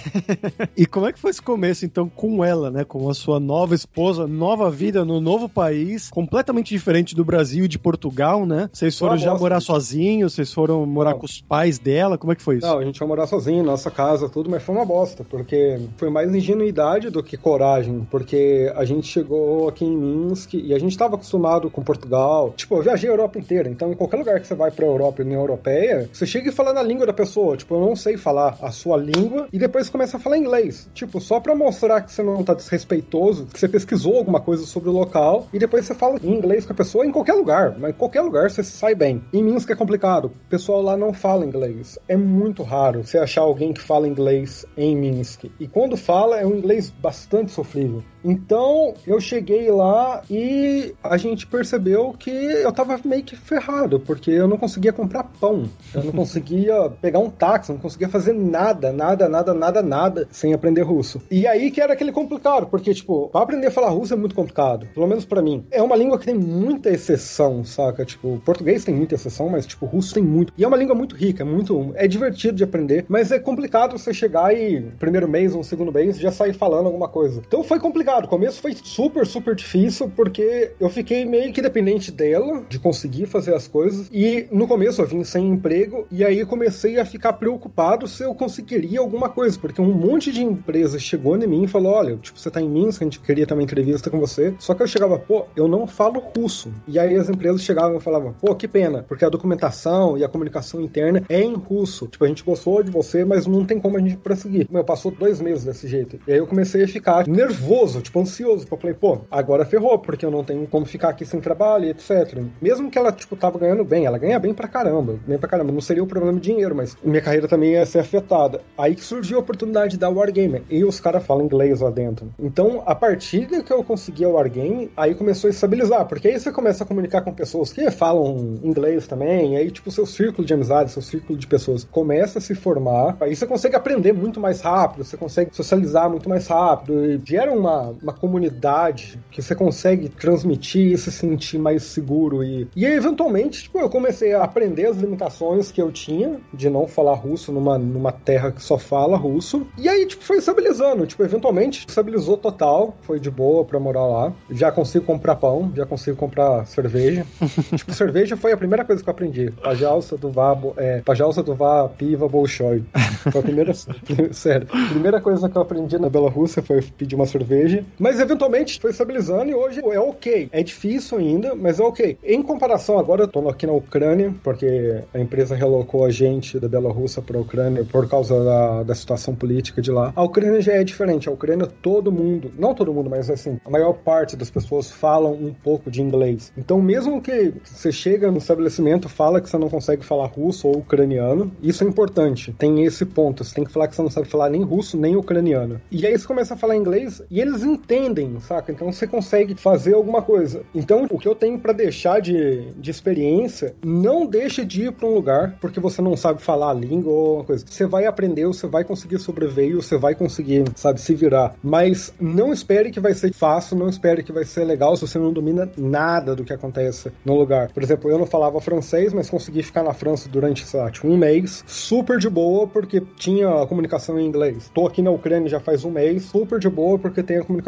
E 0.76 0.86
como 0.86 1.06
é 1.06 1.12
que 1.12 1.18
foi 1.18 1.30
esse 1.30 1.42
começo, 1.42 1.84
então, 1.84 2.08
com 2.08 2.44
ela, 2.44 2.70
né? 2.70 2.84
Com 2.84 3.08
a 3.08 3.14
sua 3.14 3.38
nova 3.38 3.74
esposa, 3.74 4.26
nova 4.26 4.70
vida 4.70 5.04
no 5.04 5.20
novo 5.20 5.48
país, 5.48 6.08
completamente 6.08 6.68
diferente 6.68 7.14
do 7.14 7.24
Brasil 7.24 7.64
e 7.64 7.68
de 7.68 7.78
Portugal, 7.78 8.46
né? 8.46 8.70
Vocês 8.72 8.98
foram 8.98 9.16
já 9.16 9.34
morar 9.34 9.60
sozinhos, 9.60 10.34
vocês 10.34 10.52
foram 10.52 10.86
morar 10.90 11.14
com 11.14 11.24
os 11.24 11.40
pais 11.40 11.78
dela, 11.78 12.18
como 12.18 12.32
é 12.32 12.36
que 12.36 12.42
foi 12.42 12.56
isso? 12.56 12.66
Não, 12.66 12.78
a 12.78 12.84
gente 12.84 12.98
ia 12.98 13.06
morar 13.06 13.26
sozinho, 13.26 13.64
nossa 13.64 13.90
casa, 13.90 14.28
tudo, 14.28 14.50
mas 14.50 14.62
foi 14.62 14.74
uma 14.74 14.84
bosta, 14.84 15.24
porque 15.24 15.80
foi 15.96 16.10
mais 16.10 16.34
ingenuidade 16.34 17.10
do 17.10 17.22
que 17.22 17.36
coragem, 17.36 18.06
porque 18.10 18.72
a 18.74 18.84
gente 18.84 19.06
chegou 19.06 19.68
aqui 19.68 19.84
em 19.84 19.96
Minsk 19.96 20.54
e 20.54 20.74
a 20.74 20.78
gente 20.78 20.96
tava 20.96 21.14
acostumado 21.14 21.70
com 21.70 21.82
Portugal. 21.82 22.52
Tipo, 22.56 22.76
eu 22.76 22.82
viajei 22.82 23.08
a 23.08 23.12
Europa 23.12 23.38
inteira, 23.38 23.68
então 23.68 23.92
em 23.92 23.94
qualquer 23.94 24.16
lugar 24.16 24.40
que 24.40 24.46
você 24.46 24.54
vai 24.54 24.70
pra 24.70 24.86
Europa 24.86 25.22
e 25.22 25.24
União 25.24 25.40
Europeia, 25.40 26.08
você 26.12 26.26
chega 26.26 26.48
e 26.48 26.52
fala 26.52 26.72
na 26.72 26.82
língua 26.82 27.06
da 27.06 27.12
pessoa. 27.12 27.56
Tipo, 27.56 27.74
eu 27.74 27.80
não 27.80 27.96
sei 27.96 28.16
falar 28.16 28.58
a 28.60 28.70
sua 28.70 28.96
língua 28.96 29.48
e 29.52 29.58
depois 29.58 29.86
você 29.86 29.92
começa 29.92 30.16
a 30.16 30.20
falar 30.20 30.38
inglês. 30.38 30.88
Tipo, 30.94 31.20
só 31.20 31.40
pra 31.40 31.54
mostrar 31.54 32.00
que 32.02 32.12
você 32.12 32.22
não 32.22 32.42
tá 32.42 32.54
desrespeitoso, 32.54 33.46
que 33.46 33.58
você 33.58 33.68
pesquisou 33.68 34.16
alguma 34.16 34.40
coisa 34.40 34.64
sobre 34.64 34.88
o 34.88 34.92
local 34.92 35.46
e 35.52 35.58
depois 35.58 35.84
você 35.84 35.94
fala 35.94 36.18
em 36.22 36.32
inglês 36.32 36.66
com 36.66 36.72
a 36.72 36.76
pessoa 36.76 37.06
em 37.06 37.12
qualquer 37.12 37.34
lugar, 37.34 37.76
mas 37.78 37.90
em 37.90 37.94
qualquer 37.94 38.22
lugar 38.22 38.50
você 38.50 38.62
sai 38.62 38.94
bem. 38.94 39.22
Em 39.32 39.42
Minsk 39.42 39.70
é 39.70 39.74
complicado, 39.74 40.26
o 40.26 40.48
pessoal 40.48 40.79
lá 40.80 40.96
não 40.96 41.12
fala 41.12 41.44
inglês. 41.44 41.98
É 42.08 42.16
muito 42.16 42.62
raro 42.62 43.04
você 43.04 43.18
achar 43.18 43.42
alguém 43.42 43.72
que 43.72 43.80
fala 43.80 44.08
inglês 44.08 44.64
em 44.76 44.96
Minsk. 44.96 45.44
E 45.58 45.66
quando 45.66 45.96
fala, 45.96 46.38
é 46.38 46.46
um 46.46 46.56
inglês 46.56 46.90
bastante 46.90 47.50
sofrível. 47.52 48.02
Então, 48.24 48.94
eu 49.06 49.20
cheguei 49.20 49.70
lá 49.70 50.22
e 50.30 50.94
a 51.02 51.16
gente 51.16 51.46
percebeu 51.46 52.14
que 52.18 52.30
eu 52.30 52.72
tava 52.72 52.98
meio 53.04 53.22
que 53.22 53.36
ferrado, 53.36 53.98
porque 54.00 54.30
eu 54.30 54.46
não 54.46 54.56
conseguia 54.56 54.92
comprar 54.92 55.24
pão. 55.24 55.64
Eu 55.94 56.04
não 56.04 56.12
conseguia 56.20 56.90
pegar 57.00 57.18
um 57.18 57.30
táxi, 57.30 57.72
não 57.72 57.78
conseguia 57.78 58.08
fazer 58.08 58.32
nada, 58.32 58.92
nada, 58.92 59.28
nada, 59.28 59.54
nada, 59.54 59.82
nada 59.82 60.28
sem 60.30 60.52
aprender 60.52 60.82
russo. 60.82 61.20
E 61.30 61.46
aí 61.46 61.70
que 61.70 61.80
era 61.80 61.92
aquele 61.94 62.12
complicado, 62.12 62.66
porque, 62.66 62.92
tipo, 62.92 63.28
pra 63.28 63.42
aprender 63.42 63.68
a 63.68 63.70
falar 63.70 63.90
russo 63.90 64.12
é 64.12 64.16
muito 64.16 64.34
complicado, 64.34 64.86
pelo 64.94 65.06
menos 65.06 65.24
pra 65.24 65.42
mim. 65.42 65.64
É 65.70 65.82
uma 65.82 65.96
língua 65.96 66.18
que 66.18 66.26
tem 66.26 66.34
muita 66.34 66.90
exceção, 66.90 67.64
saca? 67.64 68.04
Tipo, 68.04 68.40
português 68.44 68.84
tem 68.84 68.94
muita 68.94 69.14
exceção, 69.14 69.48
mas, 69.48 69.66
tipo, 69.66 69.86
russo 69.86 70.14
tem 70.14 70.22
muito. 70.22 70.52
E 70.56 70.64
é 70.64 70.68
uma 70.68 70.76
língua 70.76 70.94
muito 70.94 71.14
rica, 71.14 71.42
é 71.42 71.46
muito. 71.46 71.92
É 71.94 72.06
divertido 72.06 72.56
de 72.56 72.64
aprender, 72.64 73.04
mas 73.08 73.32
é 73.32 73.38
complicado 73.38 73.98
você 73.98 74.12
chegar 74.12 74.54
e, 74.54 74.80
primeiro 74.98 75.28
mês 75.28 75.54
ou 75.54 75.62
segundo 75.62 75.92
mês, 75.92 76.18
já 76.18 76.30
sair 76.30 76.52
falando 76.52 76.86
alguma 76.86 77.08
coisa. 77.08 77.42
Então 77.46 77.62
foi 77.62 77.78
complicado. 77.78 78.09
O 78.18 78.28
começo 78.28 78.60
foi 78.60 78.74
super, 78.74 79.26
super 79.26 79.54
difícil, 79.54 80.10
porque 80.14 80.72
eu 80.78 80.90
fiquei 80.90 81.24
meio 81.24 81.52
que 81.52 81.62
dependente 81.62 82.10
dela, 82.10 82.62
de 82.68 82.78
conseguir 82.78 83.26
fazer 83.26 83.54
as 83.54 83.68
coisas. 83.68 84.08
E 84.12 84.46
no 84.50 84.66
começo 84.66 85.00
eu 85.00 85.06
vim 85.06 85.24
sem 85.24 85.48
emprego, 85.48 86.06
e 86.10 86.24
aí 86.24 86.44
comecei 86.44 86.98
a 86.98 87.04
ficar 87.04 87.34
preocupado 87.34 88.06
se 88.08 88.22
eu 88.22 88.34
conseguiria 88.34 89.00
alguma 89.00 89.28
coisa, 89.28 89.58
porque 89.58 89.80
um 89.80 89.92
monte 89.92 90.32
de 90.32 90.42
empresas 90.42 91.02
chegou 91.02 91.36
em 91.36 91.46
mim 91.46 91.64
e 91.64 91.68
falou: 91.68 91.92
olha, 91.92 92.16
tipo, 92.16 92.38
você 92.38 92.50
tá 92.50 92.60
em 92.60 92.68
Minsk, 92.68 93.02
a 93.02 93.04
gente 93.04 93.20
queria 93.20 93.46
ter 93.46 93.54
uma 93.54 93.62
entrevista 93.62 94.10
com 94.10 94.18
você. 94.18 94.54
Só 94.58 94.74
que 94.74 94.82
eu 94.82 94.86
chegava, 94.86 95.18
pô, 95.18 95.46
eu 95.54 95.68
não 95.68 95.86
falo 95.86 96.20
russo. 96.36 96.72
E 96.86 96.98
aí 96.98 97.16
as 97.16 97.28
empresas 97.28 97.62
chegavam 97.62 97.96
e 97.96 98.00
falavam, 98.00 98.34
pô, 98.40 98.54
que 98.54 98.68
pena, 98.68 99.04
porque 99.06 99.24
a 99.24 99.28
documentação 99.28 100.18
e 100.18 100.24
a 100.24 100.28
comunicação 100.28 100.80
interna 100.80 101.22
é 101.28 101.40
em 101.40 101.54
russo. 101.54 102.06
Tipo, 102.06 102.24
a 102.24 102.28
gente 102.28 102.44
gostou 102.44 102.82
de 102.82 102.90
você, 102.90 103.24
mas 103.24 103.46
não 103.46 103.64
tem 103.64 103.78
como 103.78 103.96
a 103.96 104.00
gente 104.00 104.16
prosseguir. 104.16 104.66
Meu, 104.70 104.84
passou 104.84 105.10
dois 105.10 105.40
meses 105.40 105.64
desse 105.64 105.86
jeito. 105.86 106.18
E 106.26 106.32
aí 106.32 106.38
eu 106.38 106.46
comecei 106.46 106.82
a 106.82 106.88
ficar 106.88 107.26
nervoso 107.26 107.99
nervoso, 108.00 108.02
tipo, 108.02 108.20
ansioso. 108.20 108.66
Eu 108.70 108.76
falei, 108.76 108.94
pô, 108.94 109.18
agora 109.30 109.64
ferrou, 109.64 109.98
porque 109.98 110.24
eu 110.24 110.30
não 110.30 110.42
tenho 110.42 110.66
como 110.66 110.86
ficar 110.86 111.10
aqui 111.10 111.24
sem 111.24 111.40
trabalho, 111.40 111.86
etc. 111.86 112.42
Mesmo 112.60 112.90
que 112.90 112.98
ela, 112.98 113.12
tipo, 113.12 113.36
tava 113.36 113.58
ganhando 113.58 113.84
bem, 113.84 114.06
ela 114.06 114.18
ganha 114.18 114.38
bem 114.38 114.54
pra 114.54 114.66
caramba, 114.66 115.18
bem 115.26 115.38
pra 115.38 115.48
caramba. 115.48 115.72
Não 115.72 115.80
seria 115.80 116.02
o 116.02 116.06
problema 116.06 116.38
de 116.38 116.50
dinheiro, 116.50 116.74
mas 116.74 116.96
minha 117.04 117.20
carreira 117.20 117.46
também 117.46 117.72
ia 117.72 117.86
ser 117.86 118.00
afetada. 118.00 118.60
Aí 118.76 118.94
que 118.94 119.04
surgiu 119.04 119.38
a 119.38 119.40
oportunidade 119.40 119.96
da 119.96 120.08
Wargame. 120.08 120.62
E 120.70 120.84
os 120.84 120.98
caras 120.98 121.24
falam 121.24 121.44
inglês 121.44 121.80
lá 121.80 121.90
dentro. 121.90 122.32
Então, 122.38 122.82
a 122.86 122.94
partir 122.94 123.46
que 123.46 123.72
eu 123.72 123.84
consegui 123.84 124.24
a 124.24 124.28
Wargame, 124.28 124.90
aí 124.96 125.14
começou 125.14 125.48
a 125.48 125.50
estabilizar, 125.50 126.06
porque 126.06 126.28
aí 126.28 126.40
você 126.40 126.50
começa 126.50 126.84
a 126.84 126.86
comunicar 126.86 127.22
com 127.22 127.32
pessoas 127.32 127.72
que 127.72 127.90
falam 127.90 128.58
inglês 128.62 129.06
também, 129.06 129.56
aí, 129.56 129.70
tipo, 129.70 129.90
seu 129.90 130.06
círculo 130.06 130.46
de 130.46 130.54
amizade, 130.54 130.90
seu 130.90 131.02
círculo 131.02 131.38
de 131.38 131.46
pessoas 131.46 131.84
começa 131.84 132.38
a 132.38 132.42
se 132.42 132.54
formar, 132.54 133.16
aí 133.20 133.34
você 133.34 133.46
consegue 133.46 133.76
aprender 133.76 134.12
muito 134.12 134.40
mais 134.40 134.60
rápido, 134.60 135.04
você 135.04 135.16
consegue 135.16 135.54
socializar 135.54 136.08
muito 136.08 136.28
mais 136.28 136.46
rápido, 136.46 137.04
e 137.04 137.20
gera 137.24 137.52
uma, 137.52 137.89
uma 138.02 138.12
comunidade 138.12 139.18
que 139.30 139.42
você 139.42 139.54
consegue 139.54 140.08
transmitir 140.08 140.92
e 140.92 140.98
se 140.98 141.10
sentir 141.10 141.58
mais 141.58 141.82
seguro. 141.82 142.42
E, 142.42 142.68
e 142.74 142.86
aí, 142.86 142.94
eventualmente, 142.94 143.64
tipo, 143.64 143.78
eu 143.78 143.88
comecei 143.88 144.34
a 144.34 144.44
aprender 144.44 144.86
as 144.86 144.96
limitações 144.96 145.70
que 145.70 145.80
eu 145.80 145.90
tinha 145.90 146.40
de 146.52 146.68
não 146.68 146.86
falar 146.86 147.14
russo 147.14 147.52
numa, 147.52 147.78
numa 147.78 148.12
terra 148.12 148.52
que 148.52 148.62
só 148.62 148.78
fala 148.78 149.16
russo, 149.16 149.66
e 149.76 149.88
aí, 149.88 150.06
tipo, 150.06 150.22
foi 150.22 150.38
estabilizando, 150.38 151.06
tipo, 151.06 151.22
eventualmente 151.22 151.86
estabilizou 151.88 152.36
total, 152.36 152.96
foi 153.02 153.18
de 153.20 153.30
boa 153.30 153.64
pra 153.64 153.78
morar 153.78 154.06
lá. 154.06 154.32
Já 154.50 154.70
consigo 154.72 155.04
comprar 155.04 155.36
pão, 155.36 155.72
já 155.74 155.86
consigo 155.86 156.16
comprar 156.16 156.66
cerveja. 156.66 157.24
tipo, 157.76 157.92
cerveja 157.92 158.36
foi 158.36 158.52
a 158.52 158.56
primeira 158.56 158.84
coisa 158.84 159.02
que 159.02 159.08
eu 159.08 159.12
aprendi. 159.12 159.50
Pajalsa 159.62 160.16
do 160.16 160.30
Vá, 160.30 160.56
é, 160.76 161.00
Pajalsa 161.00 161.42
do 161.42 161.54
Vá, 161.54 161.88
Piva, 161.88 162.28
Bolshoi. 162.28 162.84
Foi 163.30 163.40
a 163.40 163.44
primeira, 163.44 163.72
sério, 164.32 164.66
a 164.70 164.88
primeira 164.90 165.20
coisa 165.20 165.48
que 165.48 165.56
eu 165.56 165.62
aprendi 165.62 165.98
na 165.98 166.08
Bielorrússia 166.08 166.62
foi 166.62 166.82
pedir 166.82 167.14
uma 167.14 167.26
cerveja. 167.26 167.79
Mas 167.98 168.20
eventualmente 168.20 168.80
foi 168.80 168.90
estabilizando 168.90 169.50
e 169.50 169.54
hoje 169.54 169.80
é 169.80 170.00
ok. 170.00 170.48
É 170.52 170.62
difícil 170.62 171.18
ainda, 171.18 171.54
mas 171.54 171.80
é 171.80 171.82
ok. 171.82 172.18
Em 172.24 172.42
comparação, 172.42 172.98
agora 172.98 173.22
eu 173.22 173.28
tô 173.28 173.48
aqui 173.48 173.66
na 173.66 173.72
Ucrânia, 173.72 174.34
porque 174.42 175.02
a 175.12 175.18
empresa 175.18 175.54
relocou 175.54 176.04
a 176.04 176.10
gente 176.10 176.58
da 176.58 176.68
Bielorrússia 176.68 177.22
pra 177.22 177.38
Ucrânia 177.38 177.84
por 177.84 178.08
causa 178.08 178.42
da, 178.44 178.82
da 178.82 178.94
situação 178.94 179.34
política 179.34 179.80
de 179.80 179.90
lá. 179.90 180.12
A 180.14 180.22
Ucrânia 180.22 180.60
já 180.60 180.72
é 180.72 180.84
diferente. 180.84 181.28
A 181.28 181.32
Ucrânia, 181.32 181.66
todo 181.66 182.12
mundo, 182.12 182.52
não 182.58 182.74
todo 182.74 182.92
mundo, 182.92 183.10
mas 183.10 183.30
assim, 183.30 183.58
a 183.64 183.70
maior 183.70 183.92
parte 183.92 184.36
das 184.36 184.50
pessoas 184.50 184.90
falam 184.90 185.32
um 185.32 185.52
pouco 185.52 185.90
de 185.90 186.02
inglês. 186.02 186.52
Então, 186.56 186.80
mesmo 186.80 187.20
que 187.20 187.52
você 187.64 187.92
chega 187.92 188.30
no 188.30 188.38
estabelecimento, 188.38 189.08
fala 189.08 189.40
que 189.40 189.48
você 189.48 189.58
não 189.58 189.68
consegue 189.68 190.04
falar 190.04 190.26
russo 190.26 190.68
ou 190.68 190.78
ucraniano, 190.78 191.50
isso 191.62 191.84
é 191.84 191.86
importante. 191.86 192.54
Tem 192.58 192.84
esse 192.84 193.04
ponto. 193.04 193.44
Você 193.44 193.54
tem 193.54 193.64
que 193.64 193.72
falar 193.72 193.88
que 193.88 193.96
você 193.96 194.02
não 194.02 194.10
sabe 194.10 194.28
falar 194.28 194.50
nem 194.50 194.62
russo 194.62 194.96
nem 194.96 195.16
ucraniano. 195.16 195.80
E 195.90 196.06
aí 196.06 196.18
você 196.18 196.26
começa 196.26 196.54
a 196.54 196.56
falar 196.56 196.76
inglês 196.76 197.22
e 197.30 197.40
eles 197.40 197.62
entendem, 197.72 198.38
saca? 198.40 198.72
Então 198.72 198.92
você 198.92 199.06
consegue 199.06 199.54
fazer 199.54 199.94
alguma 199.94 200.22
coisa. 200.22 200.62
Então, 200.74 201.06
o 201.10 201.18
que 201.18 201.28
eu 201.28 201.34
tenho 201.34 201.58
para 201.58 201.72
deixar 201.72 202.20
de, 202.20 202.72
de 202.72 202.90
experiência, 202.90 203.74
não 203.84 204.26
deixe 204.26 204.64
de 204.64 204.84
ir 204.84 204.92
para 204.92 205.08
um 205.08 205.14
lugar 205.14 205.56
porque 205.60 205.80
você 205.80 206.02
não 206.02 206.16
sabe 206.16 206.42
falar 206.42 206.70
a 206.70 206.74
língua 206.74 207.12
ou 207.12 207.34
uma 207.36 207.44
coisa. 207.44 207.64
Você 207.68 207.86
vai 207.86 208.06
aprender, 208.06 208.46
você 208.46 208.66
vai 208.66 208.84
conseguir 208.84 209.18
sobreviver, 209.18 209.76
você 209.76 209.96
vai 209.96 210.14
conseguir, 210.14 210.64
sabe, 210.74 211.00
se 211.00 211.14
virar. 211.14 211.54
Mas 211.62 212.12
não 212.20 212.52
espere 212.52 212.90
que 212.90 213.00
vai 213.00 213.14
ser 213.14 213.32
fácil, 213.32 213.76
não 213.76 213.88
espere 213.88 214.22
que 214.22 214.32
vai 214.32 214.44
ser 214.44 214.64
legal 214.64 214.96
se 214.96 215.06
você 215.06 215.18
não 215.18 215.32
domina 215.32 215.70
nada 215.76 216.34
do 216.34 216.44
que 216.44 216.52
acontece 216.52 217.10
no 217.24 217.36
lugar. 217.36 217.70
Por 217.72 217.82
exemplo, 217.82 218.10
eu 218.10 218.18
não 218.18 218.26
falava 218.26 218.60
francês, 218.60 219.12
mas 219.12 219.30
consegui 219.30 219.62
ficar 219.62 219.82
na 219.82 219.92
França 219.92 220.28
durante, 220.28 220.66
sei 220.66 220.80
lá, 220.80 220.90
tipo, 220.90 221.08
um 221.08 221.16
mês, 221.16 221.64
super 221.66 222.18
de 222.18 222.28
boa, 222.28 222.66
porque 222.66 223.02
tinha 223.16 223.66
comunicação 223.66 224.18
em 224.18 224.26
inglês. 224.26 224.70
Tô 224.74 224.86
aqui 224.86 225.02
na 225.02 225.10
Ucrânia 225.10 225.48
já 225.48 225.60
faz 225.60 225.84
um 225.84 225.90
mês, 225.90 226.24
super 226.24 226.58
de 226.58 226.68
boa, 226.68 226.98
porque 226.98 227.22
tem 227.22 227.38
a 227.38 227.44
comunicação 227.44 227.59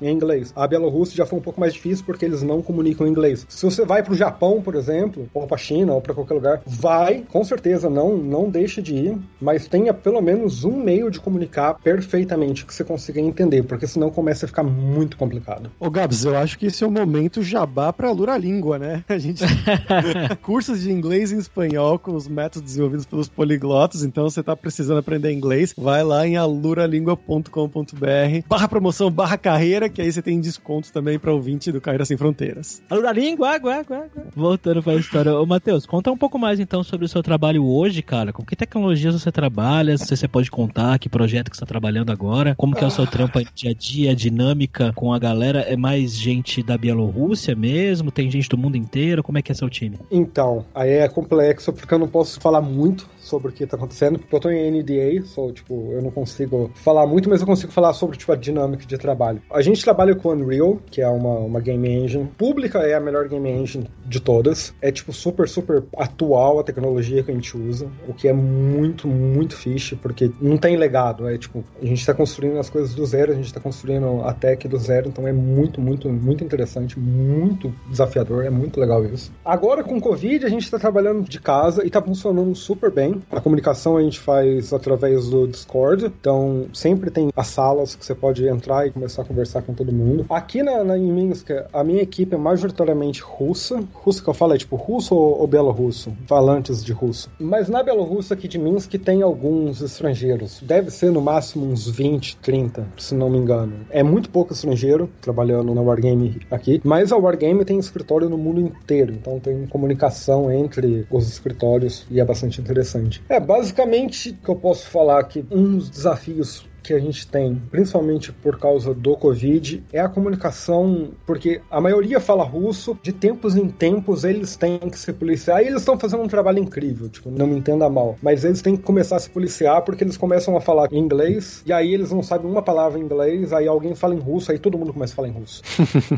em 0.00 0.10
inglês. 0.10 0.52
A 0.54 0.66
Bielorrússia 0.66 1.16
já 1.16 1.26
foi 1.26 1.38
um 1.38 1.42
pouco 1.42 1.60
mais 1.60 1.74
difícil 1.74 2.04
porque 2.04 2.24
eles 2.24 2.42
não 2.42 2.62
comunicam 2.62 3.06
em 3.06 3.10
inglês. 3.10 3.46
Se 3.48 3.64
você 3.64 3.84
vai 3.84 4.02
pro 4.02 4.14
Japão, 4.14 4.60
por 4.62 4.74
exemplo, 4.74 5.28
ou 5.32 5.46
pra 5.46 5.56
China, 5.56 5.94
ou 5.94 6.00
pra 6.00 6.14
qualquer 6.14 6.34
lugar, 6.34 6.62
vai, 6.66 7.24
com 7.28 7.42
certeza, 7.44 7.88
não, 7.88 8.16
não 8.16 8.48
deixe 8.48 8.82
de 8.82 8.94
ir, 8.94 9.18
mas 9.40 9.66
tenha 9.66 9.94
pelo 9.94 10.20
menos 10.20 10.64
um 10.64 10.82
meio 10.82 11.10
de 11.10 11.20
comunicar 11.20 11.74
perfeitamente 11.74 12.64
que 12.64 12.74
você 12.74 12.84
consiga 12.84 13.20
entender, 13.20 13.62
porque 13.64 13.86
senão 13.86 14.10
começa 14.10 14.46
a 14.46 14.48
ficar 14.48 14.62
muito 14.62 15.16
complicado. 15.16 15.70
Ô 15.78 15.90
Gabs, 15.90 16.24
eu 16.24 16.36
acho 16.36 16.58
que 16.58 16.66
esse 16.66 16.84
é 16.84 16.86
o 16.86 16.90
momento 16.90 17.42
jabá 17.42 17.92
pra 17.92 18.10
Lura 18.10 18.36
Língua, 18.36 18.78
né? 18.78 19.04
A 19.08 19.18
gente 19.18 19.44
cursos 20.42 20.80
de 20.80 20.90
inglês 20.90 21.32
e 21.32 21.36
espanhol 21.36 21.98
com 21.98 22.14
os 22.14 22.28
métodos 22.28 22.62
desenvolvidos 22.62 23.06
pelos 23.06 23.28
poliglotas, 23.28 24.02
então 24.02 24.28
você 24.28 24.42
tá 24.42 24.56
precisando 24.56 24.98
aprender 24.98 25.32
inglês, 25.32 25.74
vai 25.76 26.02
lá 26.02 26.26
em 26.26 26.36
aluralingua.com.br 26.36 28.48
barra 28.48 28.68
promoção, 28.68 29.10
barra 29.10 29.29
carreira, 29.38 29.88
que 29.88 30.00
aí 30.00 30.10
você 30.10 30.22
tem 30.22 30.40
descontos 30.40 30.90
também 30.90 31.18
para 31.18 31.32
ouvinte 31.32 31.72
do 31.72 31.80
Carreira 31.80 32.04
Sem 32.04 32.16
Fronteiras. 32.16 32.82
Alura 32.88 33.12
Língua, 33.12 33.50
água, 33.50 33.76
água, 33.76 33.96
água. 33.98 34.24
Voltando 34.34 34.82
pra 34.82 34.94
história. 34.94 35.34
Ô, 35.34 35.46
Matheus, 35.46 35.86
conta 35.86 36.10
um 36.10 36.16
pouco 36.16 36.38
mais 36.38 36.60
então 36.60 36.82
sobre 36.82 37.06
o 37.06 37.08
seu 37.08 37.22
trabalho 37.22 37.64
hoje, 37.66 38.02
cara. 38.02 38.32
Com 38.32 38.44
que 38.44 38.56
tecnologias 38.56 39.14
você 39.14 39.32
trabalha? 39.32 39.96
Se 39.98 40.16
você 40.16 40.28
pode 40.28 40.50
contar, 40.50 40.98
que 40.98 41.08
projeto 41.08 41.50
que 41.50 41.56
você 41.56 41.60
tá 41.60 41.66
trabalhando 41.66 42.10
agora? 42.10 42.54
Como 42.56 42.74
que 42.74 42.84
é 42.84 42.86
o 42.86 42.90
seu 42.90 43.06
trampo 43.06 43.38
aí, 43.38 43.46
dia 43.54 43.70
a 43.70 43.74
dia, 43.74 44.10
a 44.12 44.14
dinâmica 44.14 44.92
com 44.94 45.12
a 45.12 45.18
galera? 45.18 45.60
É 45.60 45.76
mais 45.76 46.16
gente 46.16 46.62
da 46.62 46.76
Bielorrússia 46.76 47.54
mesmo? 47.54 48.10
Tem 48.10 48.30
gente 48.30 48.48
do 48.48 48.58
mundo 48.58 48.76
inteiro? 48.76 49.22
Como 49.22 49.38
é 49.38 49.42
que 49.42 49.52
é 49.52 49.54
seu 49.54 49.68
time? 49.68 49.98
Então, 50.10 50.64
aí 50.74 50.90
é 50.90 51.08
complexo 51.08 51.72
porque 51.72 51.92
eu 51.92 51.98
não 51.98 52.08
posso 52.08 52.40
falar 52.40 52.60
muito 52.60 53.08
sobre 53.18 53.48
o 53.48 53.52
que 53.52 53.66
tá 53.66 53.76
acontecendo, 53.76 54.18
porque 54.18 54.34
eu 54.34 54.40
tô 54.40 54.50
em 54.50 54.70
NDA, 54.70 55.24
sou, 55.24 55.52
tipo, 55.52 55.92
eu 55.92 56.02
não 56.02 56.10
consigo 56.10 56.70
falar 56.74 57.06
muito, 57.06 57.28
mas 57.28 57.40
eu 57.40 57.46
consigo 57.46 57.70
falar 57.70 57.92
sobre, 57.92 58.16
tipo, 58.16 58.32
a 58.32 58.36
dinâmica 58.36 58.84
de 58.84 58.98
trabalho. 58.98 59.09
A 59.50 59.62
gente 59.62 59.82
trabalha 59.82 60.14
com 60.14 60.30
Unreal, 60.30 60.78
que 60.90 61.00
é 61.00 61.08
uma, 61.08 61.38
uma 61.38 61.60
game 61.60 61.88
engine. 61.88 62.28
Pública 62.38 62.80
é 62.80 62.94
a 62.94 63.00
melhor 63.00 63.28
game 63.28 63.48
engine 63.48 63.88
de 64.06 64.20
todas. 64.20 64.74
É, 64.80 64.90
tipo, 64.90 65.12
super, 65.12 65.48
super 65.48 65.84
atual 65.96 66.58
a 66.58 66.64
tecnologia 66.64 67.22
que 67.22 67.30
a 67.30 67.34
gente 67.34 67.56
usa, 67.56 67.88
o 68.08 68.14
que 68.14 68.28
é 68.28 68.32
muito, 68.32 69.06
muito 69.06 69.56
fixe, 69.56 69.96
porque 69.96 70.30
não 70.40 70.56
tem 70.56 70.76
legado. 70.76 71.28
É, 71.28 71.36
tipo, 71.38 71.64
a 71.80 71.86
gente 71.86 72.04
tá 72.04 72.14
construindo 72.14 72.58
as 72.58 72.70
coisas 72.70 72.94
do 72.94 73.04
zero, 73.06 73.32
a 73.32 73.34
gente 73.34 73.52
tá 73.52 73.60
construindo 73.60 74.22
a 74.24 74.32
tech 74.32 74.66
do 74.68 74.78
zero, 74.78 75.08
então 75.08 75.26
é 75.26 75.32
muito, 75.32 75.80
muito, 75.80 76.08
muito 76.08 76.44
interessante, 76.44 76.98
muito 76.98 77.72
desafiador, 77.88 78.44
é 78.44 78.50
muito 78.50 78.80
legal 78.80 79.04
isso. 79.04 79.32
Agora, 79.44 79.82
com 79.82 79.96
o 79.96 80.00
Covid, 80.00 80.44
a 80.44 80.48
gente 80.48 80.70
tá 80.70 80.78
trabalhando 80.78 81.28
de 81.28 81.40
casa 81.40 81.84
e 81.86 81.90
tá 81.90 82.00
funcionando 82.00 82.54
super 82.54 82.90
bem. 82.90 83.22
A 83.30 83.40
comunicação 83.40 83.96
a 83.96 84.02
gente 84.02 84.18
faz 84.18 84.72
através 84.72 85.28
do 85.28 85.46
Discord, 85.46 86.06
então 86.06 86.66
sempre 86.72 87.10
tem 87.10 87.30
as 87.36 87.46
salas 87.48 87.94
que 87.94 88.04
você 88.04 88.14
pode 88.14 88.46
entrar 88.46 88.86
e 88.86 88.90
começar 89.00 89.22
a 89.22 89.24
conversar 89.24 89.62
com 89.62 89.72
todo 89.72 89.90
mundo. 89.90 90.26
Aqui 90.28 90.62
na, 90.62 90.84
na 90.84 90.98
em 90.98 91.10
Minsk, 91.10 91.48
a 91.72 91.82
minha 91.82 92.02
equipe 92.02 92.34
é 92.34 92.38
majoritariamente 92.38 93.22
russa. 93.22 93.82
Russo 93.94 94.22
que 94.22 94.28
eu 94.28 94.34
falo 94.34 94.54
é 94.54 94.58
tipo 94.58 94.76
russo 94.76 95.14
ou, 95.14 95.40
ou 95.40 95.46
belorrusso? 95.46 96.12
Falantes 96.26 96.84
de 96.84 96.92
russo. 96.92 97.30
Mas 97.40 97.70
na 97.70 97.82
Bielorrússia 97.82 98.34
aqui 98.34 98.46
de 98.46 98.58
Minsk 98.58 98.92
tem 98.98 99.22
alguns 99.22 99.80
estrangeiros. 99.80 100.60
Deve 100.60 100.90
ser 100.90 101.10
no 101.10 101.22
máximo 101.22 101.64
uns 101.64 101.88
20, 101.88 102.36
30, 102.36 102.86
se 102.98 103.14
não 103.14 103.30
me 103.30 103.38
engano. 103.38 103.72
É 103.88 104.02
muito 104.02 104.28
pouco 104.28 104.52
estrangeiro 104.52 105.08
trabalhando 105.22 105.74
na 105.74 105.80
Wargame 105.80 106.40
aqui, 106.50 106.80
mas 106.84 107.10
a 107.10 107.16
Wargame 107.16 107.64
tem 107.64 107.78
escritório 107.78 108.28
no 108.28 108.36
mundo 108.36 108.60
inteiro, 108.60 109.14
então 109.14 109.40
tem 109.40 109.66
comunicação 109.66 110.52
entre 110.52 111.06
os 111.10 111.28
escritórios 111.28 112.06
e 112.10 112.20
é 112.20 112.24
bastante 112.24 112.60
interessante. 112.60 113.22
É, 113.28 113.40
basicamente, 113.40 114.32
que 114.32 114.48
eu 114.50 114.56
posso 114.56 114.86
falar 114.86 115.24
que 115.24 115.44
um 115.50 115.78
dos 115.78 115.88
desafios 115.88 116.68
que 116.82 116.92
a 116.92 116.98
gente 116.98 117.26
tem, 117.26 117.60
principalmente 117.70 118.32
por 118.32 118.58
causa 118.58 118.94
do 118.94 119.16
Covid, 119.16 119.84
é 119.92 120.00
a 120.00 120.08
comunicação, 120.08 121.10
porque 121.26 121.60
a 121.70 121.80
maioria 121.80 122.20
fala 122.20 122.44
russo, 122.44 122.98
de 123.02 123.12
tempos 123.12 123.56
em 123.56 123.68
tempos 123.68 124.24
eles 124.24 124.56
têm 124.56 124.78
que 124.78 124.98
se 124.98 125.12
policiar, 125.12 125.62
e 125.62 125.66
eles 125.66 125.80
estão 125.80 125.98
fazendo 125.98 126.22
um 126.22 126.28
trabalho 126.28 126.58
incrível, 126.58 127.08
tipo, 127.08 127.30
não 127.30 127.46
me 127.46 127.56
entenda 127.56 127.88
mal, 127.88 128.16
mas 128.22 128.44
eles 128.44 128.62
têm 128.62 128.76
que 128.76 128.82
começar 128.82 129.16
a 129.16 129.20
se 129.20 129.30
policiar 129.30 129.82
porque 129.82 130.04
eles 130.04 130.16
começam 130.16 130.56
a 130.56 130.60
falar 130.60 130.92
inglês, 130.92 131.62
e 131.66 131.72
aí 131.72 131.92
eles 131.92 132.10
não 132.10 132.22
sabem 132.22 132.50
uma 132.50 132.62
palavra 132.62 132.98
em 132.98 133.02
inglês, 133.02 133.52
aí 133.52 133.66
alguém 133.66 133.94
fala 133.94 134.14
em 134.14 134.18
russo, 134.18 134.52
aí 134.52 134.58
todo 134.58 134.78
mundo 134.78 134.92
começa 134.92 135.12
a 135.12 135.16
falar 135.16 135.28
em 135.28 135.32
russo. 135.32 135.62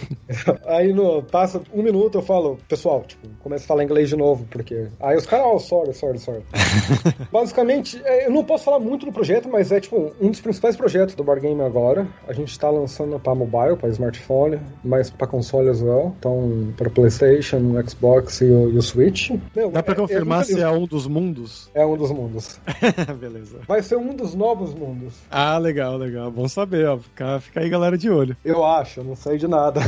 aí 0.67 0.93
no, 0.93 1.23
passa 1.23 1.61
um 1.73 1.83
minuto 1.83 2.19
eu 2.19 2.23
falo, 2.23 2.59
pessoal, 2.69 3.03
tipo, 3.07 3.29
começa 3.41 3.65
a 3.65 3.67
falar 3.67 3.85
inglês 3.85 4.09
de 4.09 4.17
novo, 4.17 4.47
porque 4.51 4.89
aí 5.01 5.17
os 5.17 5.27
caras, 5.27 5.47
oh, 5.49 5.59
sorry, 5.59 5.95
sorry, 5.95 6.19
sorry. 6.19 6.43
Basicamente, 7.33 8.01
é, 8.05 8.27
eu 8.27 8.31
não 8.31 8.45
posso 8.45 8.65
falar 8.65 8.79
muito 8.79 9.07
do 9.07 9.13
projeto, 9.13 9.49
mas 9.49 9.73
é 9.73 9.81
tipo 9.81 10.13
um 10.21 10.31
dos 10.31 10.41
principais 10.52 10.76
projetos 10.76 11.16
do 11.16 11.24
Bar 11.24 11.40
Game 11.40 11.62
agora. 11.62 12.08
A 12.28 12.34
gente 12.34 12.52
está 12.52 12.70
lançando 12.70 13.20
para 13.20 13.34
mobile, 13.34 13.78
para 13.78 13.90
smartphone, 13.90 14.60
mas 14.84 15.10
para 15.10 15.28
console 15.28 15.70
as 15.70 15.82
well. 15.82 16.16
Então, 16.20 16.74
para 16.76 16.90
PlayStation, 16.90 17.76
Xbox 17.88 18.42
e 18.42 18.46
o, 18.46 18.70
e 18.72 18.78
o 18.78 18.82
Switch. 18.82 19.32
Meu, 19.56 19.72
Dá 19.72 19.82
para 19.82 19.96
confirmar 19.96 20.46
se 20.46 20.62
é 20.62 20.70
um 20.70 20.86
dos 20.86 21.08
mundos? 21.08 21.70
É 21.74 21.86
um 21.86 21.96
dos 21.96 22.12
mundos. 22.12 22.60
Beleza. 23.20 23.60
Vai 23.68 23.82
ser 23.82 23.98
um 23.98 24.14
dos 24.16 24.36
novos 24.36 24.74
mundos. 24.74 25.14
Ah, 25.32 25.58
legal, 25.58 25.98
legal. 25.98 26.30
Bom 26.30 26.48
saber, 26.48 26.88
ó. 26.88 26.98
Fica, 26.98 27.40
fica 27.40 27.60
aí, 27.62 27.70
galera, 27.70 27.98
de 27.98 28.10
olho. 28.10 28.36
Eu 28.44 28.66
acho, 28.66 29.00
eu 29.00 29.04
não 29.04 29.16
sei 29.16 29.38
de 29.38 29.48
nada. 29.48 29.80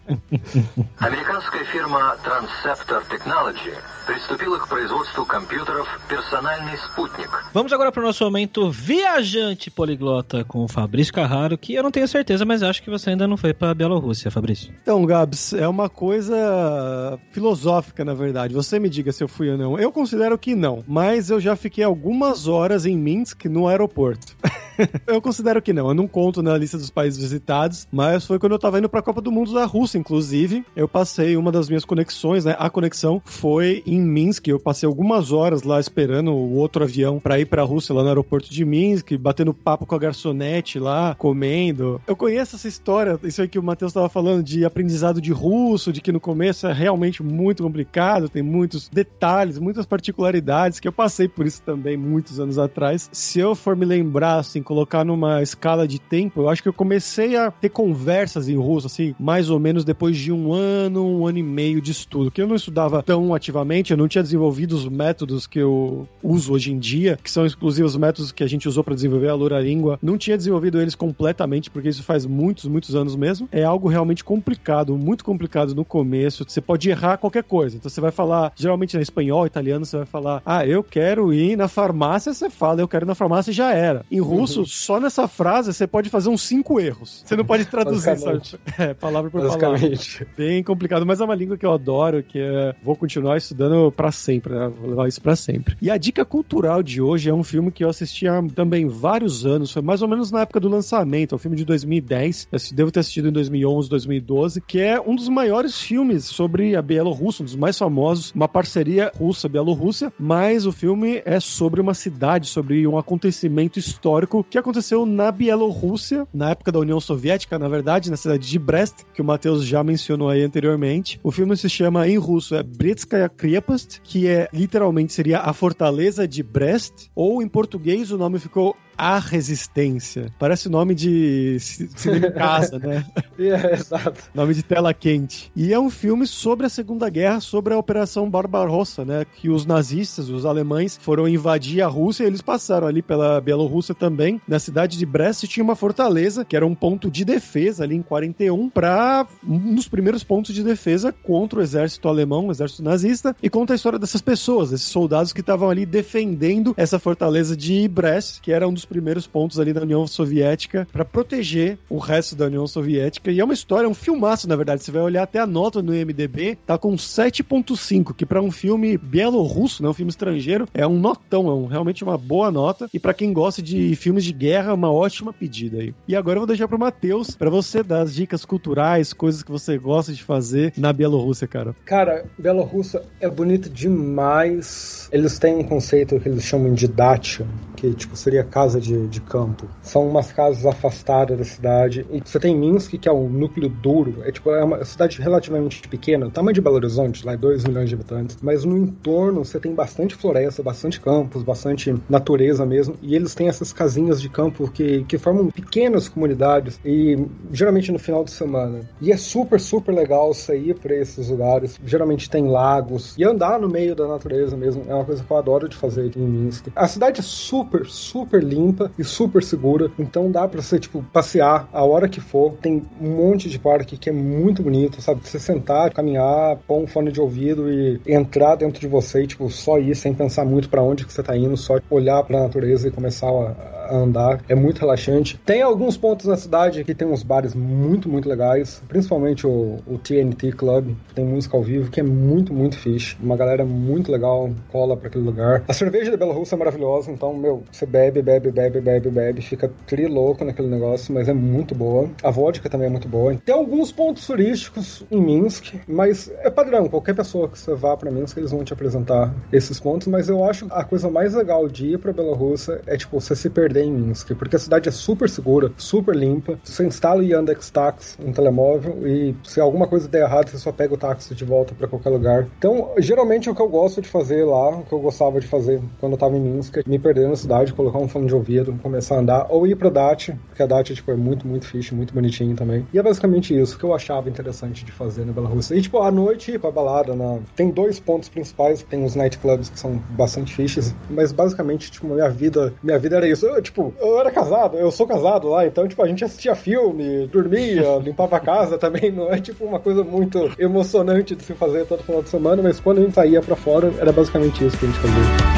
Американская 0.99 1.65
фирма 1.65 2.17
Transceptor 2.23 3.03
Technology 3.05 3.73
приступила 4.07 4.59
к 4.59 4.67
производству 4.67 5.25
компьютеров 5.25 5.87
«Персональный 6.07 6.77
спутник». 6.77 7.29
Vamos 7.53 7.71
agora 7.71 7.91
para 7.91 8.01
o 8.01 8.05
nosso 8.05 8.23
momento 8.23 8.69
viajante 8.69 9.71
poliglota 9.71 10.43
com 10.43 10.63
o 10.63 10.67
Fabrício 10.67 11.13
Carraro, 11.13 11.57
que 11.57 11.73
eu 11.73 11.83
não 11.83 11.91
tenho 11.91 12.07
certeza, 12.07 12.43
mas 12.45 12.63
acho 12.63 12.83
que 12.83 12.89
você 12.89 13.11
ainda 13.11 13.27
não 13.27 13.37
foi 13.37 13.53
para 13.53 13.71
a 13.71 13.73
Bielorrússia, 13.73 14.29
Fabrício. 14.29 14.73
Então, 14.81 15.05
Gabs, 15.05 15.53
é 15.53 15.67
uma 15.67 15.89
coisa 15.89 17.19
filosófica, 17.31 18.03
na 18.03 18.13
verdade. 18.13 18.53
Você 18.53 18.79
me 18.79 18.89
diga 18.89 19.11
se 19.11 19.23
eu 19.23 19.27
fui 19.27 19.49
ou 19.49 19.57
não. 19.57 19.79
Eu 19.79 19.91
considero 19.91 20.37
que 20.37 20.55
não, 20.55 20.83
mas 20.87 21.29
eu 21.29 21.39
já 21.39 21.55
fiquei 21.55 21.83
algumas 21.83 22.47
horas 22.47 22.85
em 22.85 22.97
Minsk 22.97 23.45
no 23.45 23.67
aeroporto. 23.67 24.35
eu 25.06 25.20
considero 25.20 25.60
que 25.60 25.72
não. 25.72 25.88
Eu 25.88 25.94
não 25.94 26.06
conto 26.06 26.42
na 26.42 26.56
lista 26.56 26.78
dos 26.78 26.90
países 26.90 27.18
visitados, 27.18 27.86
mas 27.90 28.24
foi 28.24 28.38
quando 28.38 28.52
eu 28.52 28.58
tava 28.58 28.78
indo 28.78 28.88
pra 28.88 29.02
Copa 29.02 29.20
do 29.20 29.32
Mundo 29.32 29.52
da 29.52 29.64
Rússia, 29.64 29.98
inclusive. 29.98 30.64
Eu 30.74 30.88
passei 30.88 31.36
uma 31.36 31.52
das 31.52 31.68
minhas 31.68 31.84
conexões, 31.84 32.44
né? 32.44 32.56
A 32.58 32.70
conexão 32.70 33.20
foi 33.24 33.82
em 33.86 34.00
Minsk. 34.00 34.48
Eu 34.48 34.60
passei 34.60 34.86
algumas 34.86 35.32
horas 35.32 35.62
lá 35.62 35.80
esperando 35.80 36.32
o 36.32 36.54
outro 36.54 36.84
avião 36.84 37.18
para 37.18 37.38
ir 37.38 37.46
pra 37.46 37.62
Rússia, 37.62 37.94
lá 37.94 38.02
no 38.02 38.08
aeroporto 38.08 38.50
de 38.50 38.64
Minsk, 38.64 39.12
batendo 39.18 39.54
papo 39.54 39.86
com 39.86 39.94
a 39.94 39.98
garçonete 39.98 40.78
lá, 40.78 41.14
comendo. 41.14 42.00
Eu 42.06 42.16
conheço 42.16 42.56
essa 42.56 42.68
história, 42.68 43.18
isso 43.24 43.42
aí 43.42 43.48
que 43.48 43.58
o 43.58 43.62
Matheus 43.62 43.92
tava 43.92 44.08
falando, 44.08 44.42
de 44.42 44.64
aprendizado 44.64 45.20
de 45.20 45.32
russo, 45.32 45.92
de 45.92 46.00
que 46.00 46.12
no 46.12 46.20
começo 46.20 46.66
é 46.66 46.72
realmente 46.72 47.22
muito 47.22 47.62
complicado, 47.62 48.28
tem 48.28 48.42
muitos 48.42 48.88
detalhes, 48.88 49.58
muitas 49.58 49.86
particularidades, 49.86 50.80
que 50.80 50.88
eu 50.88 50.92
passei 50.92 51.28
por 51.28 51.46
isso 51.46 51.62
também 51.62 51.96
muitos 51.96 52.40
anos 52.40 52.58
atrás. 52.58 53.08
Se 53.12 53.38
eu 53.38 53.54
for 53.54 53.76
me 53.76 53.84
lembrar, 53.84 54.38
assim, 54.38 54.62
colocar 54.68 55.02
numa 55.02 55.42
escala 55.42 55.88
de 55.88 55.98
tempo, 55.98 56.42
eu 56.42 56.48
acho 56.50 56.62
que 56.62 56.68
eu 56.68 56.74
comecei 56.74 57.34
a 57.36 57.50
ter 57.50 57.70
conversas 57.70 58.50
em 58.50 58.56
russo, 58.56 58.86
assim, 58.86 59.14
mais 59.18 59.48
ou 59.48 59.58
menos 59.58 59.82
depois 59.82 60.14
de 60.14 60.30
um 60.30 60.52
ano, 60.52 61.06
um 61.06 61.26
ano 61.26 61.38
e 61.38 61.42
meio 61.42 61.80
de 61.80 61.90
estudo, 61.90 62.30
que 62.30 62.42
eu 62.42 62.46
não 62.46 62.54
estudava 62.54 63.02
tão 63.02 63.32
ativamente, 63.34 63.92
eu 63.92 63.96
não 63.96 64.06
tinha 64.06 64.22
desenvolvido 64.22 64.74
os 64.74 64.86
métodos 64.86 65.46
que 65.46 65.58
eu 65.58 66.06
uso 66.22 66.52
hoje 66.52 66.70
em 66.70 66.78
dia, 66.78 67.18
que 67.22 67.30
são 67.30 67.46
exclusivos 67.46 67.96
métodos 67.96 68.30
que 68.30 68.44
a 68.44 68.46
gente 68.46 68.68
usou 68.68 68.84
para 68.84 68.94
desenvolver 68.94 69.28
a 69.28 69.34
Lura 69.34 69.58
Língua, 69.58 69.98
não 70.02 70.18
tinha 70.18 70.36
desenvolvido 70.36 70.78
eles 70.78 70.94
completamente, 70.94 71.70
porque 71.70 71.88
isso 71.88 72.02
faz 72.02 72.26
muitos, 72.26 72.66
muitos 72.66 72.94
anos 72.94 73.16
mesmo. 73.16 73.48
É 73.50 73.64
algo 73.64 73.88
realmente 73.88 74.22
complicado, 74.22 74.98
muito 74.98 75.24
complicado 75.24 75.74
no 75.74 75.84
começo. 75.84 76.44
Você 76.46 76.60
pode 76.60 76.90
errar 76.90 77.16
qualquer 77.16 77.44
coisa. 77.44 77.76
Então 77.76 77.88
você 77.88 78.02
vai 78.02 78.10
falar, 78.10 78.52
geralmente 78.54 78.98
em 78.98 79.00
espanhol, 79.00 79.46
italiano, 79.46 79.86
você 79.86 79.96
vai 79.96 80.06
falar, 80.06 80.42
ah, 80.44 80.66
eu 80.66 80.84
quero 80.84 81.32
ir 81.32 81.56
na 81.56 81.68
farmácia, 81.68 82.34
você 82.34 82.50
fala, 82.50 82.82
eu 82.82 82.88
quero 82.88 83.06
ir 83.06 83.08
na 83.08 83.14
farmácia 83.14 83.50
já 83.50 83.72
era. 83.72 84.04
Em 84.10 84.20
russo, 84.20 84.57
isso, 84.62 84.84
só 84.84 85.00
nessa 85.00 85.26
frase 85.28 85.72
você 85.72 85.86
pode 85.86 86.08
fazer 86.08 86.28
uns 86.28 86.42
cinco 86.42 86.80
erros. 86.80 87.22
Você 87.24 87.36
não 87.36 87.44
pode 87.44 87.64
traduzir, 87.66 88.16
sabe? 88.18 88.38
É, 88.78 88.94
palavra 88.94 89.30
por 89.30 89.40
palavra. 89.40 89.90
Bem 90.36 90.62
complicado, 90.62 91.04
mas 91.04 91.20
é 91.20 91.24
uma 91.24 91.34
língua 91.34 91.56
que 91.56 91.66
eu 91.66 91.72
adoro, 91.72 92.22
que 92.22 92.38
é... 92.38 92.74
vou 92.82 92.94
continuar 92.94 93.36
estudando 93.36 93.90
para 93.90 94.12
sempre, 94.12 94.54
né? 94.54 94.68
Vou 94.68 94.90
levar 94.90 95.08
isso 95.08 95.20
para 95.20 95.34
sempre. 95.34 95.76
E 95.82 95.90
a 95.90 95.96
dica 95.96 96.24
cultural 96.24 96.82
de 96.82 97.00
hoje 97.02 97.28
é 97.28 97.34
um 97.34 97.42
filme 97.42 97.72
que 97.72 97.82
eu 97.82 97.88
assisti 97.88 98.28
há 98.28 98.42
também 98.54 98.86
vários 98.86 99.44
anos, 99.44 99.72
foi 99.72 99.82
mais 99.82 100.02
ou 100.02 100.08
menos 100.08 100.30
na 100.30 100.42
época 100.42 100.60
do 100.60 100.68
lançamento, 100.68 101.34
é 101.34 101.36
um 101.36 101.38
filme 101.38 101.56
de 101.56 101.64
2010, 101.64 102.48
eu 102.52 102.58
devo 102.72 102.90
ter 102.90 103.00
assistido 103.00 103.28
em 103.28 103.32
2011, 103.32 103.88
2012, 103.88 104.60
que 104.60 104.80
é 104.80 105.00
um 105.00 105.14
dos 105.14 105.28
maiores 105.28 105.80
filmes 105.80 106.24
sobre 106.24 106.76
a 106.76 106.82
Bielorrússia, 106.82 107.42
um 107.42 107.46
dos 107.46 107.56
mais 107.56 107.76
famosos, 107.76 108.32
uma 108.34 108.48
parceria 108.48 109.10
russa-bielorrússia, 109.16 110.12
mas 110.18 110.66
o 110.66 110.72
filme 110.72 111.22
é 111.24 111.40
sobre 111.40 111.80
uma 111.80 111.94
cidade, 111.94 112.48
sobre 112.48 112.86
um 112.86 112.98
acontecimento 112.98 113.78
histórico 113.78 114.37
que 114.42 114.58
aconteceu 114.58 115.04
na 115.06 115.30
Bielorrússia, 115.30 116.26
na 116.32 116.50
época 116.50 116.72
da 116.72 116.78
União 116.78 117.00
Soviética, 117.00 117.58
na 117.58 117.68
verdade, 117.68 118.10
na 118.10 118.16
cidade 118.16 118.48
de 118.48 118.58
Brest, 118.58 119.04
que 119.14 119.22
o 119.22 119.24
Matheus 119.24 119.64
já 119.64 119.82
mencionou 119.82 120.28
aí 120.28 120.42
anteriormente. 120.42 121.20
O 121.22 121.30
filme 121.30 121.56
se 121.56 121.68
chama 121.68 122.08
em 122.08 122.18
russo 122.18 122.54
é 122.54 122.62
Bretskaya 122.62 123.28
Krepast, 123.28 124.00
que 124.02 124.26
é 124.26 124.48
literalmente 124.52 125.12
seria 125.12 125.40
a 125.40 125.52
fortaleza 125.52 126.26
de 126.26 126.42
Brest, 126.42 127.08
ou 127.14 127.42
em 127.42 127.48
português 127.48 128.10
o 128.10 128.18
nome 128.18 128.38
ficou 128.38 128.76
a 128.98 129.20
Resistência. 129.20 130.32
Parece 130.38 130.68
nome 130.68 130.92
de 130.92 131.56
cinema 131.60 132.26
em 132.26 132.32
casa, 132.32 132.78
né? 132.80 133.06
é, 133.38 133.74
exato. 133.74 134.24
Nome 134.34 134.52
de 134.52 134.64
tela 134.64 134.92
quente. 134.92 135.52
E 135.54 135.72
é 135.72 135.78
um 135.78 135.88
filme 135.88 136.26
sobre 136.26 136.66
a 136.66 136.68
Segunda 136.68 137.08
Guerra, 137.08 137.40
sobre 137.40 137.72
a 137.72 137.78
Operação 137.78 138.28
Barbarossa, 138.28 139.04
né? 139.04 139.24
Que 139.36 139.48
os 139.48 139.64
nazistas, 139.64 140.28
os 140.28 140.44
alemães, 140.44 140.98
foram 141.00 141.28
invadir 141.28 141.80
a 141.80 141.86
Rússia 141.86 142.24
e 142.24 142.26
eles 142.26 142.42
passaram 142.42 142.88
ali 142.88 143.00
pela 143.00 143.40
Bielorrússia 143.40 143.94
também. 143.94 144.40
Na 144.48 144.58
cidade 144.58 144.98
de 144.98 145.06
Brest 145.06 145.44
tinha 145.44 145.62
uma 145.62 145.76
fortaleza, 145.76 146.44
que 146.44 146.56
era 146.56 146.66
um 146.66 146.74
ponto 146.74 147.08
de 147.08 147.24
defesa 147.24 147.84
ali 147.84 147.94
em 147.94 148.02
41, 148.02 148.68
para 148.70 149.26
um 149.46 149.76
dos 149.76 149.86
primeiros 149.86 150.24
pontos 150.24 150.52
de 150.52 150.64
defesa 150.64 151.14
contra 151.22 151.60
o 151.60 151.62
exército 151.62 152.08
alemão, 152.08 152.48
o 152.48 152.50
exército 152.50 152.82
nazista, 152.82 153.36
e 153.40 153.48
conta 153.48 153.74
a 153.74 153.76
história 153.76 153.98
dessas 153.98 154.20
pessoas, 154.20 154.72
esses 154.72 154.88
soldados 154.88 155.32
que 155.32 155.40
estavam 155.40 155.70
ali 155.70 155.86
defendendo 155.86 156.74
essa 156.76 156.98
fortaleza 156.98 157.56
de 157.56 157.86
Brest, 157.86 158.40
que 158.40 158.50
era 158.50 158.66
um 158.66 158.72
dos 158.72 158.87
primeiros 158.88 159.26
pontos 159.26 159.58
ali 159.60 159.72
da 159.72 159.82
União 159.82 160.06
Soviética 160.06 160.86
para 160.92 161.04
proteger 161.04 161.78
o 161.88 161.98
resto 161.98 162.34
da 162.34 162.46
União 162.46 162.66
Soviética. 162.66 163.30
E 163.30 163.40
é 163.40 163.44
uma 163.44 163.54
história, 163.54 163.86
é 163.86 163.90
um 163.90 163.94
filmaço, 163.94 164.48
na 164.48 164.56
verdade. 164.56 164.82
Você 164.82 164.90
vai 164.90 165.02
olhar 165.02 165.22
até 165.22 165.38
a 165.38 165.46
nota 165.46 165.82
no 165.82 165.94
IMDb, 165.94 166.56
tá 166.66 166.78
com 166.78 166.94
7.5, 166.96 168.14
que 168.14 168.26
para 168.26 168.42
um 168.42 168.50
filme 168.50 168.96
bielorrusso, 168.96 169.82
né, 169.82 169.88
um 169.88 169.94
filme 169.94 170.10
estrangeiro, 170.10 170.66
é 170.72 170.86
um 170.86 170.98
notão, 170.98 171.48
é 171.48 171.54
um, 171.54 171.66
realmente 171.66 172.02
uma 172.02 172.18
boa 172.18 172.50
nota. 172.50 172.88
E 172.92 172.98
para 172.98 173.14
quem 173.14 173.32
gosta 173.32 173.62
de 173.62 173.94
filmes 173.96 174.24
de 174.24 174.32
guerra, 174.32 174.74
uma 174.74 174.90
ótima 174.90 175.32
pedida 175.32 175.78
aí. 175.78 175.94
E 176.06 176.16
agora 176.16 176.36
eu 176.36 176.40
vou 176.40 176.46
deixar 176.46 176.68
pro 176.68 176.78
Matheus 176.78 177.32
para 177.32 177.50
você 177.50 177.82
dar 177.82 178.02
as 178.02 178.14
dicas 178.14 178.44
culturais, 178.44 179.12
coisas 179.12 179.42
que 179.42 179.50
você 179.50 179.78
gosta 179.78 180.12
de 180.12 180.22
fazer 180.22 180.72
na 180.76 180.92
Bielorrússia, 180.92 181.46
cara. 181.46 181.74
Cara, 181.84 182.24
Bielorrússia 182.38 183.02
é 183.20 183.28
bonito 183.28 183.68
demais. 183.68 185.08
Eles 185.12 185.38
têm 185.38 185.56
um 185.56 185.64
conceito 185.64 186.18
que 186.20 186.28
eles 186.28 186.44
chamam 186.44 186.72
de 186.74 186.88
dacha, 186.88 187.46
que 187.78 187.94
tipo 187.94 188.16
seria 188.16 188.42
casa 188.42 188.80
de, 188.80 189.06
de 189.06 189.20
campo. 189.20 189.68
São 189.80 190.08
umas 190.08 190.32
casas 190.32 190.66
afastadas 190.66 191.38
da 191.38 191.44
cidade. 191.44 192.04
E 192.10 192.20
você 192.24 192.40
tem 192.40 192.56
Minsk, 192.56 192.98
que 192.98 193.08
é 193.08 193.12
um 193.12 193.28
núcleo 193.28 193.68
duro. 193.68 194.22
É 194.24 194.32
tipo 194.32 194.50
é 194.50 194.64
uma 194.64 194.84
cidade 194.84 195.20
relativamente 195.22 195.86
pequena, 195.88 196.28
tamanho 196.30 196.54
de 196.54 196.60
Belo 196.60 196.76
Horizonte, 196.76 197.24
lá 197.24 197.36
2 197.36 197.64
milhões 197.64 197.88
de 197.88 197.94
habitantes. 197.94 198.38
Mas 198.42 198.64
no 198.64 198.76
entorno 198.76 199.44
você 199.44 199.60
tem 199.60 199.72
bastante 199.74 200.16
floresta, 200.16 200.62
bastante 200.62 201.00
campos, 201.00 201.42
bastante 201.44 201.94
natureza 202.08 202.66
mesmo. 202.66 202.96
E 203.00 203.14
eles 203.14 203.34
têm 203.34 203.48
essas 203.48 203.72
casinhas 203.72 204.20
de 204.20 204.28
campo 204.28 204.68
que, 204.70 205.04
que 205.04 205.16
formam 205.16 205.48
pequenas 205.48 206.08
comunidades. 206.08 206.80
E 206.84 207.16
geralmente 207.52 207.92
no 207.92 207.98
final 207.98 208.24
de 208.24 208.32
semana. 208.32 208.80
E 209.00 209.12
é 209.12 209.16
super, 209.16 209.60
super 209.60 209.94
legal 209.94 210.34
sair 210.34 210.74
para 210.74 210.96
esses 210.96 211.28
lugares. 211.28 211.78
Geralmente 211.84 212.28
tem 212.28 212.48
lagos. 212.48 213.14
E 213.16 213.24
andar 213.24 213.60
no 213.60 213.68
meio 213.68 213.94
da 213.94 214.08
natureza 214.08 214.56
mesmo. 214.56 214.84
É 214.88 214.94
uma 214.94 215.04
coisa 215.04 215.22
que 215.22 215.30
eu 215.30 215.36
adoro 215.36 215.68
de 215.68 215.76
fazer 215.76 216.10
em 216.16 216.26
Minsk. 216.26 216.66
A 216.74 216.88
cidade 216.88 217.20
é 217.20 217.22
super 217.22 217.67
super, 217.68 217.86
super 217.86 218.42
limpa 218.42 218.90
e 218.98 219.04
super 219.04 219.42
segura. 219.42 219.90
Então 219.98 220.30
dá 220.30 220.48
pra 220.48 220.60
você, 220.60 220.78
tipo, 220.78 221.02
passear 221.12 221.68
a 221.72 221.84
hora 221.84 222.08
que 222.08 222.20
for. 222.20 222.54
Tem 222.62 222.82
um 223.00 223.10
monte 223.10 223.48
de 223.48 223.58
parque 223.58 223.96
que 223.96 224.08
é 224.08 224.12
muito 224.12 224.62
bonito, 224.62 225.00
sabe? 225.02 225.20
Você 225.22 225.38
sentar, 225.38 225.92
caminhar, 225.92 226.56
pôr 226.66 226.82
um 226.82 226.86
fone 226.86 227.12
de 227.12 227.20
ouvido 227.20 227.70
e 227.70 228.00
entrar 228.06 228.56
dentro 228.56 228.80
de 228.80 228.88
você 228.88 229.22
e, 229.22 229.26
tipo, 229.26 229.48
só 229.50 229.78
ir 229.78 229.94
sem 229.94 230.14
pensar 230.14 230.44
muito 230.44 230.68
para 230.68 230.82
onde 230.82 231.04
que 231.04 231.12
você 231.12 231.22
tá 231.22 231.36
indo, 231.36 231.56
só 231.56 231.78
olhar 231.90 232.22
pra 232.24 232.40
natureza 232.40 232.88
e 232.88 232.90
começar 232.90 233.28
a, 233.28 233.77
andar. 233.90 234.40
É 234.48 234.54
muito 234.54 234.80
relaxante. 234.80 235.38
Tem 235.44 235.62
alguns 235.62 235.96
pontos 235.96 236.26
na 236.26 236.36
cidade 236.36 236.84
que 236.84 236.94
tem 236.94 237.06
uns 237.08 237.22
bares 237.22 237.54
muito, 237.54 238.08
muito 238.08 238.28
legais, 238.28 238.82
principalmente 238.88 239.46
o, 239.46 239.78
o 239.86 239.98
TNT 239.98 240.52
Club, 240.52 240.94
tem 241.14 241.24
música 241.24 241.56
ao 241.56 241.62
vivo, 241.62 241.90
que 241.90 242.00
é 242.00 242.02
muito, 242.02 242.52
muito 242.52 242.76
fixe. 242.76 243.16
Uma 243.22 243.36
galera 243.36 243.64
muito 243.64 244.10
legal 244.10 244.50
cola 244.70 244.96
para 244.96 245.08
aquele 245.08 245.24
lugar. 245.24 245.64
A 245.68 245.72
cerveja 245.72 246.10
da 246.10 246.16
Bela 246.16 246.34
Rússia 246.34 246.54
é 246.54 246.58
maravilhosa, 246.58 247.10
então, 247.10 247.34
meu, 247.34 247.62
você 247.70 247.86
bebe, 247.86 248.22
bebe, 248.22 248.50
bebe, 248.50 248.80
bebe, 248.80 249.10
bebe, 249.10 249.42
fica 249.42 249.70
tri 249.86 250.06
louco 250.06 250.44
naquele 250.44 250.68
negócio, 250.68 251.12
mas 251.12 251.28
é 251.28 251.32
muito 251.32 251.74
boa. 251.74 252.08
A 252.22 252.30
vodka 252.30 252.68
também 252.68 252.86
é 252.86 252.90
muito 252.90 253.08
boa. 253.08 253.34
Tem 253.44 253.54
alguns 253.54 253.92
pontos 253.92 254.26
turísticos 254.26 255.04
em 255.10 255.20
Minsk, 255.20 255.74
mas 255.86 256.30
é 256.42 256.50
padrão. 256.50 256.88
Qualquer 256.88 257.14
pessoa 257.14 257.48
que 257.48 257.58
você 257.58 257.74
vá 257.74 257.96
para 257.96 258.10
Minsk, 258.10 258.36
eles 258.36 258.50
vão 258.50 258.64
te 258.64 258.72
apresentar 258.72 259.34
esses 259.52 259.78
pontos, 259.80 260.06
mas 260.08 260.28
eu 260.28 260.44
acho 260.44 260.66
a 260.70 260.84
coisa 260.84 261.10
mais 261.10 261.34
legal 261.34 261.68
de 261.68 261.94
ir 261.94 261.98
pra 261.98 262.12
Bielorrússia 262.12 262.80
é, 262.86 262.96
tipo, 262.96 263.20
você 263.20 263.34
se 263.34 263.50
perder 263.50 263.77
em 263.80 263.92
Minsk, 263.92 264.34
porque 264.34 264.56
a 264.56 264.58
cidade 264.58 264.88
é 264.88 264.92
super 264.92 265.28
segura, 265.28 265.72
super 265.76 266.14
limpa. 266.14 266.58
Você 266.62 266.84
instala 266.86 267.20
o 267.20 267.24
Yandex 267.24 267.70
Taxi 267.70 268.16
no 268.20 268.32
telemóvel 268.32 269.06
e 269.06 269.34
se 269.44 269.60
alguma 269.60 269.86
coisa 269.86 270.08
der 270.08 270.22
errado, 270.22 270.50
você 270.50 270.58
só 270.58 270.72
pega 270.72 270.94
o 270.94 270.98
táxi 270.98 271.34
de 271.34 271.44
volta 271.44 271.74
para 271.74 271.88
qualquer 271.88 272.10
lugar. 272.10 272.46
Então, 272.58 272.92
geralmente 272.98 273.48
é 273.48 273.52
o 273.52 273.54
que 273.54 273.62
eu 273.62 273.68
gosto 273.68 274.00
de 274.00 274.08
fazer 274.08 274.44
lá, 274.44 274.70
o 274.70 274.82
que 274.82 274.92
eu 274.92 275.00
gostava 275.00 275.40
de 275.40 275.46
fazer 275.46 275.80
quando 275.98 276.12
eu 276.12 276.18
tava 276.18 276.36
em 276.36 276.40
Minsk, 276.40 276.78
é 276.78 276.82
me 276.86 276.98
perder 276.98 277.28
na 277.28 277.36
cidade, 277.36 277.72
colocar 277.72 277.98
um 277.98 278.08
fone 278.08 278.26
de 278.26 278.34
ouvido, 278.34 278.78
começar 278.82 279.16
a 279.16 279.18
andar, 279.18 279.46
ou 279.48 279.66
ir 279.66 279.76
pra 279.76 279.90
Dati, 279.90 280.32
porque 280.48 280.62
a 280.62 280.66
Dati 280.66 280.94
tipo, 280.94 281.10
é 281.10 281.16
muito, 281.16 281.46
muito 281.46 281.66
fixe, 281.66 281.94
muito 281.94 282.14
bonitinho 282.14 282.54
também. 282.54 282.86
E 282.92 282.98
é 282.98 283.02
basicamente 283.02 283.58
isso 283.58 283.78
que 283.78 283.84
eu 283.84 283.94
achava 283.94 284.28
interessante 284.28 284.84
de 284.84 284.92
fazer 284.92 285.24
na 285.24 285.32
Belarus. 285.32 285.70
E, 285.70 285.80
tipo, 285.80 285.98
à 285.98 286.10
noite 286.10 286.52
ir 286.52 286.58
pra 286.58 286.70
balada, 286.70 287.14
na... 287.14 287.38
tem 287.54 287.70
dois 287.70 288.00
pontos 288.00 288.28
principais, 288.28 288.82
tem 288.82 289.04
os 289.04 289.14
nightclubs 289.14 289.68
que 289.68 289.78
são 289.78 290.02
bastante 290.10 290.54
fiches, 290.54 290.94
mas 291.10 291.32
basicamente, 291.32 291.90
tipo, 291.90 292.06
minha 292.06 292.28
vida, 292.28 292.72
minha 292.82 292.98
vida 292.98 293.16
era 293.16 293.28
isso. 293.28 293.46
Eu, 293.46 293.60
tipo, 293.68 293.94
eu 294.00 294.18
era 294.18 294.30
casado, 294.30 294.76
eu 294.76 294.90
sou 294.90 295.06
casado 295.06 295.48
lá, 295.48 295.66
então, 295.66 295.86
tipo, 295.86 296.02
a 296.02 296.08
gente 296.08 296.24
assistia 296.24 296.54
filme, 296.54 297.26
dormia, 297.26 297.96
limpava 298.02 298.36
a 298.36 298.40
casa 298.40 298.78
também, 298.78 299.12
não 299.12 299.32
é, 299.32 299.40
tipo, 299.40 299.64
uma 299.64 299.78
coisa 299.78 300.02
muito 300.02 300.50
emocionante 300.58 301.34
de 301.34 301.42
se 301.42 301.54
fazer 301.54 301.86
todo 301.86 302.02
final 302.02 302.22
de 302.22 302.28
semana, 302.28 302.62
mas 302.62 302.80
quando 302.80 302.98
a 302.98 303.02
gente 303.02 303.14
saía 303.14 303.40
pra 303.40 303.56
fora, 303.56 303.92
era 303.98 304.12
basicamente 304.12 304.64
isso 304.64 304.76
que 304.78 304.86
a 304.86 304.88
gente 304.88 305.00
fazia. 305.00 305.57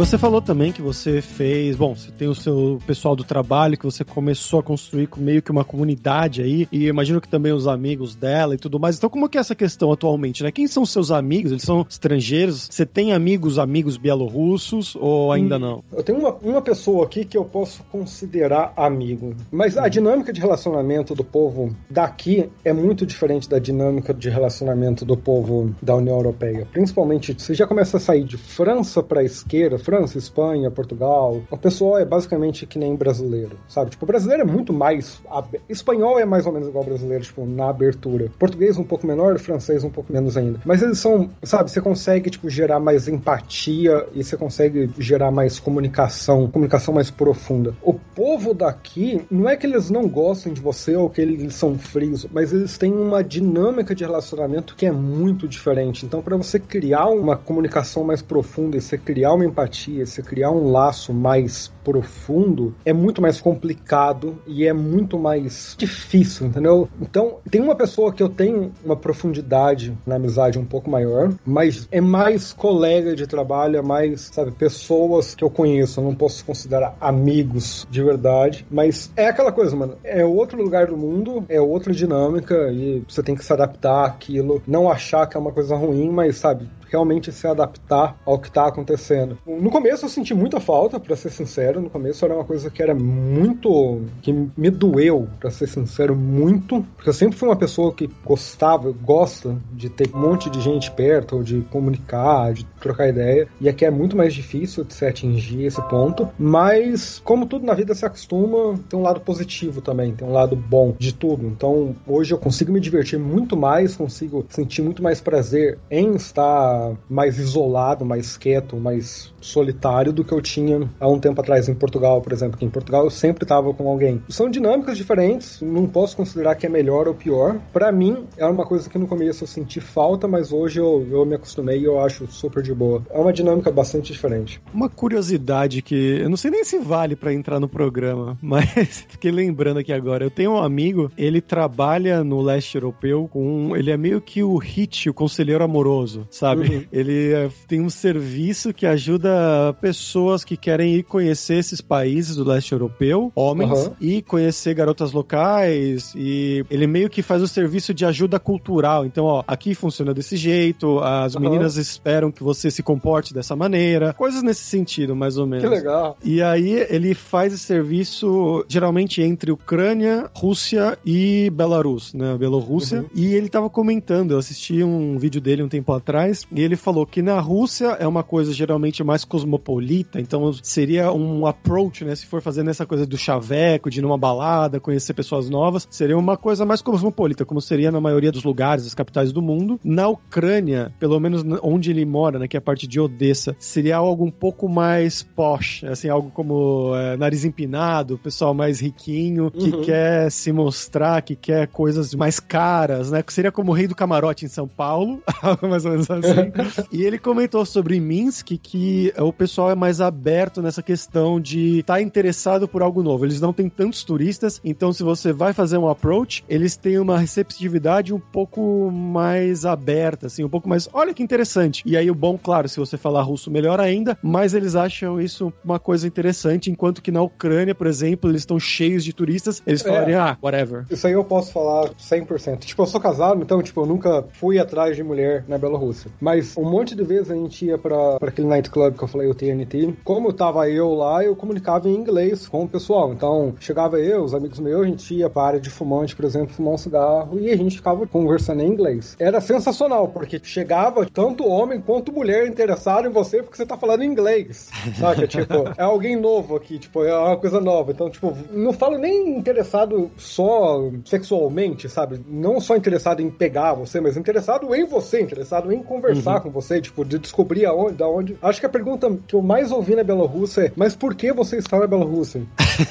Você 0.00 0.16
falou 0.16 0.40
também 0.40 0.72
que 0.72 0.80
você 0.80 1.20
fez, 1.20 1.76
bom, 1.76 1.94
você 1.94 2.10
tem 2.10 2.26
o 2.26 2.34
seu 2.34 2.78
pessoal 2.86 3.14
do 3.14 3.22
trabalho 3.22 3.76
que 3.76 3.84
você 3.84 4.02
começou 4.02 4.60
a 4.60 4.62
construir 4.62 5.06
com 5.06 5.20
meio 5.20 5.42
que 5.42 5.50
uma 5.50 5.62
comunidade 5.62 6.40
aí, 6.40 6.66
e 6.72 6.86
imagino 6.86 7.20
que 7.20 7.28
também 7.28 7.52
os 7.52 7.68
amigos 7.68 8.14
dela 8.14 8.54
e 8.54 8.56
tudo 8.56 8.80
mais. 8.80 8.96
Então, 8.96 9.10
como 9.10 9.28
que 9.28 9.36
é 9.36 9.42
essa 9.42 9.54
questão 9.54 9.92
atualmente, 9.92 10.42
né? 10.42 10.50
Quem 10.50 10.66
são 10.66 10.86
seus 10.86 11.10
amigos? 11.10 11.52
Eles 11.52 11.64
são 11.64 11.84
estrangeiros? 11.86 12.66
Você 12.70 12.86
tem 12.86 13.12
amigos, 13.12 13.58
amigos 13.58 13.98
bielorrussos 13.98 14.96
ou 14.96 15.32
ainda 15.32 15.56
hum, 15.56 15.58
não? 15.58 15.84
Eu 15.92 16.02
tenho 16.02 16.18
uma, 16.18 16.34
uma 16.36 16.62
pessoa 16.62 17.04
aqui 17.04 17.26
que 17.26 17.36
eu 17.36 17.44
posso 17.44 17.82
considerar 17.92 18.72
amigo, 18.78 19.34
mas 19.52 19.76
a 19.76 19.86
dinâmica 19.86 20.32
de 20.32 20.40
relacionamento 20.40 21.14
do 21.14 21.24
povo 21.24 21.76
daqui 21.90 22.48
é 22.64 22.72
muito 22.72 23.04
diferente 23.04 23.46
da 23.50 23.58
dinâmica 23.58 24.14
de 24.14 24.30
relacionamento 24.30 25.04
do 25.04 25.14
povo 25.14 25.74
da 25.82 25.94
União 25.94 26.16
Europeia. 26.16 26.66
Principalmente, 26.72 27.34
você 27.36 27.52
já 27.52 27.66
começa 27.66 27.98
a 27.98 28.00
sair 28.00 28.24
de 28.24 28.38
França 28.38 29.02
para 29.02 29.20
a 29.20 29.24
esquerda, 29.24 29.78
França, 29.90 30.18
Espanha, 30.18 30.70
Portugal. 30.70 31.42
O 31.50 31.56
pessoal 31.56 31.98
é 31.98 32.04
basicamente 32.04 32.64
que 32.64 32.78
nem 32.78 32.94
brasileiro, 32.94 33.58
sabe? 33.66 33.90
Tipo, 33.90 34.04
o 34.04 34.06
brasileiro 34.06 34.44
é 34.44 34.46
muito 34.46 34.72
mais. 34.72 35.20
Espanhol 35.68 36.16
é 36.16 36.24
mais 36.24 36.46
ou 36.46 36.52
menos 36.52 36.68
igual 36.68 36.84
ao 36.84 36.90
brasileiro, 36.90 37.24
tipo, 37.24 37.44
na 37.44 37.70
abertura. 37.70 38.30
Português 38.38 38.78
um 38.78 38.84
pouco 38.84 39.04
menor, 39.04 39.36
francês 39.40 39.82
um 39.82 39.90
pouco 39.90 40.12
menos 40.12 40.36
ainda. 40.36 40.60
Mas 40.64 40.80
eles 40.80 41.00
são, 41.00 41.28
sabe? 41.42 41.72
Você 41.72 41.80
consegue, 41.80 42.30
tipo, 42.30 42.48
gerar 42.48 42.78
mais 42.78 43.08
empatia 43.08 44.06
e 44.14 44.22
você 44.22 44.36
consegue 44.36 44.88
gerar 44.96 45.32
mais 45.32 45.58
comunicação, 45.58 46.48
comunicação 46.48 46.94
mais 46.94 47.10
profunda. 47.10 47.74
O 47.82 47.94
povo 47.94 48.54
daqui, 48.54 49.26
não 49.28 49.48
é 49.48 49.56
que 49.56 49.66
eles 49.66 49.90
não 49.90 50.06
gostem 50.06 50.52
de 50.52 50.60
você 50.60 50.94
ou 50.94 51.10
que 51.10 51.20
eles 51.20 51.52
são 51.56 51.76
frios, 51.76 52.28
mas 52.32 52.52
eles 52.52 52.78
têm 52.78 52.92
uma 52.92 53.24
dinâmica 53.24 53.92
de 53.92 54.04
relacionamento 54.04 54.76
que 54.76 54.86
é 54.86 54.92
muito 54.92 55.48
diferente. 55.48 56.06
Então, 56.06 56.22
para 56.22 56.36
você 56.36 56.60
criar 56.60 57.08
uma 57.08 57.36
comunicação 57.36 58.04
mais 58.04 58.22
profunda 58.22 58.76
e 58.76 58.80
você 58.80 58.96
criar 58.96 59.32
uma 59.32 59.44
empatia 59.44 59.79
empatia, 59.80 60.04
você 60.04 60.22
criar 60.22 60.50
um 60.50 60.70
laço 60.70 61.12
mais 61.12 61.72
profundo, 61.82 62.74
é 62.84 62.92
muito 62.92 63.22
mais 63.22 63.40
complicado 63.40 64.38
e 64.46 64.66
é 64.66 64.72
muito 64.72 65.18
mais 65.18 65.74
difícil, 65.78 66.46
entendeu? 66.46 66.88
Então, 67.00 67.38
tem 67.50 67.60
uma 67.60 67.74
pessoa 67.74 68.12
que 68.12 68.22
eu 68.22 68.28
tenho 68.28 68.72
uma 68.84 68.96
profundidade 68.96 69.96
na 70.06 70.16
amizade 70.16 70.58
um 70.58 70.64
pouco 70.64 70.90
maior, 70.90 71.32
mas 71.44 71.88
é 71.90 72.00
mais 72.00 72.52
colega 72.52 73.14
de 73.16 73.26
trabalho, 73.26 73.76
é 73.76 73.82
mais, 73.82 74.30
sabe, 74.32 74.50
pessoas 74.50 75.34
que 75.34 75.42
eu 75.42 75.50
conheço, 75.50 76.00
eu 76.00 76.04
não 76.04 76.14
posso 76.14 76.44
considerar 76.44 76.96
amigos 77.00 77.86
de 77.90 78.02
verdade, 78.02 78.66
mas 78.70 79.10
é 79.16 79.28
aquela 79.28 79.52
coisa, 79.52 79.74
mano, 79.74 79.96
é 80.04 80.24
outro 80.24 80.62
lugar 80.62 80.88
do 80.88 80.96
mundo, 80.96 81.44
é 81.48 81.60
outra 81.60 81.92
dinâmica 81.92 82.70
e 82.72 83.02
você 83.08 83.22
tem 83.22 83.34
que 83.34 83.44
se 83.44 83.52
adaptar 83.52 84.04
àquilo, 84.04 84.62
não 84.66 84.90
achar 84.90 85.26
que 85.26 85.36
é 85.36 85.40
uma 85.40 85.52
coisa 85.52 85.74
ruim, 85.76 86.10
mas, 86.10 86.36
sabe, 86.36 86.68
realmente 86.90 87.32
se 87.32 87.46
adaptar 87.46 88.16
ao 88.24 88.38
que 88.38 88.48
está 88.48 88.66
acontecendo. 88.66 89.38
No 89.46 89.70
começo 89.70 90.04
eu 90.04 90.08
senti 90.08 90.34
muita 90.34 90.60
falta, 90.60 90.98
para 90.98 91.16
ser 91.16 91.30
sincero. 91.30 91.80
No 91.80 91.90
começo 91.90 92.24
era 92.24 92.34
uma 92.34 92.44
coisa 92.44 92.70
que 92.70 92.82
era 92.82 92.94
muito. 92.94 94.02
que 94.22 94.32
me 94.32 94.70
doeu, 94.70 95.28
para 95.38 95.50
ser 95.50 95.68
sincero, 95.68 96.16
muito. 96.16 96.84
Porque 96.96 97.08
eu 97.08 97.14
sempre 97.14 97.36
fui 97.36 97.48
uma 97.48 97.56
pessoa 97.56 97.92
que 97.92 98.08
gostava, 98.24 98.90
gosta 98.92 99.56
de 99.72 99.88
ter 99.88 100.10
um 100.14 100.18
monte 100.18 100.50
de 100.50 100.60
gente 100.60 100.90
perto, 100.90 101.36
ou 101.36 101.42
de 101.42 101.60
comunicar, 101.70 102.52
de 102.52 102.64
trocar 102.80 103.08
ideia. 103.08 103.48
E 103.60 103.68
aqui 103.68 103.84
é 103.84 103.90
muito 103.90 104.16
mais 104.16 104.34
difícil 104.34 104.84
de 104.84 104.94
se 104.94 105.04
atingir 105.04 105.64
esse 105.64 105.80
ponto. 105.88 106.28
Mas, 106.38 107.20
como 107.24 107.46
tudo 107.46 107.66
na 107.66 107.74
vida 107.74 107.94
se 107.94 108.04
acostuma, 108.04 108.78
tem 108.88 108.98
um 108.98 109.02
lado 109.02 109.20
positivo 109.20 109.80
também, 109.80 110.14
tem 110.14 110.26
um 110.26 110.32
lado 110.32 110.56
bom 110.56 110.94
de 110.98 111.14
tudo. 111.14 111.46
Então, 111.46 111.94
hoje 112.06 112.32
eu 112.32 112.38
consigo 112.38 112.72
me 112.72 112.80
divertir 112.80 113.18
muito 113.18 113.56
mais, 113.56 113.96
consigo 113.96 114.44
sentir 114.48 114.82
muito 114.82 115.02
mais 115.02 115.20
prazer 115.20 115.78
em 115.90 116.14
estar 116.14 116.79
mais 117.08 117.38
isolado, 117.38 118.04
mais 118.04 118.36
quieto, 118.36 118.76
mais 118.76 119.32
solitário 119.40 120.12
do 120.12 120.24
que 120.24 120.32
eu 120.32 120.40
tinha 120.40 120.88
há 120.98 121.08
um 121.08 121.18
tempo 121.18 121.40
atrás 121.40 121.68
em 121.68 121.74
Portugal, 121.74 122.20
por 122.20 122.32
exemplo. 122.32 122.58
Que 122.58 122.64
em 122.64 122.70
Portugal 122.70 123.04
eu 123.04 123.10
sempre 123.10 123.44
estava 123.44 123.72
com 123.72 123.88
alguém. 123.88 124.22
São 124.28 124.50
dinâmicas 124.50 124.96
diferentes, 124.96 125.60
não 125.60 125.86
posso 125.86 126.16
considerar 126.16 126.54
que 126.54 126.66
é 126.66 126.68
melhor 126.68 127.08
ou 127.08 127.14
pior. 127.14 127.58
Para 127.72 127.90
mim, 127.90 128.24
é 128.36 128.46
uma 128.46 128.64
coisa 128.64 128.88
que 128.88 128.98
no 128.98 129.06
começo 129.06 129.44
eu 129.44 129.48
senti 129.48 129.80
falta, 129.80 130.28
mas 130.28 130.52
hoje 130.52 130.80
eu, 130.80 131.06
eu 131.10 131.24
me 131.24 131.34
acostumei 131.34 131.80
e 131.80 131.84
eu 131.84 132.00
acho 132.00 132.26
super 132.26 132.62
de 132.62 132.74
boa. 132.74 133.02
É 133.10 133.18
uma 133.18 133.32
dinâmica 133.32 133.70
bastante 133.70 134.12
diferente. 134.12 134.60
Uma 134.72 134.88
curiosidade 134.88 135.82
que 135.82 136.18
eu 136.20 136.28
não 136.28 136.36
sei 136.36 136.50
nem 136.50 136.64
se 136.64 136.78
vale 136.78 137.16
para 137.16 137.32
entrar 137.32 137.60
no 137.60 137.68
programa, 137.68 138.38
mas 138.42 139.04
fiquei 139.08 139.30
lembrando 139.30 139.78
aqui 139.78 139.92
agora. 139.92 140.24
Eu 140.24 140.30
tenho 140.30 140.52
um 140.52 140.58
amigo, 140.58 141.10
ele 141.16 141.40
trabalha 141.40 142.22
no 142.22 142.40
leste 142.40 142.76
europeu 142.76 143.28
com. 143.30 143.76
Ele 143.76 143.90
é 143.90 143.96
meio 143.96 144.20
que 144.20 144.42
o 144.42 144.56
hit, 144.56 145.08
o 145.08 145.14
conselheiro 145.14 145.64
amoroso, 145.64 146.26
sabe? 146.30 146.69
Ele 146.92 147.32
é, 147.32 147.48
tem 147.66 147.80
um 147.80 147.90
serviço 147.90 148.72
que 148.72 148.86
ajuda 148.86 149.74
pessoas 149.80 150.44
que 150.44 150.56
querem 150.56 150.94
ir 150.94 151.02
conhecer 151.02 151.54
esses 151.54 151.80
países 151.80 152.36
do 152.36 152.44
leste 152.44 152.72
europeu, 152.72 153.32
homens, 153.34 153.86
uhum. 153.86 153.94
e 154.00 154.22
conhecer 154.22 154.74
garotas 154.74 155.12
locais. 155.12 156.12
E 156.16 156.64
ele 156.70 156.86
meio 156.86 157.10
que 157.10 157.22
faz 157.22 157.42
o 157.42 157.48
serviço 157.48 157.92
de 157.92 158.04
ajuda 158.04 158.38
cultural. 158.38 159.04
Então, 159.04 159.24
ó, 159.24 159.42
aqui 159.46 159.74
funciona 159.74 160.14
desse 160.14 160.36
jeito, 160.36 160.98
as 161.00 161.34
uhum. 161.34 161.42
meninas 161.42 161.76
esperam 161.76 162.30
que 162.30 162.42
você 162.42 162.70
se 162.70 162.82
comporte 162.82 163.34
dessa 163.34 163.56
maneira. 163.56 164.12
Coisas 164.12 164.42
nesse 164.42 164.64
sentido, 164.64 165.14
mais 165.14 165.36
ou 165.36 165.46
menos. 165.46 165.64
Que 165.64 165.74
legal. 165.74 166.16
E 166.24 166.42
aí 166.42 166.86
ele 166.88 167.14
faz 167.14 167.52
esse 167.52 167.64
serviço 167.64 168.64
geralmente 168.68 169.22
entre 169.22 169.50
Ucrânia, 169.50 170.30
Rússia 170.34 170.98
e 171.04 171.50
Belarus, 171.50 172.14
né? 172.14 172.36
Bielorrússia. 172.38 173.00
Uhum. 173.00 173.08
E 173.14 173.34
ele 173.34 173.48
tava 173.48 173.68
comentando, 173.70 174.32
eu 174.32 174.38
assisti 174.38 174.82
um 174.82 175.18
vídeo 175.18 175.40
dele 175.40 175.62
um 175.62 175.68
tempo 175.68 175.92
atrás, 175.92 176.46
e 176.52 176.59
ele 176.62 176.76
falou 176.76 177.06
que 177.06 177.22
na 177.22 177.38
Rússia 177.40 177.96
é 177.98 178.06
uma 178.06 178.22
coisa 178.22 178.52
geralmente 178.52 179.02
mais 179.02 179.24
cosmopolita, 179.24 180.20
então 180.20 180.52
seria 180.62 181.12
um 181.12 181.46
approach, 181.46 182.04
né? 182.04 182.14
Se 182.14 182.26
for 182.26 182.42
fazendo 182.42 182.70
essa 182.70 182.86
coisa 182.86 183.06
do 183.06 183.16
chaveco, 183.16 183.90
de 183.90 184.00
ir 184.00 184.02
numa 184.02 184.18
balada, 184.18 184.80
conhecer 184.80 185.14
pessoas 185.14 185.48
novas, 185.48 185.86
seria 185.90 186.16
uma 186.16 186.36
coisa 186.36 186.64
mais 186.64 186.82
cosmopolita, 186.82 187.44
como 187.44 187.60
seria 187.60 187.90
na 187.90 188.00
maioria 188.00 188.32
dos 188.32 188.44
lugares, 188.44 188.84
das 188.84 188.94
capitais 188.94 189.32
do 189.32 189.42
mundo. 189.42 189.78
Na 189.84 190.08
Ucrânia, 190.08 190.92
pelo 190.98 191.18
menos 191.20 191.44
onde 191.62 191.90
ele 191.90 192.04
mora, 192.04 192.38
né, 192.38 192.48
que 192.48 192.56
é 192.56 192.58
a 192.58 192.62
parte 192.62 192.86
de 192.86 193.00
Odessa, 193.00 193.54
seria 193.58 193.96
algo 193.96 194.24
um 194.24 194.30
pouco 194.30 194.68
mais 194.68 195.22
posh, 195.22 195.84
assim, 195.84 196.08
algo 196.08 196.30
como 196.30 196.94
é, 196.94 197.16
nariz 197.16 197.44
empinado, 197.44 198.18
pessoal 198.18 198.54
mais 198.54 198.80
riquinho, 198.80 199.50
que 199.50 199.70
uhum. 199.70 199.82
quer 199.82 200.30
se 200.30 200.52
mostrar, 200.52 201.22
que 201.22 201.34
quer 201.34 201.66
coisas 201.68 202.14
mais 202.14 202.40
caras, 202.40 203.10
né? 203.10 203.22
Seria 203.28 203.52
como 203.52 203.72
o 203.72 203.74
rei 203.74 203.86
do 203.86 203.94
camarote 203.94 204.44
em 204.44 204.48
São 204.48 204.66
Paulo, 204.66 205.22
algo 205.42 205.68
mais 205.68 205.84
ou 205.84 205.92
menos 205.92 206.10
assim. 206.10 206.49
E 206.92 207.02
ele 207.02 207.18
comentou 207.18 207.64
sobre 207.64 208.00
Minsk 208.00 208.48
que 208.62 209.12
o 209.18 209.32
pessoal 209.32 209.70
é 209.70 209.74
mais 209.74 210.00
aberto 210.00 210.62
nessa 210.62 210.82
questão 210.82 211.40
de 211.40 211.80
estar 211.80 211.94
tá 211.94 212.02
interessado 212.02 212.68
por 212.68 212.82
algo 212.82 213.02
novo. 213.02 213.24
Eles 213.24 213.40
não 213.40 213.52
têm 213.52 213.68
tantos 213.68 214.04
turistas, 214.04 214.60
então 214.64 214.92
se 214.92 215.02
você 215.02 215.32
vai 215.32 215.52
fazer 215.52 215.78
um 215.78 215.88
approach, 215.88 216.44
eles 216.48 216.76
têm 216.76 216.98
uma 216.98 217.18
receptividade 217.18 218.14
um 218.14 218.20
pouco 218.20 218.90
mais 218.90 219.64
aberta, 219.64 220.26
assim, 220.26 220.44
um 220.44 220.48
pouco 220.48 220.68
mais, 220.68 220.88
olha 220.92 221.14
que 221.14 221.22
interessante. 221.22 221.82
E 221.86 221.96
aí 221.96 222.10
o 222.10 222.14
bom, 222.14 222.38
claro, 222.38 222.68
se 222.68 222.78
você 222.78 222.96
falar 222.96 223.22
russo, 223.22 223.50
melhor 223.50 223.80
ainda, 223.80 224.16
mas 224.22 224.54
eles 224.54 224.74
acham 224.74 225.20
isso 225.20 225.52
uma 225.64 225.78
coisa 225.78 226.06
interessante, 226.06 226.70
enquanto 226.70 227.02
que 227.02 227.10
na 227.10 227.22
Ucrânia, 227.22 227.74
por 227.74 227.86
exemplo, 227.86 228.30
eles 228.30 228.42
estão 228.42 228.58
cheios 228.58 229.04
de 229.04 229.12
turistas, 229.12 229.62
eles 229.66 229.82
falarem, 229.82 230.14
é, 230.14 230.18
ah, 230.18 230.36
whatever. 230.42 230.84
Isso 230.90 231.06
aí 231.06 231.12
eu 231.12 231.24
posso 231.24 231.52
falar 231.52 231.90
100%. 231.90 232.60
Tipo, 232.60 232.82
eu 232.82 232.86
sou 232.86 233.00
casado, 233.00 233.42
então, 233.42 233.62
tipo, 233.62 233.80
eu 233.80 233.86
nunca 233.86 234.24
fui 234.32 234.58
atrás 234.58 234.96
de 234.96 235.02
mulher 235.02 235.44
na 235.48 235.58
Bielorrússia. 235.58 236.10
Mas 236.20 236.29
um 236.56 236.64
monte 236.64 236.94
de 236.94 237.02
vezes 237.02 237.30
a 237.30 237.34
gente 237.34 237.64
ia 237.66 237.78
pra, 237.78 238.18
pra 238.18 238.28
aquele 238.28 238.48
nightclub 238.48 238.96
que 238.96 239.04
eu 239.04 239.08
falei, 239.08 239.28
o 239.28 239.34
TNT. 239.34 239.94
Como 240.04 240.32
tava 240.32 240.68
eu 240.68 240.94
lá, 240.94 241.24
eu 241.24 241.34
comunicava 241.34 241.88
em 241.88 241.94
inglês 241.94 242.48
com 242.48 242.64
o 242.64 242.68
pessoal. 242.68 243.12
Então, 243.12 243.54
chegava 243.58 243.98
eu, 243.98 244.22
os 244.22 244.34
amigos 244.34 244.60
meus, 244.60 244.82
a 244.82 244.86
gente 244.86 245.14
ia 245.14 245.28
para 245.28 245.42
a 245.42 245.46
área 245.46 245.60
de 245.60 245.70
fumante, 245.70 246.14
por 246.14 246.24
exemplo, 246.24 246.54
fumar 246.54 246.74
um 246.74 246.78
cigarro 246.78 247.38
e 247.38 247.50
a 247.50 247.56
gente 247.56 247.76
ficava 247.76 248.06
conversando 248.06 248.62
em 248.62 248.68
inglês. 248.68 249.16
Era 249.18 249.40
sensacional, 249.40 250.08
porque 250.08 250.40
chegava 250.42 251.06
tanto 251.06 251.46
homem 251.46 251.80
quanto 251.80 252.12
mulher 252.12 252.46
interessado 252.46 253.06
em 253.06 253.10
você 253.10 253.42
porque 253.42 253.56
você 253.56 253.66
tá 253.66 253.76
falando 253.76 254.04
inglês. 254.04 254.70
Sabe? 254.98 255.26
tipo, 255.28 255.54
é 255.76 255.82
alguém 255.82 256.16
novo 256.16 256.56
aqui, 256.56 256.78
tipo, 256.78 257.04
é 257.04 257.16
uma 257.16 257.36
coisa 257.36 257.60
nova. 257.60 257.92
Então, 257.92 258.10
tipo, 258.10 258.36
não 258.52 258.72
falo 258.72 258.98
nem 258.98 259.36
interessado 259.36 260.10
só 260.16 260.90
sexualmente, 261.04 261.88
sabe? 261.88 262.20
Não 262.28 262.60
só 262.60 262.76
interessado 262.76 263.20
em 263.20 263.30
pegar 263.30 263.74
você, 263.74 264.00
mas 264.00 264.16
interessado 264.16 264.74
em 264.74 264.84
você, 264.84 265.20
interessado 265.20 265.72
em 265.72 265.82
conversar 265.82 266.19
uhum. 266.26 266.40
com 266.40 266.50
você, 266.50 266.80
tipo, 266.80 267.04
de 267.04 267.18
descobrir 267.18 267.66
aonde, 267.66 267.94
da 267.94 268.08
onde. 268.08 268.36
Acho 268.42 268.60
que 268.60 268.66
a 268.66 268.70
pergunta 268.70 269.18
que 269.26 269.34
eu 269.34 269.42
mais 269.42 269.70
ouvi 269.70 269.94
na 269.94 270.02
Bielorrússia 270.04 270.62
é: 270.62 270.72
mas 270.76 270.94
por 270.94 271.14
que 271.14 271.32
você 271.32 271.56
está 271.56 271.78
na 271.78 271.86
Bielorrússia? 271.86 272.42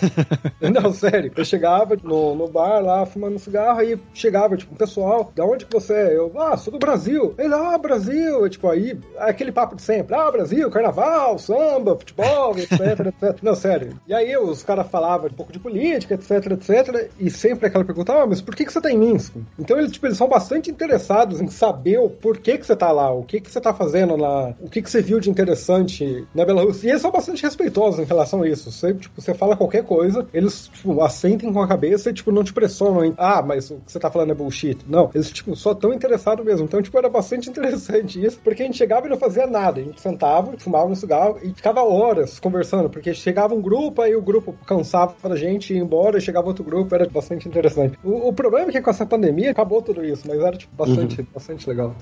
Não, 0.62 0.94
sério. 0.94 1.32
Eu 1.36 1.46
chegava 1.46 1.98
no, 2.02 2.36
no 2.36 2.48
bar 2.48 2.82
lá, 2.82 3.06
fumando 3.06 3.40
cigarro, 3.40 3.80
aí 3.80 4.00
chegava, 4.14 4.58
tipo, 4.58 4.76
pessoal, 4.76 5.32
da 5.36 5.46
onde 5.46 5.66
que 5.66 5.74
você 5.74 5.94
é? 5.94 6.18
Eu, 6.18 6.32
ah, 6.38 6.58
sou 6.58 6.72
do 6.74 6.80
Brasil. 6.80 7.34
Ele, 7.38 7.54
ah, 7.54 7.78
Brasil. 7.78 8.46
E, 8.46 8.50
tipo, 8.50 8.68
aí, 8.70 8.98
aquele 9.18 9.52
papo 9.52 9.76
de 9.76 9.82
sempre. 9.82 10.16
Ah, 10.16 10.32
Brasil, 10.32 10.70
carnaval, 10.70 11.38
samba, 11.38 11.98
futebol, 11.98 12.58
etc, 12.58 12.80
etc. 13.08 13.38
Não, 13.42 13.56
sério. 13.56 14.00
E 14.08 14.14
aí 14.14 14.36
os 14.38 14.64
caras 14.64 14.88
falavam 14.88 15.28
um 15.28 15.34
pouco 15.34 15.52
de 15.52 15.60
política, 15.60 16.16
etc, 16.16 16.52
etc. 16.52 17.12
E 17.20 17.30
sempre 17.30 17.68
aquela 17.68 17.86
pergunta, 17.86 18.14
ah, 18.14 18.26
mas 18.26 18.42
por 18.42 18.56
que, 18.56 18.66
que 18.66 18.74
você 18.74 18.82
tá 18.82 18.92
em 18.92 18.98
Minsk? 18.98 19.36
Então, 19.58 19.78
eles, 19.78 19.92
tipo, 19.92 20.06
eles 20.08 20.18
são 20.18 20.28
bastante 20.28 20.70
interessados 20.70 21.42
em 21.42 21.48
saber 21.48 22.00
o 22.00 22.10
porquê 22.10 22.58
que 22.58 22.66
você 22.66 22.76
tá 22.76 22.92
lá, 22.92 23.12
o 23.20 23.24
que 23.24 23.40
que 23.40 23.52
você 23.52 23.60
tá 23.60 23.74
fazendo 23.74 24.16
lá, 24.16 24.54
o 24.60 24.70
que 24.70 24.82
que 24.82 24.90
você 24.90 25.02
viu 25.02 25.20
de 25.20 25.30
interessante 25.30 26.28
na 26.34 26.46
Belarus. 26.46 26.84
E 26.84 26.90
eles 26.90 27.02
são 27.02 27.12
bastante 27.12 27.44
respeitosos 27.44 28.00
em 28.00 28.06
relação 28.06 28.42
a 28.44 28.48
isso. 28.48 28.72
Você, 28.72 28.94
tipo, 28.94 29.22
você 29.22 29.34
fala 29.34 29.56
qualquer 29.56 29.84
coisa, 29.84 30.28
eles, 30.34 30.68
tipo, 30.68 31.02
assentem 31.02 31.52
com 31.52 31.62
a 31.62 31.68
cabeça 31.68 32.10
e, 32.10 32.14
tipo, 32.14 32.32
não 32.32 32.44
te 32.44 32.54
pressionam 32.54 33.06
em, 33.06 33.14
ah, 33.18 33.42
mas 33.42 33.72
o 33.72 33.76
que 33.78 33.92
você 33.92 34.00
tá 34.00 34.10
falando 34.10 34.32
é 34.32 34.36
bullshit. 34.36 34.80
Não, 34.88 35.10
eles, 35.14 35.32
tipo, 35.32 35.56
só 35.56 35.74
tão 35.74 35.94
interessados 35.94 36.46
mesmo. 36.46 36.66
Então, 36.66 36.82
tipo, 36.82 36.98
era 36.98 37.10
bastante 37.10 37.50
interessante 37.50 38.24
isso, 38.24 38.40
porque 38.44 38.64
a 38.64 38.66
gente 38.66 38.78
chegava 38.78 39.08
e 39.08 39.10
não 39.10 39.18
fazia 39.18 39.48
nada. 39.48 39.80
A 39.80 39.84
gente 39.84 40.02
sentava, 40.02 40.54
fumava 40.58 40.86
um 40.86 40.96
cigarro 40.96 41.40
e 41.44 41.54
ficava 41.54 41.84
horas 41.84 42.40
conversando, 42.40 42.90
porque 42.90 43.14
chegava 43.14 43.54
um 43.54 43.62
grupo, 43.62 44.02
aí 44.02 44.16
o 44.16 44.22
grupo 44.22 44.54
cansava 44.66 45.16
da 45.28 45.36
gente, 45.36 45.74
ia 45.74 45.80
embora, 45.80 46.18
e 46.18 46.22
chegava 46.22 46.48
outro 46.48 46.64
grupo, 46.64 46.94
era 46.96 47.08
bastante 47.08 47.48
interessante. 47.48 47.98
O, 48.04 48.30
o 48.30 48.34
problema 48.34 48.70
é 48.70 48.72
que 48.72 48.82
com 48.82 48.90
essa 48.90 49.06
pandemia 49.06 49.52
acabou 49.52 49.82
tudo 49.82 50.04
isso, 50.04 50.24
mas 50.28 50.40
era, 50.40 50.58
tipo, 50.58 50.76
bastante, 50.76 51.22
uhum. 51.22 51.28
bastante 51.34 51.70
legal. 51.70 51.96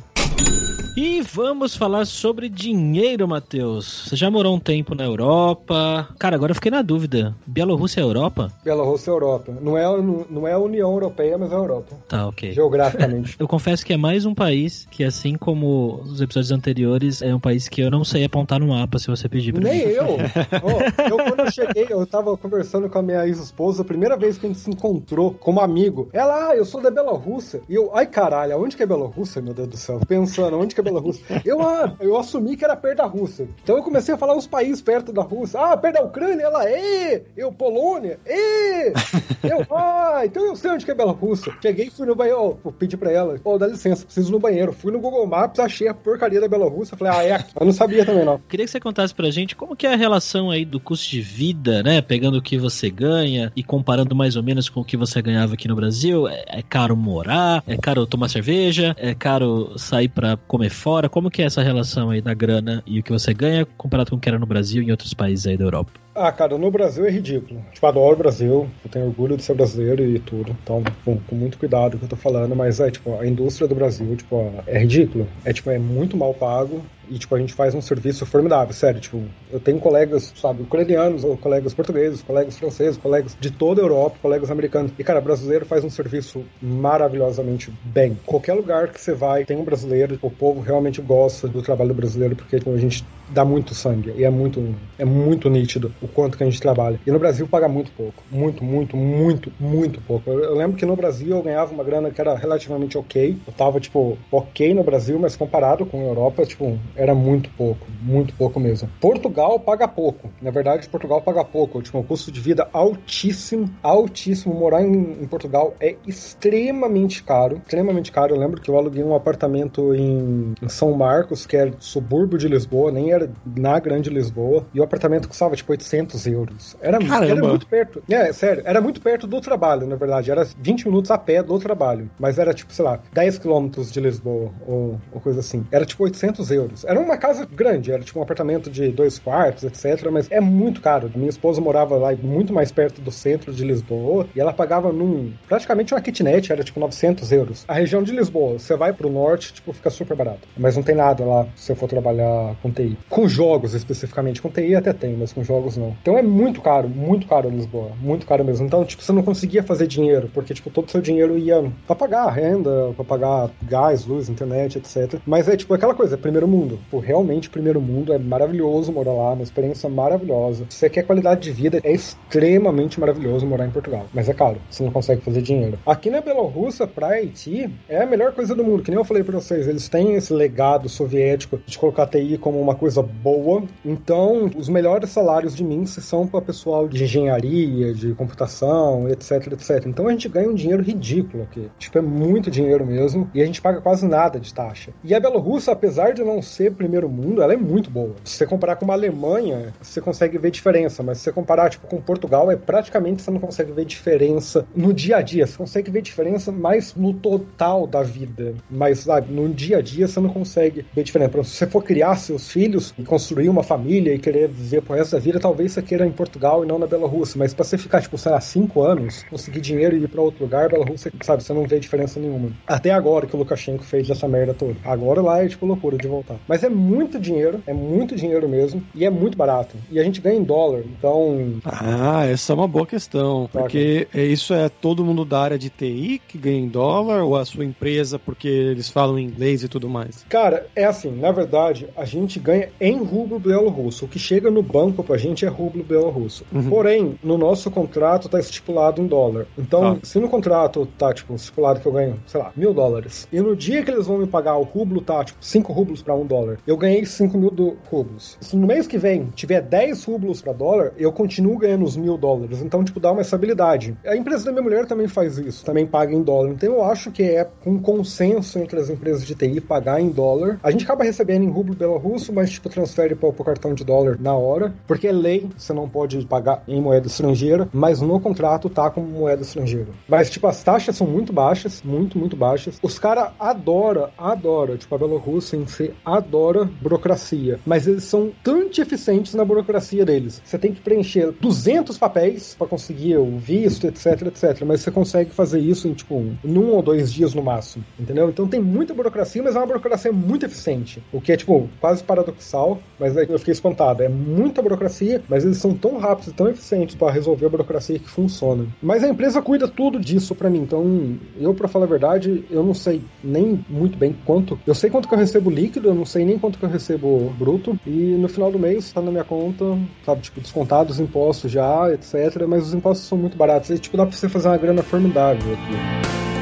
E 1.00 1.21
vamos 1.21 1.76
falar 1.76 2.06
sobre 2.06 2.50
dinheiro, 2.50 3.28
Matheus. 3.28 4.08
Você 4.08 4.15
já 4.15 4.32
morou 4.32 4.56
um 4.56 4.60
tempo 4.60 4.95
na 4.95 5.04
Europa. 5.04 6.10
Cara, 6.17 6.36
agora 6.36 6.50
eu 6.50 6.56
fiquei 6.56 6.71
na 6.71 6.82
dúvida. 6.82 7.36
Bielorrússia 7.45 8.02
é 8.02 8.04
Europa? 8.04 8.52
Bielorrússia 8.63 9.12
é 9.12 9.13
Europa. 9.13 9.56
Não 9.62 9.78
é, 9.78 9.84
não 10.28 10.47
é 10.47 10.54
a 10.54 10.58
União 10.58 10.91
Europeia, 10.91 11.38
mas 11.38 11.52
é 11.52 11.54
a 11.54 11.58
Europa. 11.60 11.95
Tá, 12.08 12.28
ok. 12.28 12.52
Geograficamente. 12.52 13.36
eu 13.39 13.47
confesso 13.47 13.86
que 13.86 13.93
é 13.93 13.97
mais 13.97 14.26
um 14.26 14.34
país 14.34 14.88
que, 14.89 15.04
assim 15.04 15.36
como 15.36 16.02
os 16.02 16.19
episódios 16.19 16.50
anteriores, 16.52 17.21
é 17.21 17.34
um 17.34 17.39
país 17.39 17.69
que 17.69 17.80
eu 17.82 17.91
não 17.91 18.04
sei 18.04 18.23
apontar 18.23 18.60
no 18.60 18.69
mapa 18.69 18.97
se 18.97 19.06
você 19.06 19.30
pedir 19.30 19.54
pra 19.54 19.62
Nem 19.62 19.86
mim. 19.86 19.93
eu. 19.93 20.17
oh, 20.63 21.04
eu, 21.04 21.17
quando 21.17 21.39
eu 21.41 21.52
cheguei, 21.52 21.86
eu 21.91 22.08
tava 22.08 22.36
conversando 22.36 22.89
com 22.89 22.97
a 22.97 23.04
minha 23.04 23.23
ex-esposa, 23.28 23.84
a 23.84 23.86
primeira 23.86 24.17
vez 24.17 24.39
que 24.39 24.47
a 24.47 24.50
gente 24.50 24.60
se 24.60 24.71
encontrou 24.71 25.32
como 25.32 25.60
amigo. 25.60 26.10
Ela, 26.12 26.50
ah, 26.50 26.56
eu 26.56 26.65
sou 26.65 26.82
da 26.82 26.89
Bielorrússia. 26.89 27.62
E 27.69 27.76
eu, 27.76 27.91
ai 27.93 28.08
caralho, 28.08 28.56
aonde 28.56 28.76
que 28.76 28.82
é 28.82 28.86
Bielorrússia, 28.88 29.43
meu 29.43 29.54
Deus 29.54 29.67
do 29.67 29.78
céu? 29.78 30.00
Pensando, 30.08 30.26
onde 30.53 30.73
que 30.73 30.81
é 30.81 30.83
Bielorrússia? 30.83 31.41
Eu, 31.45 31.61
ah, 31.61 31.93
eu 31.99 32.17
assumi 32.17 32.55
que 32.55 32.63
era 32.63 32.75
perto 32.75 32.97
da 32.97 33.05
Rússia. 33.05 33.47
Então 33.63 33.77
eu 33.77 33.83
comecei 33.83 34.13
a 34.13 34.17
falar 34.17 34.35
uns 34.35 34.47
países 34.47 34.81
perto 34.81 35.11
da 35.13 35.21
Rússia. 35.21 35.59
Ah, 35.59 35.77
perto 35.77 35.95
da 35.95 36.03
Ucrânia, 36.03 36.43
ela, 36.43 36.69
é. 36.69 37.23
Eu, 37.35 37.51
Polônia, 37.51 38.19
é. 38.25 38.93
Eu, 39.43 39.65
ah, 39.71 40.21
então 40.25 40.45
eu 40.45 40.55
sei 40.55 40.71
onde 40.71 40.83
que 40.83 40.91
é 40.91 40.95
Bielorrússia. 40.95 41.53
Cheguei 41.61 41.87
e 41.87 41.89
fui 41.89 42.05
no 42.05 42.15
banheiro, 42.15 42.59
oh, 42.63 42.71
pedi 42.71 42.97
pra 42.97 43.11
ela, 43.11 43.39
oh, 43.43 43.57
dá 43.57 43.67
licença, 43.67 44.03
preciso 44.03 44.29
ir 44.29 44.33
no 44.33 44.39
banheiro. 44.39 44.73
Fui 44.73 44.91
no 44.91 44.99
Google 44.99 45.25
Maps, 45.25 45.59
achei 45.59 45.87
a 45.87 45.93
porcaria 45.93 46.41
da 46.41 46.47
Bielorrússia. 46.47 46.97
Falei, 46.97 47.13
ah, 47.13 47.23
é 47.23 47.31
aqui. 47.33 47.53
Eu 47.57 47.65
não 47.65 47.71
sabia 47.71 48.05
também, 48.05 48.25
não. 48.25 48.39
Queria 48.49 48.65
que 48.65 48.71
você 48.71 48.79
contasse 48.79 49.13
pra 49.13 49.29
gente 49.29 49.55
como 49.55 49.75
que 49.75 49.87
é 49.87 49.93
a 49.93 49.97
relação 49.97 50.51
aí 50.51 50.65
do 50.65 50.79
custo 50.79 51.09
de 51.09 51.21
vida, 51.21 51.81
né? 51.81 52.01
Pegando 52.01 52.37
o 52.37 52.41
que 52.41 52.57
você 52.57 52.89
ganha 52.89 53.51
e 53.55 53.63
comparando 53.63 54.15
mais 54.15 54.35
ou 54.35 54.43
menos 54.43 54.69
com 54.69 54.81
o 54.81 54.85
que 54.85 54.97
você 54.97 55.21
ganhava 55.21 55.53
aqui 55.53 55.67
no 55.67 55.75
Brasil. 55.75 56.27
É, 56.27 56.43
é 56.47 56.61
caro 56.61 56.95
morar? 56.95 57.63
É 57.67 57.77
caro 57.77 58.05
tomar 58.05 58.29
cerveja? 58.29 58.95
É 58.97 59.13
caro 59.13 59.77
sair 59.77 60.06
pra 60.07 60.37
comer 60.37 60.69
fora? 60.69 61.09
Como 61.09 61.29
que 61.29 61.41
é 61.41 61.45
essa 61.45 61.61
relação 61.61 62.09
aí 62.09 62.21
da 62.21 62.33
grana 62.33 62.83
e 62.85 62.99
o 62.99 63.03
que 63.03 63.11
você 63.11 63.33
ganha 63.33 63.65
comparado 63.65 64.09
com 64.09 64.17
o 64.17 64.19
que 64.19 64.29
era 64.29 64.39
no 64.39 64.45
Brasil 64.45 64.81
e 64.81 64.87
em 64.87 64.91
outros 64.91 65.13
países 65.13 65.47
aí 65.47 65.57
da 65.57 65.65
Europa? 65.65 65.91
Ah, 66.19 66.32
cara, 66.32 66.58
no 66.58 66.71
Brasil 66.71 67.06
é 67.06 67.12
ridículo. 67.12 67.63
Tipo, 67.71 67.86
adoro 67.86 68.15
o 68.15 68.17
Brasil, 68.17 68.75
eu 68.84 68.89
tenho 68.89 69.06
orgulho 69.06 69.38
de 69.38 69.43
ser 69.43 69.53
brasileiro 69.53 70.03
e 70.03 70.19
tudo. 70.19 70.51
Então, 70.63 70.82
com, 71.06 71.23
com 71.23 71.36
muito 71.36 71.60
cuidado 71.60 71.99
que 71.99 72.06
eu 72.06 72.10
tô 72.10 72.15
falando, 72.15 72.56
mas 72.56 72.80
é, 72.80 72.89
tipo, 72.89 73.19
a 73.19 73.27
indústria 73.27 73.67
do 73.67 73.75
Brasil, 73.75 74.15
tipo, 74.15 74.36
é 74.65 74.80
ridículo. 74.80 75.32
É, 75.45 75.53
tipo, 75.53 75.69
é 75.69 75.77
muito 75.77 76.17
mal 76.17 76.34
pago 76.34 76.89
e, 77.08 77.19
tipo, 77.19 77.36
a 77.36 77.39
gente 77.39 77.53
faz 77.53 77.75
um 77.75 77.82
serviço 77.82 78.25
formidável, 78.25 78.73
sério. 78.73 78.99
Tipo, 78.99 79.32
eu 79.47 79.60
tenho 79.60 79.80
colegas, 79.80 80.34
sabe, 80.36 80.63
ucranianos, 80.63 81.21
colegas 81.39 81.75
portugueses, 81.75 82.23
colegas 82.23 82.58
franceses, 82.58 82.97
colegas 82.97 83.36
de 83.39 83.51
toda 83.51 83.80
a 83.80 83.84
Europa, 83.86 84.17
colegas 84.19 84.49
americanos. 84.49 84.91
E, 84.97 85.03
cara, 85.03 85.21
brasileiro 85.21 85.67
faz 85.67 85.84
um 85.84 85.89
serviço 85.89 86.51
maravilhosamente 86.60 87.69
bem. 87.84 88.19
Qualquer 88.25 88.53
lugar 88.53 88.91
que 88.91 88.99
você 88.99 89.13
vai, 89.13 89.45
tem 89.45 89.56
um 89.56 89.63
brasileiro, 89.63 90.17
o 90.19 90.32
povo 90.32 90.62
realmente 90.62 90.99
gosta 90.99 91.47
do 91.47 91.62
trabalho 91.62 91.93
brasileiro, 91.93 92.36
porque 92.36 92.58
tipo, 92.58 92.73
a 92.73 92.77
gente 92.77 93.08
dá 93.30 93.43
muito 93.43 93.75
sangue 93.75 94.12
e 94.15 94.23
é 94.23 94.30
muito, 94.30 94.80
é 94.97 95.06
muito 95.06 95.49
nítido 95.49 95.93
o 96.07 96.13
quanto 96.13 96.37
que 96.37 96.43
a 96.43 96.47
gente 96.47 96.59
trabalha. 96.59 96.99
E 97.05 97.11
no 97.11 97.19
Brasil 97.19 97.47
paga 97.47 97.67
muito 97.67 97.91
pouco. 97.91 98.23
Muito, 98.31 98.63
muito, 98.63 98.95
muito, 98.95 99.51
muito 99.59 100.01
pouco. 100.01 100.29
Eu, 100.29 100.39
eu 100.39 100.55
lembro 100.55 100.77
que 100.77 100.85
no 100.85 100.95
Brasil 100.95 101.35
eu 101.35 101.43
ganhava 101.43 101.73
uma 101.73 101.83
grana 101.83 102.09
que 102.09 102.19
era 102.19 102.35
relativamente 102.35 102.97
ok. 102.97 103.37
Eu 103.45 103.53
tava, 103.53 103.79
tipo, 103.79 104.17
ok 104.31 104.73
no 104.73 104.83
Brasil, 104.83 105.19
mas 105.19 105.35
comparado 105.35 105.85
com 105.85 105.99
a 105.99 106.03
Europa, 106.03 106.45
tipo, 106.45 106.77
era 106.95 107.13
muito 107.13 107.49
pouco. 107.51 107.85
Muito 108.01 108.33
pouco 108.33 108.59
mesmo. 108.59 108.89
Portugal 108.99 109.59
paga 109.59 109.87
pouco. 109.87 110.29
Na 110.41 110.51
verdade, 110.51 110.87
Portugal 110.89 111.21
paga 111.21 111.43
pouco. 111.43 111.81
Tipo, 111.81 111.99
um 111.99 112.03
custo 112.03 112.31
de 112.31 112.39
vida 112.39 112.67
altíssimo, 112.71 113.69
altíssimo. 113.83 114.53
Morar 114.53 114.83
em, 114.83 115.17
em 115.21 115.27
Portugal 115.27 115.73
é 115.79 115.95
extremamente 116.07 117.23
caro. 117.23 117.57
Extremamente 117.57 118.11
caro. 118.11 118.35
Eu 118.35 118.39
lembro 118.39 118.61
que 118.61 118.69
eu 118.69 118.77
aluguei 118.77 119.03
um 119.03 119.15
apartamento 119.15 119.93
em, 119.93 120.53
em 120.61 120.69
São 120.69 120.93
Marcos, 120.93 121.45
que 121.45 121.57
é 121.57 121.71
subúrbio 121.79 122.37
de 122.37 122.47
Lisboa, 122.47 122.91
nem 122.91 123.11
era 123.11 123.29
na 123.45 123.79
Grande 123.79 124.09
Lisboa, 124.09 124.65
e 124.73 124.79
o 124.79 124.83
apartamento 124.83 125.27
custava 125.27 125.55
tipo 125.55 125.71
800 125.71 125.96
euros. 126.25 126.75
Era, 126.81 126.97
era 126.97 127.36
muito 127.36 127.67
perto. 127.67 128.03
É, 128.10 128.31
sério, 128.33 128.63
era 128.65 128.81
muito 128.81 129.01
perto 129.01 129.27
do 129.27 129.39
trabalho, 129.41 129.88
na 129.88 129.95
verdade. 129.95 130.31
Era 130.31 130.47
20 130.57 130.86
minutos 130.86 131.12
a 131.12 131.17
pé 131.17 131.41
do 131.41 131.57
trabalho. 131.60 132.10
Mas 132.19 132.38
era 132.38 132.53
tipo, 132.53 132.73
sei 132.73 132.86
lá, 132.86 132.99
10 133.13 133.39
quilômetros 133.39 133.91
de 133.91 133.99
Lisboa, 133.99 134.51
ou, 134.65 134.99
ou, 135.12 135.21
coisa 135.21 135.39
assim. 135.39 135.65
Era 135.71 135.86
tipo 135.86 136.03
800 136.03 136.51
euros. 136.51 136.86
Era 136.86 136.99
uma 136.99 137.17
casa 137.17 137.45
grande, 137.45 137.91
era 137.91 138.03
tipo 138.03 138.19
um 138.19 138.23
apartamento 138.23 138.69
de 138.69 138.89
dois 138.91 139.19
quartos, 139.19 139.63
etc. 139.63 140.10
Mas 140.12 140.29
é 140.31 140.39
muito 140.39 140.81
caro. 140.81 141.12
Minha 141.15 141.29
esposa 141.29 141.62
morava 141.62 141.95
lá 141.95 142.15
muito 142.15 142.53
mais 142.53 142.71
perto 142.71 143.01
do 143.01 143.12
centro 143.12 143.53
de 143.53 143.63
Lisboa, 143.63 144.27
e 144.36 144.39
ela 144.39 144.53
pagava 144.53 144.91
num. 144.91 145.33
praticamente 145.47 145.93
uma 145.93 146.01
kitnet, 146.01 146.51
era 146.51 146.63
tipo 146.63 146.79
900 146.79 147.31
euros. 147.31 147.65
A 147.67 147.73
região 147.73 148.03
de 148.03 148.12
Lisboa, 148.12 148.60
você 148.60 148.75
vai 148.75 148.93
pro 148.93 149.10
norte, 149.10 149.53
tipo, 149.53 149.73
fica 149.73 149.89
super 149.89 150.15
barato. 150.15 150.47
Mas 150.57 150.75
não 150.75 150.83
tem 150.83 150.95
nada 150.95 151.23
lá 151.25 151.47
se 151.55 151.67
você 151.67 151.75
for 151.75 151.88
trabalhar 151.88 152.55
com 152.62 152.71
TI. 152.71 152.97
Com 153.10 153.27
jogos 153.27 153.73
especificamente. 153.73 154.41
Com 154.41 154.49
TI 154.49 154.75
até 154.75 154.93
tem, 154.93 155.15
mas 155.15 155.33
com 155.33 155.43
jogos 155.43 155.77
não. 155.77 155.87
Então 156.02 156.17
é 156.17 156.21
muito 156.21 156.62
caro, 156.62 156.88
muito 156.88 157.28
caro 157.28 157.50
Lisboa. 157.50 157.91
Muito 158.02 158.26
caro 158.26 158.43
mesmo. 158.43 158.65
Então, 158.65 158.84
tipo, 158.86 159.04
você 159.04 159.12
não 159.12 159.23
conseguia 159.23 159.63
fazer 159.63 159.88
dinheiro, 159.88 160.30
porque, 160.34 160.54
tipo, 160.54 160.69
todo 160.69 160.88
o 160.88 160.91
seu 160.91 161.02
dinheiro 161.02 161.38
ia 161.38 161.71
pra 161.86 161.95
pagar 161.95 162.23
a 162.23 162.32
renda, 162.32 162.93
pra 162.95 163.06
pagar 163.06 163.50
gás, 163.63 164.06
luz, 164.06 164.30
internet, 164.30 164.78
etc. 164.78 165.19
Mas 165.26 165.47
é, 165.47 165.56
tipo, 165.56 165.73
aquela 165.73 165.93
coisa, 165.93 166.15
é 166.15 166.17
primeiro 166.17 166.47
mundo. 166.47 166.80
Pô, 166.89 167.00
realmente, 167.00 167.50
primeiro 167.50 167.82
mundo 167.82 168.13
é 168.13 168.17
maravilhoso 168.17 168.91
morar 168.91 169.13
lá, 169.13 169.34
uma 169.34 169.43
experiência 169.43 169.89
maravilhosa. 169.89 170.65
Se 170.69 170.78
você 170.78 170.89
quer 170.89 171.04
qualidade 171.04 171.41
de 171.41 171.52
vida, 171.52 171.80
é 171.84 171.91
extremamente 171.91 173.00
maravilhoso 173.00 173.45
morar 173.45 173.65
em 173.65 173.71
Portugal. 173.71 174.06
Mas 174.13 174.30
é 174.30 174.34
caro, 174.34 174.58
você 174.69 174.84
não 174.84 174.91
consegue 174.91 175.21
fazer 175.21 175.41
dinheiro. 175.41 175.80
Aqui 175.86 176.10
na 176.10 176.21
Bielorrússia, 176.21 176.88
pra 176.88 177.08
Haiti, 177.10 177.69
é 177.88 178.02
a 178.04 178.06
melhor 178.06 178.34
coisa 178.34 178.56
do 178.56 178.63
mundo. 178.63 178.84
Que 178.84 178.91
nem 178.91 179.00
eu 179.00 179.06
falei 179.06 179.23
pra 179.23 179.39
vocês, 179.39 179.67
eles 179.67 179.89
têm 179.89 180.15
esse 180.15 180.34
legado 180.34 180.89
soviético 180.89 181.60
de 181.65 181.78
colocar 181.78 182.04
a 182.04 182.08
TI 182.08 182.38
como 182.38 182.60
uma 182.60 182.76
coisa 182.76 183.02
boa. 183.02 183.63
Então, 183.86 184.50
os 184.56 184.69
melhores 184.69 185.10
salários 185.10 185.56
de 185.56 185.63
Minsk 185.67 185.99
são 186.01 186.25
para 186.25 186.41
pessoal 186.41 186.88
de 186.88 187.03
engenharia, 187.03 187.93
de 187.93 188.13
computação, 188.13 189.08
etc, 189.10 189.53
etc. 189.53 189.86
Então 189.86 190.08
a 190.08 190.12
gente 190.12 190.30
ganha 190.30 190.49
um 190.49 190.56
dinheiro 190.56 190.82
ridículo 190.82 191.43
aqui. 191.43 191.69
Tipo, 191.77 191.99
é 191.99 192.01
muito 192.01 192.49
dinheiro 192.49 192.86
mesmo. 192.86 193.30
E 193.34 193.41
a 193.41 193.45
gente 193.45 193.62
paga 193.62 193.82
quase 193.82 194.08
nada 194.08 194.39
de 194.39 194.53
taxa. 194.53 194.91
E 195.03 195.13
a 195.13 195.19
Bielorrússia, 195.19 195.73
apesar 195.73 196.13
de 196.13 196.23
não 196.23 196.41
ser 196.41 196.73
primeiro 196.73 197.10
mundo, 197.10 197.41
ela 197.41 197.53
é 197.53 197.58
muito 197.58 197.89
boa. 197.89 198.15
Se 198.23 198.38
você 198.38 198.45
comparar 198.45 198.75
com 198.75 198.86
uma 198.86 198.93
Alemanha, 198.93 199.73
você 199.82 199.99
consegue 199.99 200.38
ver 200.38 200.51
diferença. 200.51 201.03
Mas 201.03 201.17
se 201.17 201.25
você 201.25 201.32
comparar, 201.32 201.69
tipo, 201.69 201.88
com 201.88 202.01
Portugal, 202.01 202.49
é 202.51 202.56
praticamente 202.56 203.21
você 203.21 203.32
não 203.32 203.39
consegue 203.39 203.71
ver 203.71 203.86
diferença 203.86 204.65
no 204.75 204.93
dia 204.93 205.17
a 205.17 205.21
dia. 205.21 205.45
Você 205.45 205.58
consegue 205.58 205.91
ver 205.91 206.01
diferença 206.01 206.51
mais 206.51 206.95
no 206.95 207.13
total 207.13 207.86
da 207.86 208.03
vida. 208.03 208.56
Mas, 208.69 208.99
sabe, 208.99 209.34
no 209.34 209.49
dia 209.49 209.77
a 209.77 209.82
dia 209.82 210.08
você 210.08 210.19
não 210.19 210.30
consegue 210.30 210.86
ver 210.93 211.03
diferença. 211.03 211.43
Se 211.43 211.56
você 211.56 211.67
for 211.67 211.84
criar 211.84 212.15
seus 212.15 212.49
filhos, 212.49 212.93
construir 213.06 213.49
uma 213.49 213.63
família 213.63 214.13
e 214.13 214.19
querer 214.19 214.47
viver 214.47 214.82
pro 214.82 214.95
resto 214.95 215.12
da 215.13 215.19
vida, 215.19 215.39
talvez 215.39 215.56
você 215.65 215.81
queira 215.81 216.05
em 216.05 216.11
Portugal 216.11 216.63
e 216.63 216.67
não 216.67 216.77
na 216.77 216.87
Bielorrússia. 216.87 217.37
Mas 217.39 217.53
pra 217.53 217.63
você 217.63 217.77
ficar, 217.77 218.01
tipo, 218.01 218.17
sei 218.17 218.31
lá, 218.31 218.41
cinco 218.41 218.83
anos, 218.83 219.23
conseguir 219.29 219.61
dinheiro 219.61 219.95
e 219.95 220.03
ir 220.03 220.07
pra 220.07 220.21
outro 220.21 220.43
lugar, 220.43 220.69
Bielorrússia, 220.69 221.11
sabe, 221.21 221.43
você 221.43 221.53
não 221.53 221.65
vê 221.65 221.79
diferença 221.79 222.19
nenhuma. 222.19 222.51
Até 222.67 222.91
agora 222.91 223.25
que 223.25 223.35
o 223.35 223.39
Lukashenko 223.39 223.83
fez 223.83 224.09
essa 224.09 224.27
merda 224.27 224.53
toda. 224.53 224.75
Agora 224.83 225.21
lá 225.21 225.43
é, 225.43 225.47
tipo, 225.47 225.65
loucura 225.65 225.97
de 225.97 226.07
voltar. 226.07 226.35
Mas 226.47 226.63
é 226.63 226.69
muito 226.69 227.19
dinheiro, 227.19 227.61
é 227.65 227.73
muito 227.73 228.15
dinheiro 228.15 228.47
mesmo, 228.49 228.83
e 228.93 229.05
é 229.05 229.09
muito 229.09 229.37
barato. 229.37 229.77
E 229.89 229.99
a 229.99 230.03
gente 230.03 230.21
ganha 230.21 230.37
em 230.37 230.43
dólar, 230.43 230.81
então... 230.85 231.55
Ah, 231.63 232.25
essa 232.25 232.53
é 232.53 232.55
uma 232.55 232.67
boa 232.67 232.85
questão, 232.85 233.49
porque 233.51 234.07
é 234.13 234.23
isso 234.23 234.53
é 234.53 234.69
todo 234.69 235.05
mundo 235.05 235.23
da 235.23 235.39
área 235.39 235.57
de 235.57 235.69
TI 235.69 236.21
que 236.27 236.37
ganha 236.37 236.59
em 236.59 236.67
dólar, 236.67 237.23
ou 237.23 237.35
a 237.35 237.45
sua 237.45 237.65
empresa 237.65 238.19
porque 238.19 238.47
eles 238.47 238.89
falam 238.89 239.19
inglês 239.19 239.63
e 239.63 239.67
tudo 239.67 239.89
mais? 239.89 240.25
Cara, 240.29 240.67
é 240.75 240.85
assim, 240.85 241.11
na 241.11 241.31
verdade, 241.31 241.87
a 241.95 242.05
gente 242.05 242.39
ganha 242.39 242.69
em 242.79 242.97
rublo 242.97 243.39
bielorrusso. 243.39 244.05
O 244.05 244.07
que 244.07 244.19
chega 244.19 244.51
no 244.51 244.61
banco 244.61 245.03
pra 245.03 245.17
gente 245.17 245.45
é 245.45 245.46
rublo 245.49 245.83
bielorrusso. 245.83 246.45
Uhum. 246.53 246.69
Porém, 246.69 247.19
no 247.23 247.38
nosso 247.38 247.69
contrato 247.71 248.29
tá 248.29 248.39
estipulado 248.39 249.01
em 249.01 249.07
dólar. 249.07 249.45
Então, 249.57 249.83
Ah. 249.88 249.97
se 250.03 250.19
no 250.19 250.29
contrato 250.29 250.86
tá, 250.97 251.13
tipo, 251.13 251.33
estipulado 251.36 251.79
que 251.79 251.86
eu 251.86 251.91
ganho, 251.91 252.19
sei 252.25 252.39
lá, 252.41 252.51
mil 252.55 252.73
dólares, 252.73 253.27
e 253.31 253.39
no 253.41 253.55
dia 253.55 253.83
que 253.83 253.91
eles 253.91 254.07
vão 254.07 254.17
me 254.17 254.27
pagar 254.27 254.58
o 254.58 254.63
rublo 254.63 255.02
tá, 255.02 255.23
tipo, 255.23 255.37
5 255.41 255.71
rublos 255.73 256.02
pra 256.02 256.15
um 256.15 256.25
dólar, 256.25 256.58
eu 256.65 256.77
ganhei 256.77 257.06
5 257.06 257.37
mil 257.37 257.52
do- 257.52 257.77
rublos. 257.89 258.37
Se 258.41 258.56
no 258.56 258.67
mês 258.67 258.87
que 258.87 258.98
vem 258.98 259.27
tiver 259.35 259.62
10 259.62 260.04
rublos 260.04 260.41
pra 260.41 260.54
dólar, 260.54 260.93
eu 260.98 261.12
continuo 261.12 261.58
ganhando 261.58 261.85
os 261.85 261.95
mil 261.98 262.17
dólares. 262.17 262.62
Então, 262.62 262.83
tipo, 262.83 263.00
dá 263.00 263.12
uma 263.12 263.21
estabilidade. 263.21 263.95
A 264.06 264.15
empresa 264.15 264.45
da 264.45 264.52
minha 264.52 264.63
mulher 264.63 264.85
também 264.85 265.08
faz 265.08 265.37
isso, 265.37 265.63
também 265.65 265.85
paga 265.85 266.13
em 266.13 266.21
dólar. 266.21 266.52
Então, 266.52 266.73
eu 266.73 266.83
acho 266.83 267.12
que 267.12 267.23
é 267.23 267.48
um 267.65 267.77
consenso 267.79 268.60
entre 268.60 268.79
as 268.79 268.89
empresas 268.89 269.25
de 269.25 269.35
TI 269.35 269.60
pagar 269.62 270.00
em 270.02 270.10
dólar. 270.10 270.60
A 270.63 270.71
gente 270.71 270.83
acaba 270.83 271.04
recebendo 271.04 271.43
em 271.43 271.50
rublo 271.50 271.75
bielorrusso, 271.75 272.31
mas, 272.33 272.50
tipo, 272.52 272.69
transfere 272.69 273.15
para 273.15 273.29
o 273.29 273.33
cartão 273.33 273.73
de 273.73 273.83
dólar 273.83 274.17
na 274.19 274.35
hora, 274.35 274.73
porque 274.87 275.08
é 275.08 275.12
lei, 275.12 275.37
você 275.58 275.73
não 275.73 275.88
pode 275.88 276.25
pagar 276.25 276.63
em 276.67 276.81
moeda 276.81 277.08
estrangeira, 277.08 277.67
mas 277.73 278.02
no 278.02 278.19
contrato 278.19 278.69
tá 278.69 278.90
como 278.90 279.08
moeda 279.08 279.42
estrangeira. 279.42 279.88
Mas, 280.08 280.29
tipo, 280.29 280.48
as 280.48 280.63
taxas 280.63 280.96
são 280.96 281.08
muito 281.08 281.33
baixas, 281.33 281.81
muito, 281.83 282.17
muito 282.17 282.35
baixas. 282.35 282.79
Os 282.81 283.00
caras 283.00 283.31
adoram, 283.40 284.10
adoram, 284.17 284.77
tipo, 284.77 284.94
a 284.94 284.98
Bielorrússia 284.98 285.58
em 285.58 285.65
si 285.67 285.94
adora 286.06 286.65
burocracia, 286.81 287.60
mas 287.65 287.88
eles 287.88 288.04
são 288.04 288.31
tanto 288.44 288.81
eficientes 288.81 289.33
na 289.33 289.46
burocracia 289.46 290.06
deles. 290.06 290.42
Você 290.44 290.58
tem 290.58 290.73
que 290.73 290.81
preencher 290.81 291.31
200 291.31 291.98
papéis 291.98 292.56
para 292.58 292.67
conseguir 292.67 293.17
o 293.17 293.38
visto, 293.38 293.88
etc, 293.88 294.23
etc, 294.27 294.63
mas 294.65 294.81
você 294.81 294.92
consegue 294.92 295.31
fazer 295.31 295.60
isso 295.60 295.88
em, 295.88 295.94
tipo, 295.94 296.15
um, 296.15 296.38
ou 296.71 296.81
dois 296.81 297.12
dias 297.12 297.33
no 297.33 297.44
máximo, 297.44 297.83
entendeu? 298.00 298.29
Então 298.29 298.48
tem 298.48 298.62
muita 298.62 298.94
burocracia, 298.94 299.42
mas 299.42 299.56
é 299.56 299.60
uma 299.60 299.67
burocracia 299.67 300.12
muito 300.12 300.46
eficiente, 300.46 301.04
o 301.12 301.21
que 301.21 301.31
é, 301.31 301.38
tipo, 301.38 301.69
quase 301.79 302.04
paradoxal, 302.04 302.79
mas 303.00 303.15
aí 303.17 303.27
eu 303.29 303.40
fiquei 303.40 303.52
espantado. 303.52 304.04
É 304.04 304.10
muita 304.10 304.62
burocracia, 304.62 305.21
mas 305.30 305.46
eles 305.46 305.58
são 305.58 305.73
tão 305.73 305.98
rápidos 305.98 306.32
e 306.32 306.34
tão 306.34 306.48
eficientes 306.50 306.96
para 306.96 307.12
resolver 307.12 307.46
a 307.46 307.50
burocracia 307.50 308.00
que 308.00 308.10
funciona. 308.10 308.65
Mas 308.82 309.04
a 309.04 309.10
empresa 309.10 309.42
cuida 309.42 309.67
tudo 309.67 310.00
disso 310.00 310.36
para 310.36 310.50
mim, 310.50 310.60
então 310.60 311.17
eu, 311.40 311.54
para 311.54 311.67
falar 311.67 311.86
a 311.86 311.90
verdade, 311.90 312.44
eu 312.50 312.63
não 312.63 312.73
sei 312.73 313.02
nem 313.23 313.63
muito 313.69 313.98
bem 313.98 314.15
quanto. 314.25 314.60
Eu 314.65 314.75
sei 314.75 314.90
quanto 314.90 315.08
que 315.08 315.13
eu 315.13 315.19
recebo 315.19 315.50
líquido, 315.50 315.90
eu 315.90 315.96
não 315.96 316.06
sei 316.06 316.25
nem 316.25 316.38
quanto 316.38 316.58
que 316.58 316.65
eu 316.65 316.69
recebo 316.69 317.34
bruto, 317.38 317.78
e 317.86 318.15
no 318.17 318.28
final 318.28 318.52
do 318.52 318.60
mês 318.60 318.92
tá 318.92 319.02
na 319.02 319.12
minha 319.12 319.23
conta, 319.23 319.78
sabe, 320.06 320.21
tipo, 320.21 320.40
descontados 320.40 320.96
os 320.96 321.00
impostos 321.00 321.52
já, 321.52 321.92
etc. 321.94 322.46
Mas 322.48 322.67
os 322.67 322.73
impostos 322.73 323.08
são 323.08 323.17
muito 323.17 323.38
baratos, 323.38 323.69
e 323.69 323.80
tipo, 323.80 323.98
dá 323.98 324.06
pra 324.06 324.15
você 324.15 324.30
fazer 324.30 324.48
uma 324.48 324.58
grana 324.58 324.84
formidável 324.84 325.54
aqui. 325.54 326.37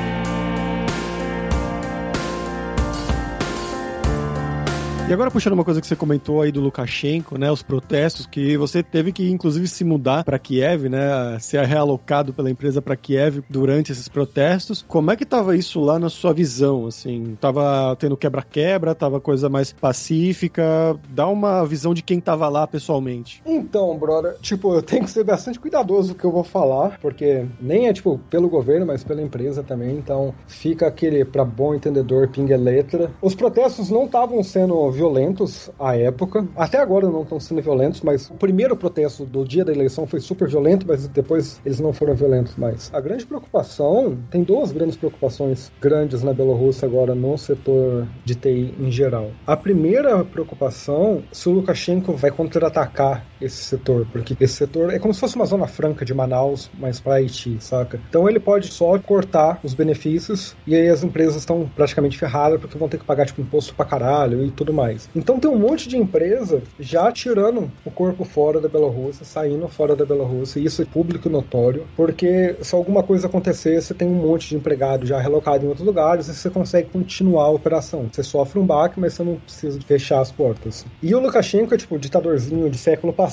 E 5.07 5.13
agora 5.13 5.29
puxando 5.29 5.53
uma 5.53 5.63
coisa 5.63 5.79
que 5.79 5.85
você 5.85 5.95
comentou 5.95 6.41
aí 6.41 6.51
do 6.51 6.59
Lukashenko, 6.59 7.37
né, 7.37 7.51
os 7.51 7.61
protestos 7.61 8.25
que 8.25 8.57
você 8.57 8.81
teve 8.81 9.11
que 9.11 9.29
inclusive 9.29 9.67
se 9.67 9.83
mudar 9.83 10.23
para 10.23 10.39
Kiev, 10.39 10.89
né, 10.89 11.37
ser 11.39 11.63
realocado 11.63 12.33
pela 12.33 12.49
empresa 12.49 12.81
para 12.81 12.95
Kiev 12.95 13.43
durante 13.47 13.91
esses 13.91 14.07
protestos. 14.07 14.83
Como 14.87 15.11
é 15.11 15.15
que 15.15 15.23
tava 15.23 15.55
isso 15.55 15.79
lá 15.79 15.99
na 15.99 16.09
sua 16.09 16.33
visão, 16.33 16.87
assim? 16.87 17.37
Tava 17.39 17.95
tendo 17.99 18.17
quebra-quebra, 18.17 18.95
tava 18.95 19.21
coisa 19.21 19.47
mais 19.47 19.71
pacífica? 19.71 20.99
Dá 21.09 21.27
uma 21.27 21.63
visão 21.65 21.93
de 21.93 22.01
quem 22.01 22.19
tava 22.19 22.49
lá 22.49 22.65
pessoalmente. 22.65 23.43
Então, 23.45 23.95
brother, 23.99 24.35
tipo, 24.41 24.73
eu 24.73 24.81
tenho 24.81 25.03
que 25.03 25.11
ser 25.11 25.23
bastante 25.23 25.59
cuidadoso 25.59 26.13
com 26.13 26.17
o 26.17 26.19
que 26.19 26.25
eu 26.25 26.31
vou 26.31 26.43
falar, 26.43 26.97
porque 26.99 27.45
nem 27.61 27.87
é, 27.87 27.93
tipo, 27.93 28.19
pelo 28.27 28.49
governo, 28.49 28.87
mas 28.87 29.03
pela 29.03 29.21
empresa 29.21 29.61
também, 29.61 29.95
então 29.95 30.33
fica 30.47 30.87
aquele, 30.87 31.23
pra 31.23 31.45
bom 31.45 31.75
entendedor, 31.75 32.27
pinga 32.27 32.57
letra. 32.57 33.11
Os 33.21 33.35
protestos 33.35 33.91
não 33.91 34.05
estavam 34.05 34.41
sendo 34.41 34.94
violentos 34.95 35.69
à 35.79 35.95
época, 35.95 36.47
até 36.55 36.79
agora 36.79 37.09
não 37.09 37.23
estão 37.23 37.39
sendo 37.39 37.61
violentos, 37.61 38.01
mas 38.01 38.29
o 38.29 38.33
primeiro 38.33 38.75
protesto 38.75 39.25
do 39.25 39.45
dia 39.45 39.65
da 39.65 39.71
eleição 39.71 40.07
foi 40.07 40.19
super 40.19 40.47
violento, 40.47 40.85
mas 40.87 41.07
depois 41.07 41.61
eles 41.65 41.79
não 41.79 41.93
foram 41.93 42.15
violentos 42.15 42.55
mais. 42.55 42.89
A 42.93 43.01
grande 43.01 43.25
preocupação, 43.25 44.17
tem 44.31 44.43
duas 44.43 44.71
grandes 44.71 44.95
preocupações 44.95 45.71
grandes 45.81 46.23
na 46.23 46.33
Bielorrússia 46.33 46.87
agora 46.87 47.13
no 47.13 47.37
setor 47.37 48.07
de 48.23 48.35
TI 48.35 48.73
em 48.79 48.91
geral. 48.91 49.31
A 49.45 49.57
primeira 49.57 50.23
preocupação, 50.23 51.23
se 51.31 51.49
o 51.49 51.51
Lukashenko 51.51 52.13
vai 52.13 52.31
contra-atacar 52.31 53.25
esse 53.41 53.57
setor, 53.57 54.07
porque 54.11 54.35
esse 54.39 54.55
setor 54.55 54.93
é 54.93 54.99
como 54.99 55.13
se 55.13 55.19
fosse 55.19 55.35
uma 55.35 55.45
zona 55.45 55.67
franca 55.67 56.05
de 56.05 56.13
Manaus, 56.13 56.69
mas 56.77 56.99
para 56.99 57.15
Haiti, 57.15 57.57
saca? 57.59 57.99
Então 58.09 58.29
ele 58.29 58.39
pode 58.39 58.67
só 58.67 58.97
cortar 58.99 59.59
os 59.63 59.73
benefícios 59.73 60.55
e 60.65 60.75
aí 60.75 60.89
as 60.89 61.03
empresas 61.03 61.35
estão 61.35 61.69
praticamente 61.75 62.17
ferradas 62.17 62.59
porque 62.59 62.77
vão 62.77 62.89
ter 62.89 62.97
que 62.97 63.05
pagar 63.05 63.25
tipo 63.25 63.41
imposto 63.41 63.73
pra 63.75 63.85
caralho 63.85 64.43
e 64.43 64.51
tudo 64.51 64.73
mais. 64.73 65.09
Então 65.15 65.39
tem 65.39 65.49
um 65.49 65.59
monte 65.59 65.87
de 65.87 65.97
empresa 65.97 66.61
já 66.79 67.11
tirando 67.11 67.71
o 67.83 67.91
corpo 67.91 68.23
fora 68.23 68.59
da 68.59 68.67
Bielorrússia, 68.67 69.25
saindo 69.25 69.67
fora 69.67 69.95
da 69.95 70.05
Bielorrússia, 70.05 70.59
e 70.59 70.65
isso 70.65 70.81
é 70.81 70.85
público 70.85 71.29
notório, 71.29 71.85
porque 71.95 72.55
se 72.61 72.75
alguma 72.75 73.03
coisa 73.03 73.27
acontecer, 73.27 73.81
você 73.81 73.93
tem 73.93 74.07
um 74.07 74.15
monte 74.15 74.49
de 74.49 74.55
empregado 74.55 75.05
já 75.05 75.19
relocado 75.19 75.65
em 75.65 75.67
outros 75.67 75.85
lugares 75.85 76.27
e 76.27 76.33
você 76.33 76.49
consegue 76.49 76.89
continuar 76.89 77.45
a 77.45 77.49
operação. 77.49 78.07
Você 78.11 78.23
sofre 78.23 78.59
um 78.59 78.65
baque, 78.65 78.99
mas 78.99 79.13
você 79.13 79.23
não 79.23 79.35
precisa 79.35 79.79
fechar 79.81 80.21
as 80.21 80.31
portas. 80.31 80.85
E 81.01 81.13
o 81.13 81.19
Lukashenko 81.19 81.73
é 81.73 81.77
tipo 81.77 81.97
ditadorzinho 81.97 82.69
de 82.69 82.77
século 82.77 83.13
passado, 83.13 83.24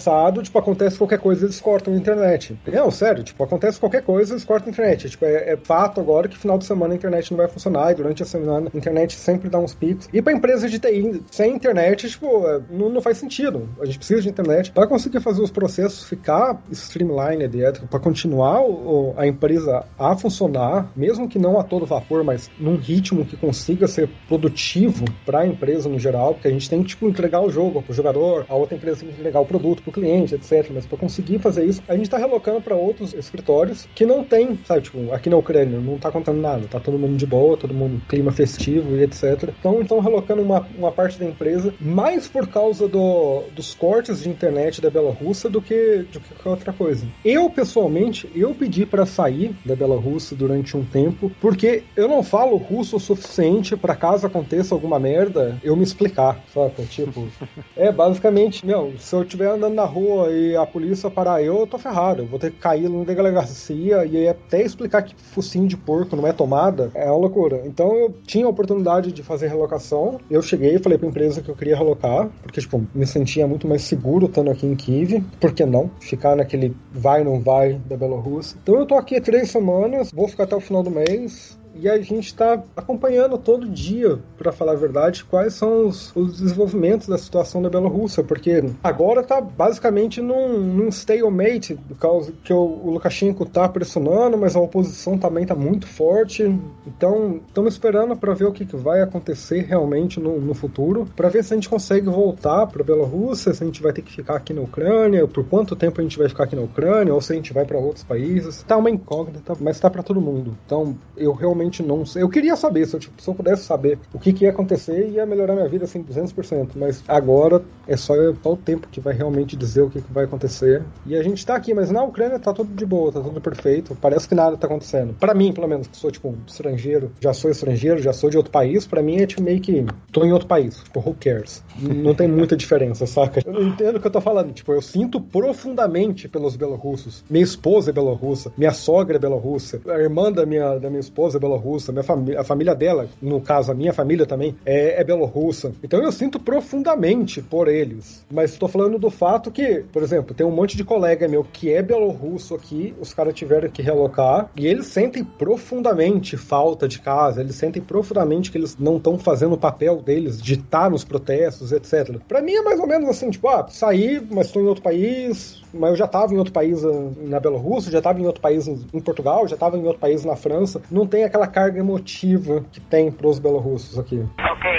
tipo, 0.42 0.58
acontece 0.58 0.98
qualquer 0.98 1.18
coisa, 1.18 1.46
eles 1.46 1.60
cortam 1.60 1.94
a 1.94 1.96
internet. 1.96 2.58
Não, 2.66 2.90
sério, 2.90 3.22
tipo, 3.22 3.42
acontece 3.42 3.78
qualquer 3.78 4.02
coisa, 4.02 4.32
eles 4.32 4.44
cortam 4.44 4.68
a 4.68 4.70
internet. 4.70 5.10
Tipo, 5.10 5.24
é, 5.24 5.52
é 5.52 5.56
fato 5.56 6.00
agora 6.00 6.28
que 6.28 6.36
final 6.36 6.58
de 6.58 6.64
semana 6.64 6.94
a 6.94 6.96
internet 6.96 7.30
não 7.30 7.38
vai 7.38 7.48
funcionar 7.48 7.92
e 7.92 7.94
durante 7.94 8.22
a 8.22 8.26
semana 8.26 8.70
a 8.72 8.76
internet 8.76 9.14
sempre 9.14 9.48
dá 9.48 9.58
uns 9.58 9.74
picos. 9.74 10.08
E 10.12 10.20
para 10.20 10.32
empresas 10.32 10.70
de 10.70 10.78
TI 10.78 11.22
sem 11.30 11.54
internet, 11.54 12.08
tipo, 12.08 12.46
é, 12.46 12.60
não, 12.70 12.88
não 12.88 13.00
faz 13.00 13.18
sentido. 13.18 13.68
A 13.80 13.84
gente 13.84 13.98
precisa 13.98 14.22
de 14.22 14.28
internet 14.28 14.72
para 14.72 14.86
conseguir 14.86 15.20
fazer 15.20 15.42
os 15.42 15.50
processos 15.50 16.04
ficar 16.04 16.62
streamlined, 16.70 17.52
para 17.90 18.00
continuar 18.00 18.62
o, 18.62 19.14
a 19.16 19.26
empresa 19.26 19.84
a 19.98 20.16
funcionar, 20.16 20.90
mesmo 20.94 21.28
que 21.28 21.38
não 21.38 21.58
a 21.58 21.64
todo 21.64 21.86
vapor, 21.86 22.24
mas 22.24 22.50
num 22.58 22.76
ritmo 22.76 23.24
que 23.24 23.36
consiga 23.36 23.86
ser 23.86 24.08
produtivo 24.28 25.04
para 25.24 25.40
a 25.40 25.46
empresa 25.46 25.88
no 25.88 25.98
geral, 25.98 26.34
porque 26.34 26.48
a 26.48 26.50
gente 26.50 26.68
tem 26.68 26.82
que 26.82 26.90
tipo 26.90 27.06
entregar 27.06 27.40
o 27.40 27.50
jogo 27.50 27.82
pro 27.82 27.92
jogador, 27.92 28.46
a 28.48 28.54
outra 28.54 28.76
empresa 28.76 29.00
tem 29.00 29.08
que 29.08 29.20
entregar 29.20 29.40
o 29.40 29.46
produto 29.46 29.81
pro 29.82 29.92
cliente, 29.92 30.34
etc. 30.34 30.70
Mas 30.72 30.86
para 30.86 30.98
conseguir 30.98 31.38
fazer 31.38 31.64
isso, 31.64 31.82
a 31.88 31.96
gente 31.96 32.08
tá 32.08 32.18
relocando 32.18 32.60
para 32.60 32.74
outros 32.74 33.14
escritórios 33.14 33.88
que 33.94 34.06
não 34.06 34.24
tem, 34.24 34.58
sabe, 34.64 34.82
tipo, 34.82 35.12
aqui 35.12 35.28
na 35.28 35.36
Ucrânia 35.36 35.78
não 35.78 35.98
tá 35.98 36.10
contando 36.10 36.40
nada, 36.40 36.66
tá 36.68 36.80
todo 36.80 36.98
mundo 36.98 37.16
de 37.16 37.26
boa, 37.26 37.56
todo 37.56 37.74
mundo 37.74 38.00
clima 38.08 38.32
festivo 38.32 38.96
e 38.96 39.02
etc. 39.02 39.50
Então, 39.58 39.80
então 39.80 40.00
relocando 40.00 40.42
uma, 40.42 40.66
uma 40.76 40.92
parte 40.92 41.18
da 41.18 41.24
empresa 41.24 41.74
mais 41.80 42.28
por 42.28 42.48
causa 42.48 42.88
do, 42.88 43.42
dos 43.54 43.74
cortes 43.74 44.22
de 44.22 44.28
internet 44.28 44.80
da 44.80 44.90
Bielorrússia 44.90 45.48
do 45.48 45.60
que, 45.60 46.06
do 46.12 46.20
que 46.20 46.48
outra 46.48 46.72
coisa. 46.72 47.06
Eu, 47.24 47.48
pessoalmente, 47.50 48.28
eu 48.34 48.54
pedi 48.54 48.86
para 48.86 49.06
sair 49.06 49.54
da 49.64 49.74
Bielorrússia 49.74 50.36
durante 50.36 50.76
um 50.76 50.84
tempo, 50.84 51.30
porque 51.40 51.82
eu 51.96 52.08
não 52.08 52.22
falo 52.22 52.56
russo 52.56 52.96
o 52.96 53.00
suficiente 53.00 53.76
para 53.76 53.94
caso 53.94 54.26
aconteça 54.26 54.74
alguma 54.74 54.98
merda, 54.98 55.58
eu 55.62 55.76
me 55.76 55.82
explicar, 55.82 56.42
saca? 56.52 56.82
Tipo, 56.84 57.28
é 57.76 57.90
basicamente, 57.90 58.64
meu, 58.64 58.94
se 58.98 59.14
eu 59.14 59.22
estiver 59.22 59.48
andando 59.48 59.71
na 59.72 59.84
rua 59.84 60.30
e 60.30 60.56
a 60.56 60.66
polícia 60.66 61.10
parar 61.10 61.42
eu, 61.42 61.60
eu 61.60 61.66
tô 61.66 61.78
ferrado. 61.78 62.22
Eu 62.22 62.26
vou 62.26 62.38
ter 62.38 62.50
que 62.50 62.58
cair 62.58 62.88
na 62.88 63.04
delegacia 63.04 64.04
e 64.04 64.16
aí 64.16 64.28
até 64.28 64.62
explicar 64.62 65.02
que 65.02 65.14
focinho 65.14 65.66
de 65.66 65.76
porco 65.76 66.16
não 66.16 66.26
é 66.26 66.32
tomada, 66.32 66.90
é 66.94 67.06
uma 67.06 67.16
loucura. 67.16 67.62
Então 67.64 67.94
eu 67.94 68.14
tinha 68.26 68.46
a 68.46 68.48
oportunidade 68.48 69.12
de 69.12 69.22
fazer 69.22 69.48
relocação, 69.48 70.18
eu 70.30 70.42
cheguei 70.42 70.74
e 70.74 70.78
falei 70.78 70.98
pra 70.98 71.08
empresa 71.08 71.42
que 71.42 71.48
eu 71.48 71.56
queria 71.56 71.76
relocar, 71.76 72.28
porque, 72.42 72.60
tipo, 72.60 72.84
me 72.94 73.06
sentia 73.06 73.46
muito 73.46 73.66
mais 73.66 73.82
seguro 73.82 74.26
estando 74.26 74.50
aqui 74.50 74.66
em 74.66 74.74
Kiev. 74.74 75.22
Por 75.40 75.52
que 75.52 75.64
não? 75.64 75.90
Ficar 76.00 76.36
naquele 76.36 76.76
vai, 76.92 77.24
não 77.24 77.40
vai 77.40 77.74
da 77.86 77.96
Bielorrússia. 77.96 78.58
Então 78.62 78.76
eu 78.76 78.86
tô 78.86 78.94
aqui 78.94 79.16
há 79.16 79.20
três 79.20 79.50
semanas, 79.50 80.10
vou 80.12 80.28
ficar 80.28 80.44
até 80.44 80.56
o 80.56 80.60
final 80.60 80.82
do 80.82 80.90
mês. 80.90 81.58
E 81.74 81.88
a 81.88 82.00
gente 82.00 82.26
está 82.26 82.62
acompanhando 82.76 83.38
todo 83.38 83.68
dia, 83.68 84.18
para 84.36 84.52
falar 84.52 84.72
a 84.72 84.76
verdade, 84.76 85.24
quais 85.24 85.54
são 85.54 85.86
os, 85.86 86.14
os, 86.14 86.40
desenvolvimentos 86.40 87.08
da 87.08 87.16
situação 87.16 87.62
da 87.62 87.70
Bielorrússia, 87.70 88.22
porque 88.22 88.62
agora 88.82 89.20
está 89.20 89.40
basicamente 89.40 90.20
num, 90.20 90.58
num 90.58 90.88
stalemate, 90.88 91.74
por 91.74 91.96
causa 91.96 92.32
que 92.44 92.52
o, 92.52 92.58
o 92.58 92.90
Lukashenko 92.90 93.44
está 93.44 93.68
pressionando, 93.68 94.36
mas 94.36 94.54
a 94.54 94.60
oposição 94.60 95.16
também 95.16 95.44
está 95.44 95.54
muito 95.54 95.86
forte. 95.86 96.42
Então, 96.86 97.40
estamos 97.46 97.74
esperando 97.74 98.16
para 98.16 98.34
ver 98.34 98.44
o 98.44 98.52
que, 98.52 98.66
que, 98.66 98.76
vai 98.76 99.00
acontecer 99.00 99.62
realmente 99.62 100.20
no, 100.20 100.40
no 100.40 100.54
futuro, 100.54 101.08
para 101.16 101.28
ver 101.28 101.42
se 101.42 101.54
a 101.54 101.56
gente 101.56 101.68
consegue 101.68 102.06
voltar 102.06 102.66
para 102.66 102.82
a 102.82 102.84
Bielorrússia, 102.84 103.54
se 103.54 103.62
a 103.62 103.66
gente 103.66 103.82
vai 103.82 103.92
ter 103.92 104.02
que 104.02 104.12
ficar 104.12 104.36
aqui 104.36 104.52
na 104.52 104.60
Ucrânia, 104.60 105.26
por 105.26 105.44
quanto 105.44 105.74
tempo 105.76 106.00
a 106.00 106.02
gente 106.02 106.18
vai 106.18 106.28
ficar 106.28 106.44
aqui 106.44 106.56
na 106.56 106.62
Ucrânia, 106.62 107.14
ou 107.14 107.20
se 107.20 107.32
a 107.32 107.36
gente 107.36 107.52
vai 107.52 107.64
para 107.64 107.78
outros 107.78 108.04
países. 108.04 108.62
Tá 108.62 108.76
uma 108.76 108.90
incógnita, 108.90 109.56
mas 109.60 109.76
está 109.76 109.88
para 109.88 110.02
todo 110.02 110.20
mundo. 110.20 110.56
Então, 110.66 110.96
eu 111.16 111.32
realmente 111.32 111.61
realmente 111.62 111.82
não 111.82 112.04
sei. 112.04 112.22
Eu 112.22 112.28
queria 112.28 112.56
saber, 112.56 112.86
se 112.86 112.94
eu, 112.94 113.00
tipo, 113.00 113.22
se 113.22 113.28
eu 113.28 113.34
pudesse 113.34 113.64
saber 113.64 113.98
o 114.12 114.18
que, 114.18 114.32
que 114.32 114.44
ia 114.44 114.50
acontecer, 114.50 115.08
ia 115.08 115.24
melhorar 115.24 115.54
minha 115.54 115.68
vida 115.68 115.84
assim 115.84 116.02
200%. 116.02 116.70
Mas 116.74 117.02
agora 117.06 117.62
é 117.86 117.96
só, 117.96 118.14
só 118.42 118.52
o 118.52 118.56
tempo 118.56 118.88
que 118.90 119.00
vai 119.00 119.14
realmente 119.14 119.56
dizer 119.56 119.82
o 119.82 119.90
que, 119.90 120.00
que 120.00 120.12
vai 120.12 120.24
acontecer. 120.24 120.82
E 121.06 121.16
a 121.16 121.22
gente 121.22 121.44
tá 121.46 121.54
aqui, 121.54 121.72
mas 121.72 121.90
na 121.90 122.02
Ucrânia 122.02 122.38
tá 122.38 122.52
tudo 122.52 122.74
de 122.74 122.84
boa, 122.84 123.12
tá 123.12 123.20
tudo 123.20 123.40
perfeito. 123.40 123.96
Parece 124.00 124.28
que 124.28 124.34
nada 124.34 124.56
tá 124.56 124.66
acontecendo. 124.66 125.14
Para 125.14 125.34
mim, 125.34 125.52
pelo 125.52 125.68
menos, 125.68 125.86
que 125.86 125.96
sou 125.96 126.10
tipo 126.10 126.28
um 126.28 126.36
estrangeiro, 126.46 127.12
já 127.20 127.32
sou 127.32 127.50
estrangeiro, 127.50 128.00
já 128.00 128.12
sou 128.12 128.28
de 128.28 128.36
outro 128.36 128.52
país, 128.52 128.86
para 128.86 129.02
mim 129.02 129.20
é 129.20 129.26
tipo 129.26 129.42
meio 129.42 129.60
que 129.60 129.84
tô 130.10 130.24
em 130.24 130.32
outro 130.32 130.48
país. 130.48 130.82
Tipo, 130.82 131.00
who 131.00 131.16
cares? 131.18 131.62
Não 131.78 132.14
tem 132.14 132.28
muita 132.28 132.56
diferença, 132.56 133.06
saca? 133.06 133.40
Eu 133.44 133.52
não 133.52 133.62
entendo 133.62 133.96
o 133.96 134.00
que 134.00 134.06
eu 134.06 134.10
tô 134.10 134.20
falando. 134.20 134.52
Tipo, 134.52 134.72
eu 134.72 134.82
sinto 134.82 135.20
profundamente 135.20 136.28
pelos 136.28 136.56
belorussos. 136.56 137.24
Minha 137.28 137.44
esposa 137.44 137.90
é 137.90 137.92
belorrussa, 137.92 138.52
minha 138.56 138.72
sogra 138.72 139.16
é 139.16 139.18
belorrussa, 139.18 139.80
a 139.88 139.98
irmã 139.98 140.32
da 140.32 140.46
minha, 140.46 140.78
da 140.78 140.88
minha 140.88 141.00
esposa 141.00 141.38
é 141.38 141.40
belorrussa, 141.40 141.51
minha 141.92 142.02
fami 142.02 142.36
a 142.36 142.44
família 142.44 142.74
dela, 142.74 143.08
no 143.20 143.40
caso, 143.40 143.72
a 143.72 143.74
minha 143.74 143.92
família 143.92 144.26
também, 144.26 144.54
é, 144.64 145.00
é 145.00 145.04
belorrussa. 145.04 145.72
Então 145.82 146.02
eu 146.02 146.12
sinto 146.12 146.38
profundamente 146.38 147.42
por 147.42 147.68
eles. 147.68 148.24
Mas 148.30 148.52
estou 148.52 148.68
falando 148.68 148.98
do 148.98 149.10
fato 149.10 149.50
que, 149.50 149.84
por 149.92 150.02
exemplo, 150.02 150.34
tem 150.34 150.46
um 150.46 150.50
monte 150.50 150.76
de 150.76 150.84
colega 150.84 151.28
meu 151.28 151.44
que 151.44 151.72
é 151.72 151.82
belorrusso 151.82 152.54
aqui, 152.54 152.94
os 153.00 153.12
caras 153.12 153.34
tiveram 153.34 153.68
que 153.68 153.82
relocar, 153.82 154.50
e 154.56 154.66
eles 154.66 154.86
sentem 154.86 155.24
profundamente 155.24 156.36
falta 156.36 156.88
de 156.88 157.00
casa, 157.00 157.40
eles 157.40 157.56
sentem 157.56 157.82
profundamente 157.82 158.50
que 158.50 158.58
eles 158.58 158.76
não 158.78 158.96
estão 158.96 159.18
fazendo 159.18 159.54
o 159.54 159.58
papel 159.58 160.00
deles 160.02 160.40
de 160.40 160.54
estar 160.54 160.90
nos 160.90 161.04
protestos, 161.04 161.72
etc. 161.72 162.18
Para 162.26 162.42
mim 162.42 162.52
é 162.52 162.62
mais 162.62 162.80
ou 162.80 162.86
menos 162.86 163.08
assim, 163.08 163.30
tipo, 163.30 163.48
ah, 163.48 163.66
saí, 163.68 164.24
mas 164.30 164.46
estou 164.46 164.62
em 164.62 164.66
outro 164.66 164.82
país, 164.82 165.62
mas 165.72 165.90
eu 165.90 165.96
já 165.96 166.04
estava 166.04 166.34
em 166.34 166.38
outro 166.38 166.52
país 166.52 166.84
ah, 166.84 167.10
na 167.22 167.40
Bielorrússia, 167.40 167.90
já 167.90 167.98
estava 167.98 168.20
em 168.20 168.26
outro 168.26 168.40
país 168.40 168.66
em 168.68 169.00
Portugal, 169.00 169.46
já 169.48 169.54
estava 169.54 169.76
em 169.76 169.84
outro 169.84 169.98
país 169.98 170.24
na 170.24 170.36
França. 170.36 170.80
Não 170.90 171.06
tem 171.06 171.24
aquela 171.24 171.41
carga 171.46 171.78
emotiva 171.78 172.64
que 172.72 172.80
tem 172.80 173.10
pros 173.10 173.38
belorussos 173.38 173.98
aqui. 173.98 174.18
Okay, 174.18 174.78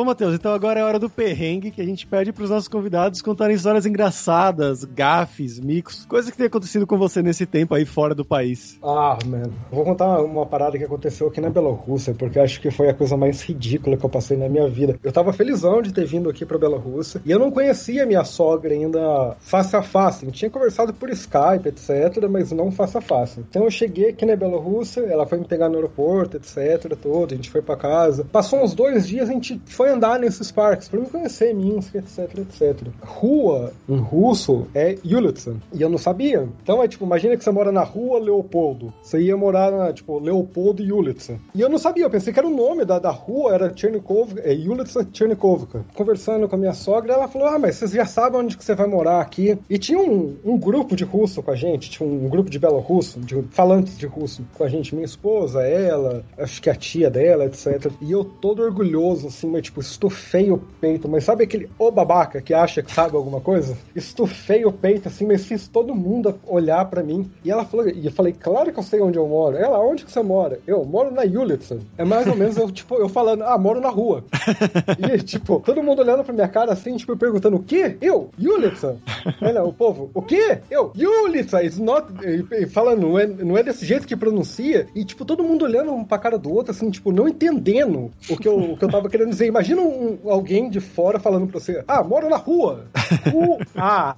Bom, 0.00 0.06
Matheus, 0.06 0.34
então 0.34 0.54
agora 0.54 0.80
é 0.80 0.82
hora 0.82 0.98
do 0.98 1.10
perrengue 1.10 1.70
que 1.70 1.82
a 1.82 1.84
gente 1.84 2.06
pede 2.06 2.32
pros 2.32 2.48
nossos 2.48 2.68
convidados 2.68 3.20
contarem 3.20 3.54
histórias 3.54 3.84
engraçadas, 3.84 4.82
gafes, 4.82 5.60
micos, 5.60 6.06
coisas 6.06 6.30
que 6.30 6.38
tem 6.38 6.46
acontecido 6.46 6.86
com 6.86 6.96
você 6.96 7.22
nesse 7.22 7.44
tempo 7.44 7.74
aí 7.74 7.84
fora 7.84 8.14
do 8.14 8.24
país. 8.24 8.78
Ah, 8.82 9.18
mano. 9.26 9.52
Vou 9.70 9.84
contar 9.84 10.22
uma 10.22 10.46
parada 10.46 10.78
que 10.78 10.84
aconteceu 10.84 11.28
aqui 11.28 11.38
na 11.38 11.50
Bielorrússia, 11.50 12.14
porque 12.14 12.38
acho 12.40 12.62
que 12.62 12.70
foi 12.70 12.88
a 12.88 12.94
coisa 12.94 13.14
mais 13.14 13.42
ridícula 13.42 13.94
que 13.94 14.02
eu 14.02 14.08
passei 14.08 14.38
na 14.38 14.48
minha 14.48 14.66
vida. 14.70 14.98
Eu 15.04 15.12
tava 15.12 15.34
felizão 15.34 15.82
de 15.82 15.92
ter 15.92 16.06
vindo 16.06 16.30
aqui 16.30 16.46
pra 16.46 16.56
Bielorrússia 16.56 17.20
e 17.22 17.30
eu 17.30 17.38
não 17.38 17.50
conhecia 17.50 18.06
minha 18.06 18.24
sogra 18.24 18.72
ainda 18.72 19.36
face 19.38 19.76
a 19.76 19.82
face. 19.82 20.24
Gente 20.24 20.38
tinha 20.38 20.50
conversado 20.50 20.94
por 20.94 21.10
Skype, 21.10 21.68
etc., 21.68 22.26
mas 22.26 22.50
não 22.52 22.70
face 22.70 22.96
a 22.96 23.02
face. 23.02 23.40
Então 23.40 23.64
eu 23.64 23.70
cheguei 23.70 24.08
aqui 24.08 24.24
na 24.24 24.34
Bielorrússia, 24.34 25.02
ela 25.02 25.26
foi 25.26 25.36
me 25.36 25.44
pegar 25.44 25.68
no 25.68 25.74
aeroporto, 25.74 26.38
etc., 26.38 26.96
todo, 26.96 27.34
a 27.34 27.36
gente 27.36 27.50
foi 27.50 27.60
pra 27.60 27.76
casa. 27.76 28.24
Passou 28.32 28.64
uns 28.64 28.74
dois 28.74 29.06
dias, 29.06 29.28
a 29.28 29.32
gente 29.34 29.60
foi 29.66 29.89
andar 29.90 30.18
nesses 30.18 30.50
parques 30.50 30.88
pra 30.88 31.00
me 31.00 31.06
conhecer 31.06 31.54
Minsk, 31.54 31.94
etc, 31.94 32.38
etc. 32.38 32.88
Rua, 33.02 33.72
em 33.88 33.96
russo, 33.96 34.66
é 34.74 34.96
Ulitsa. 35.04 35.56
E 35.72 35.82
eu 35.82 35.88
não 35.88 35.98
sabia. 35.98 36.48
Então 36.62 36.82
é 36.82 36.88
tipo, 36.88 37.04
imagina 37.04 37.36
que 37.36 37.44
você 37.44 37.50
mora 37.50 37.72
na 37.72 37.82
rua 37.82 38.18
Leopoldo. 38.18 38.92
Você 39.02 39.20
ia 39.20 39.36
morar 39.36 39.70
na, 39.70 39.92
tipo, 39.92 40.18
Leopoldo 40.18 40.82
e 40.82 40.92
Ulitsa. 40.92 41.38
E 41.54 41.60
eu 41.60 41.68
não 41.68 41.78
sabia, 41.78 42.04
eu 42.04 42.10
pensei 42.10 42.32
que 42.32 42.38
era 42.38 42.48
o 42.48 42.54
nome 42.54 42.84
da, 42.84 42.98
da 42.98 43.10
rua, 43.10 43.54
era 43.54 43.72
Chernikovka, 43.74 44.40
é 44.40 44.52
Ulitsa 44.52 45.06
Chernikovka. 45.12 45.84
Conversando 45.94 46.48
com 46.48 46.56
a 46.56 46.58
minha 46.58 46.74
sogra, 46.74 47.14
ela 47.14 47.28
falou, 47.28 47.48
ah, 47.48 47.58
mas 47.58 47.76
vocês 47.76 47.92
já 47.92 48.04
sabem 48.04 48.40
onde 48.40 48.56
que 48.56 48.64
você 48.64 48.74
vai 48.74 48.86
morar 48.86 49.20
aqui. 49.20 49.58
E 49.68 49.78
tinha 49.78 49.98
um, 49.98 50.36
um 50.44 50.58
grupo 50.58 50.96
de 50.96 51.04
russo 51.04 51.42
com 51.42 51.50
a 51.50 51.56
gente, 51.56 51.90
tinha 51.90 52.08
um 52.08 52.28
grupo 52.28 52.50
de 52.50 52.58
belorrusso, 52.58 53.20
de 53.20 53.42
falantes 53.50 53.98
de 53.98 54.06
russo 54.06 54.44
com 54.54 54.64
a 54.64 54.68
gente, 54.68 54.94
minha 54.94 55.04
esposa, 55.04 55.62
ela, 55.62 56.24
acho 56.38 56.60
que 56.60 56.70
a 56.70 56.74
tia 56.74 57.10
dela, 57.10 57.46
etc. 57.46 57.90
E 58.00 58.10
eu 58.12 58.24
todo 58.24 58.62
orgulhoso, 58.62 59.28
assim, 59.28 59.48
mas 59.48 59.62
tipo, 59.62 59.79
estufei 59.80 60.50
o 60.50 60.58
peito, 60.58 61.08
mas 61.08 61.24
sabe 61.24 61.44
aquele 61.44 61.68
ô 61.78 61.90
babaca 61.90 62.40
que 62.40 62.54
acha 62.54 62.82
que 62.82 62.92
sabe 62.92 63.16
alguma 63.16 63.40
coisa? 63.40 63.76
Estufei 63.94 64.64
o 64.64 64.72
peito, 64.72 65.08
assim, 65.08 65.26
mas 65.26 65.44
fiz 65.44 65.68
todo 65.68 65.94
mundo 65.94 66.38
olhar 66.46 66.84
pra 66.86 67.02
mim. 67.02 67.30
E 67.44 67.50
ela 67.50 67.64
falou, 67.64 67.88
e 67.88 68.06
eu 68.06 68.12
falei, 68.12 68.32
claro 68.32 68.72
que 68.72 68.78
eu 68.78 68.82
sei 68.82 69.00
onde 69.00 69.18
eu 69.18 69.26
moro. 69.26 69.56
Ela, 69.56 69.78
onde 69.80 70.04
que 70.04 70.12
você 70.12 70.22
mora? 70.22 70.60
Eu 70.66 70.84
moro 70.84 71.10
na 71.10 71.22
Ulitsa. 71.22 71.78
É 71.96 72.04
mais 72.04 72.26
ou 72.26 72.36
menos 72.36 72.56
eu, 72.56 72.70
tipo, 72.72 72.96
eu 72.96 73.08
falando, 73.08 73.42
ah, 73.42 73.58
moro 73.58 73.80
na 73.80 73.88
rua. 73.88 74.24
e, 74.98 75.18
tipo, 75.22 75.60
todo 75.64 75.82
mundo 75.82 76.00
olhando 76.00 76.24
pra 76.24 76.32
minha 76.32 76.48
cara 76.48 76.72
assim, 76.72 76.96
tipo, 76.96 77.16
perguntando, 77.16 77.56
o 77.56 77.62
quê? 77.62 77.96
Eu? 78.00 78.30
Ulitsa? 78.38 78.96
Olha, 79.40 79.62
o 79.64 79.72
povo, 79.72 80.10
o 80.14 80.22
quê? 80.22 80.58
Eu? 80.70 80.92
Ulitsa, 81.24 81.62
it's 81.62 81.78
not... 81.78 82.06
E, 82.24 82.62
e 82.62 82.66
falando, 82.66 83.02
não 83.02 83.18
é, 83.18 83.26
não 83.26 83.56
é 83.56 83.62
desse 83.62 83.84
jeito 83.84 84.06
que 84.06 84.16
pronuncia. 84.16 84.86
E, 84.94 85.04
tipo, 85.04 85.24
todo 85.24 85.44
mundo 85.44 85.64
olhando 85.64 85.92
um 85.92 86.04
pra 86.04 86.18
cara 86.18 86.38
do 86.38 86.52
outro, 86.52 86.72
assim, 86.72 86.90
tipo, 86.90 87.12
não 87.12 87.28
entendendo 87.28 88.10
o 88.28 88.36
que 88.36 88.48
eu, 88.48 88.58
o 88.58 88.76
que 88.76 88.84
eu 88.84 88.90
tava 88.90 89.08
querendo 89.08 89.30
dizer. 89.30 89.46
Imagina 89.46 89.69
um, 89.78 90.18
alguém 90.30 90.68
de 90.68 90.80
fora 90.80 91.18
falando 91.18 91.46
pra 91.46 91.60
você, 91.60 91.84
ah, 91.86 92.02
moro 92.02 92.28
na 92.28 92.36
rua. 92.36 92.86
Rua. 93.30 93.58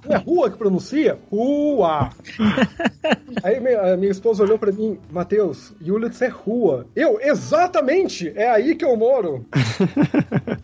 Não 0.05 0.15
é 0.15 0.17
rua 0.19 0.51
que 0.51 0.57
pronuncia? 0.57 1.17
Rua. 1.29 2.09
Aí 3.43 3.59
minha, 3.59 3.93
a 3.93 3.97
minha 3.97 4.11
esposa 4.11 4.43
olhou 4.43 4.57
pra 4.57 4.71
mim, 4.71 4.97
Matheus, 5.11 5.73
Yulitz 5.81 6.21
é 6.21 6.27
rua. 6.27 6.85
Eu, 6.95 7.19
exatamente, 7.21 8.31
é 8.35 8.49
aí 8.49 8.75
que 8.75 8.85
eu 8.85 8.95
moro. 8.95 9.45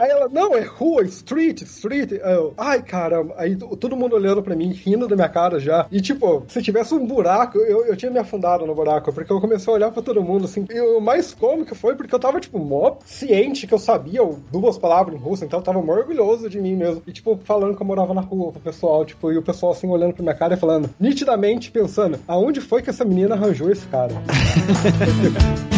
Aí 0.00 0.10
ela, 0.10 0.28
não, 0.28 0.54
é 0.54 0.60
rua, 0.60 1.02
street, 1.04 1.62
street. 1.62 2.12
Aí 2.12 2.34
Eu, 2.34 2.54
ai, 2.56 2.82
caramba. 2.82 3.34
Aí 3.36 3.56
todo 3.56 3.96
mundo 3.96 4.16
olhando 4.16 4.42
pra 4.42 4.54
mim, 4.56 4.72
rindo 4.72 5.08
da 5.08 5.16
minha 5.16 5.28
cara 5.28 5.58
já. 5.58 5.86
E 5.90 6.00
tipo, 6.00 6.44
se 6.48 6.62
tivesse 6.62 6.94
um 6.94 7.06
buraco, 7.06 7.58
eu, 7.58 7.86
eu 7.86 7.96
tinha 7.96 8.10
me 8.10 8.18
afundado 8.18 8.66
no 8.66 8.74
buraco, 8.74 9.12
porque 9.12 9.32
eu 9.32 9.40
comecei 9.40 9.72
a 9.72 9.76
olhar 9.76 9.90
pra 9.90 10.02
todo 10.02 10.22
mundo, 10.22 10.44
assim. 10.44 10.66
E 10.70 10.80
o 10.80 11.00
mais 11.00 11.34
cômico 11.34 11.74
foi 11.74 11.94
porque 11.94 12.14
eu 12.14 12.18
tava, 12.18 12.40
tipo, 12.40 12.58
mó 12.58 12.96
ciente 13.04 13.66
que 13.66 13.74
eu 13.74 13.78
sabia 13.78 14.20
duas 14.50 14.78
palavras 14.78 15.14
em 15.14 15.18
russo, 15.18 15.44
então 15.44 15.60
eu 15.60 15.64
tava 15.64 15.82
mó 15.82 15.94
orgulhoso 15.94 16.48
de 16.48 16.60
mim 16.60 16.76
mesmo. 16.76 17.02
E, 17.06 17.12
tipo, 17.12 17.38
falando 17.44 17.76
que 17.76 17.82
eu 17.82 17.86
morava 17.86 18.14
na 18.14 18.20
rua 18.20 18.52
pro 18.52 18.60
pessoal, 18.60 19.04
tipo, 19.04 19.32
e 19.32 19.38
o 19.38 19.42
pessoal, 19.42 19.72
assim, 19.72 19.88
olhando 19.88 20.14
pra 20.14 20.22
minha 20.22 20.34
cara 20.34 20.54
e 20.54 20.58
falando, 20.58 20.90
nitidamente 20.98 21.70
pensando, 21.70 22.18
aonde 22.26 22.60
foi 22.60 22.82
que 22.82 22.90
essa 22.90 23.04
menina 23.04 23.34
arranjou 23.34 23.70
esse 23.70 23.86
cara? 23.86 24.12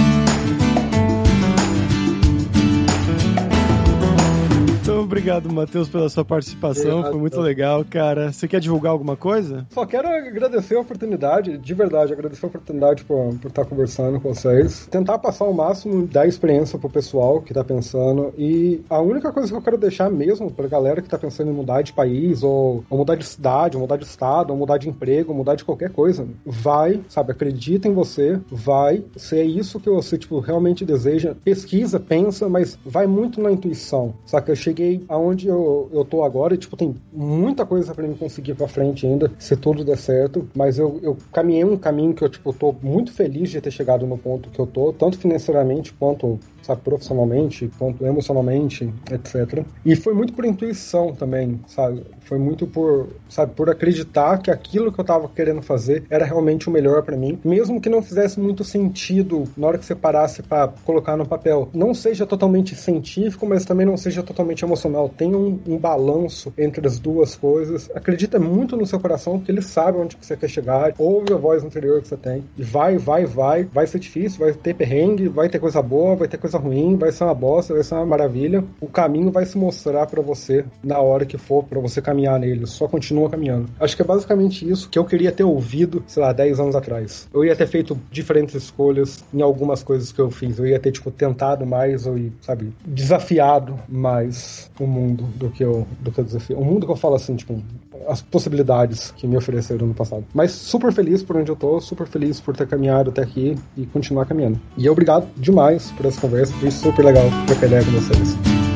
obrigado, 5.03 5.53
Matheus, 5.53 5.89
pela 5.89 6.09
sua 6.09 6.25
participação. 6.25 7.03
Foi 7.03 7.19
muito 7.19 7.41
legal, 7.41 7.85
cara. 7.85 8.33
Você 8.33 8.47
quer 8.47 8.61
divulgar 8.61 8.93
alguma 8.93 9.17
coisa? 9.17 9.67
Só 9.71 9.85
quero 9.87 10.09
agradecer 10.09 10.77
a 10.77 10.81
oportunidade, 10.81 11.59
de 11.59 11.75
verdade, 11.75 12.13
agradecer 12.13 12.47
a 12.47 12.49
oportunidade 12.49 13.05
por, 13.05 13.35
por 13.39 13.49
estar 13.49 13.65
conversando 13.65 14.21
com 14.21 14.33
vocês. 14.33 14.87
Tentar 14.91 15.19
passar 15.19 15.45
o 15.45 15.53
máximo 15.55 16.07
da 16.07 16.27
experiência 16.27 16.79
pro 16.79 16.91
pessoal 16.91 17.41
que 17.41 17.55
tá 17.55 17.65
pensando. 17.65 18.33
E 18.37 18.83
a 18.89 19.01
única 19.01 19.33
coisa 19.33 19.49
que 19.49 19.55
eu 19.55 19.63
quero 19.63 19.79
deixar 19.79 20.11
mesmo 20.11 20.51
pra 20.51 20.67
galera 20.69 21.03
que 21.03 21.09
tá 21.09 21.19
pensando 21.19 21.51
em 21.51 21.55
mudar 21.55 21.83
de 21.83 21.93
país, 21.93 22.43
ou, 22.43 22.85
ou 22.89 22.99
mudar 22.99 23.17
de 23.17 23.25
cidade, 23.25 23.77
ou 23.77 23.83
mudar 23.83 23.97
de 23.97 24.05
estado, 24.05 24.51
ou 24.51 24.57
mudar 24.57 24.79
de 24.79 24.89
emprego, 24.89 25.31
ou 25.31 25.37
mudar 25.37 25.55
de 25.55 25.65
qualquer 25.65 25.91
coisa, 25.91 26.27
vai, 26.45 27.01
sabe, 27.09 27.33
acredita 27.33 27.89
em 27.89 27.93
você, 27.93 28.41
vai, 28.51 29.05
se 29.17 29.39
é 29.39 29.45
isso 29.45 29.81
que 29.81 29.91
você, 29.91 30.17
tipo, 30.19 30.41
realmente 30.41 30.85
deseja, 30.85 31.35
pesquisa, 31.45 32.01
pensa, 32.01 32.49
mas 32.49 32.79
vai 32.85 33.07
muito 33.07 33.41
na 33.41 33.51
intuição, 33.51 34.15
saca? 34.25 34.53
Eu 34.53 34.57
cheguei 34.57 34.88
aonde 35.09 35.49
eu, 35.49 35.89
eu 35.93 36.05
tô 36.05 36.23
agora 36.23 36.55
e, 36.55 36.59
tipo, 36.59 36.77
tem 36.77 36.95
muita 37.13 37.67
coisa 37.67 37.95
pra 37.95 38.07
mim 38.07 38.15
conseguir 38.15 38.55
pra 38.55 38.69
frente 38.69 39.07
ainda, 39.07 39.31
se 39.39 39.57
tudo 39.57 39.85
der 39.85 39.99
certo, 39.99 40.49
mas 40.55 40.79
eu, 40.79 40.99
eu 41.03 41.17
caminhei 41.33 41.65
um 41.65 41.77
caminho 41.77 42.15
que 42.15 42.23
eu, 42.23 42.29
tipo, 42.29 42.53
tô 42.53 42.75
muito 42.83 43.13
feliz 43.13 43.51
de 43.51 43.61
ter 43.61 43.71
chegado 43.71 44.07
no 44.07 44.17
ponto 44.17 44.51
que 44.51 44.59
eu 44.59 44.67
tô, 44.67 44.93
tanto 44.93 45.19
financeiramente 45.19 45.93
quanto 45.93 46.39
sabe, 46.69 46.83
profissionalmente, 46.83 47.71
quanto 47.79 48.05
emocionalmente, 48.05 48.93
etc. 49.11 49.65
E 49.85 49.97
foi 49.97 50.13
muito 50.13 50.35
por 50.35 50.45
intuição 50.45 51.15
também, 51.15 51.59
sabe? 51.67 52.05
Foi 52.21 52.39
muito 52.39 52.67
por, 52.67 53.09
sabe, 53.29 53.55
por 53.55 53.71
acreditar 53.71 54.39
que 54.39 54.51
aquilo 54.51 54.93
que 54.93 55.01
eu 55.01 55.05
tava 55.05 55.29
querendo 55.29 55.63
fazer 55.63 56.05
era 56.11 56.27
realmente 56.27 56.69
o 56.69 56.71
melhor 56.71 57.03
para 57.03 57.17
mim, 57.17 57.39
mesmo 57.43 57.81
que 57.81 57.89
não 57.89 58.03
fizesse 58.03 58.39
muito 58.39 58.63
sentido 58.65 59.45
na 59.57 59.67
hora 59.67 59.79
que 59.79 59.85
você 59.85 59.95
parasse 59.95 60.43
para 60.43 60.69
colocar 60.85 61.17
no 61.17 61.27
papel. 61.27 61.71
Não 61.73 61.95
seja 61.95 62.27
totalmente 62.27 62.75
científico, 62.75 63.47
mas 63.47 63.65
também 63.65 63.87
não 63.87 63.97
seja 63.97 64.23
totalmente 64.23 64.63
emocional. 64.63 65.09
Tenha 65.09 65.39
um, 65.39 65.59
um 65.67 65.79
balanço 65.79 66.53
entre 66.59 66.87
as 66.87 66.99
duas 66.99 67.35
coisas. 67.35 67.91
Acredita 67.95 68.39
muito 68.39 68.77
no 68.77 68.87
seu 68.87 69.01
coração, 69.01 69.41
que 69.41 69.51
ele 69.51 69.63
sabe 69.63 69.97
onde 69.97 70.19
você 70.21 70.37
quer 70.37 70.49
chegar. 70.49 70.93
Ouve 70.99 71.33
a 71.33 71.37
voz 71.37 71.65
interior 71.65 72.03
que 72.03 72.09
você 72.09 72.17
tem. 72.17 72.45
E 72.59 72.63
vai, 72.63 72.99
vai, 72.99 73.25
vai. 73.25 73.65
Vai 73.65 73.87
ser 73.87 73.99
difícil, 73.99 74.41
vai 74.41 74.53
ter 74.53 74.75
perrengue, 74.75 75.29
vai 75.29 75.49
ter 75.49 75.59
coisa 75.59 75.81
boa, 75.81 76.15
vai 76.15 76.29
ter 76.29 76.37
coisa 76.37 76.58
ruim, 76.59 76.97
vai 76.97 77.13
ser 77.13 77.25
uma 77.25 77.35
bosta, 77.35 77.75
vai 77.75 77.83
ser 77.83 77.95
uma 77.95 78.07
maravilha. 78.07 78.65
O 78.81 78.87
caminho 78.87 79.31
vai 79.31 79.47
se 79.47 79.57
mostrar 79.57 80.07
para 80.07 80.23
você 80.23 80.65
na 80.83 80.99
hora 81.01 81.25
que 81.25 81.39
for 81.39 81.65
para 81.65 81.81
você 81.81 82.01
caminhar 82.01 82.39
nele. 82.39 82.67
Só 82.67 82.89
continua 82.89 83.31
caminhando. 83.31 83.69
Acho 83.81 83.97
que 83.97 84.03
é 84.03 84.05
basicamente 84.05 84.69
isso 84.69 84.89
que 84.89 84.99
eu 84.99 85.05
queria 85.05 85.33
ter 85.33 85.45
ouvido, 85.45 86.03
sei 86.07 86.23
lá, 86.23 86.33
10 86.33 86.61
anos 86.61 86.77
atrás. 86.77 87.29
Eu 87.33 87.45
ia 87.45 87.57
ter 87.57 87.67
feito 87.67 87.99
diferentes 88.11 88.55
escolhas 88.55 89.25
em 89.33 89.43
algumas 89.43 89.83
coisas 89.83 90.13
que 90.13 90.21
eu 90.21 90.31
fiz. 90.31 90.59
Eu 90.59 90.67
ia 90.67 90.79
ter, 90.79 90.93
tipo, 90.93 91.11
tentado 91.11 91.67
mais 91.67 92.07
ou, 92.07 92.17
sabe, 92.41 92.73
desafiado 92.87 93.79
mais. 93.89 94.71
o 94.79 94.87
mundo 94.87 95.25
do 95.37 95.51
que 95.51 95.65
eu, 95.65 95.87
do 96.01 96.11
que 96.11 96.21
o 96.21 96.25
desafio. 96.25 96.59
O 96.59 96.65
mundo 96.65 96.87
que 96.87 96.93
eu 96.93 96.97
falo 96.97 97.15
assim, 97.15 97.37
tipo, 97.37 97.63
as 98.07 98.23
possibilidades 98.23 99.13
que 99.17 99.27
me 99.27 99.37
ofereceram 99.37 99.87
no 99.87 99.95
passado. 99.95 100.25
Mas 100.33 100.53
super 100.53 100.93
feliz 100.93 101.23
por 101.23 101.37
onde 101.37 101.51
eu 101.51 101.57
tô, 101.57 101.81
super 101.81 102.07
feliz 102.07 102.41
por 102.41 102.57
ter 102.57 102.67
caminhado 102.67 103.11
até 103.11 103.23
aqui 103.23 103.57
e 103.77 103.87
continuar 103.87 104.27
caminhando. 104.27 104.61
E 104.77 104.89
obrigado 104.89 105.29
demais 105.37 105.91
por 105.93 106.07
essa 106.07 106.21
conversa, 106.21 106.48
foi 106.53 106.71
super 106.71 107.05
legal 107.05 107.31
trocar 107.47 107.67
ideia 107.67 107.85
com 107.85 107.93
vocês. 107.93 108.68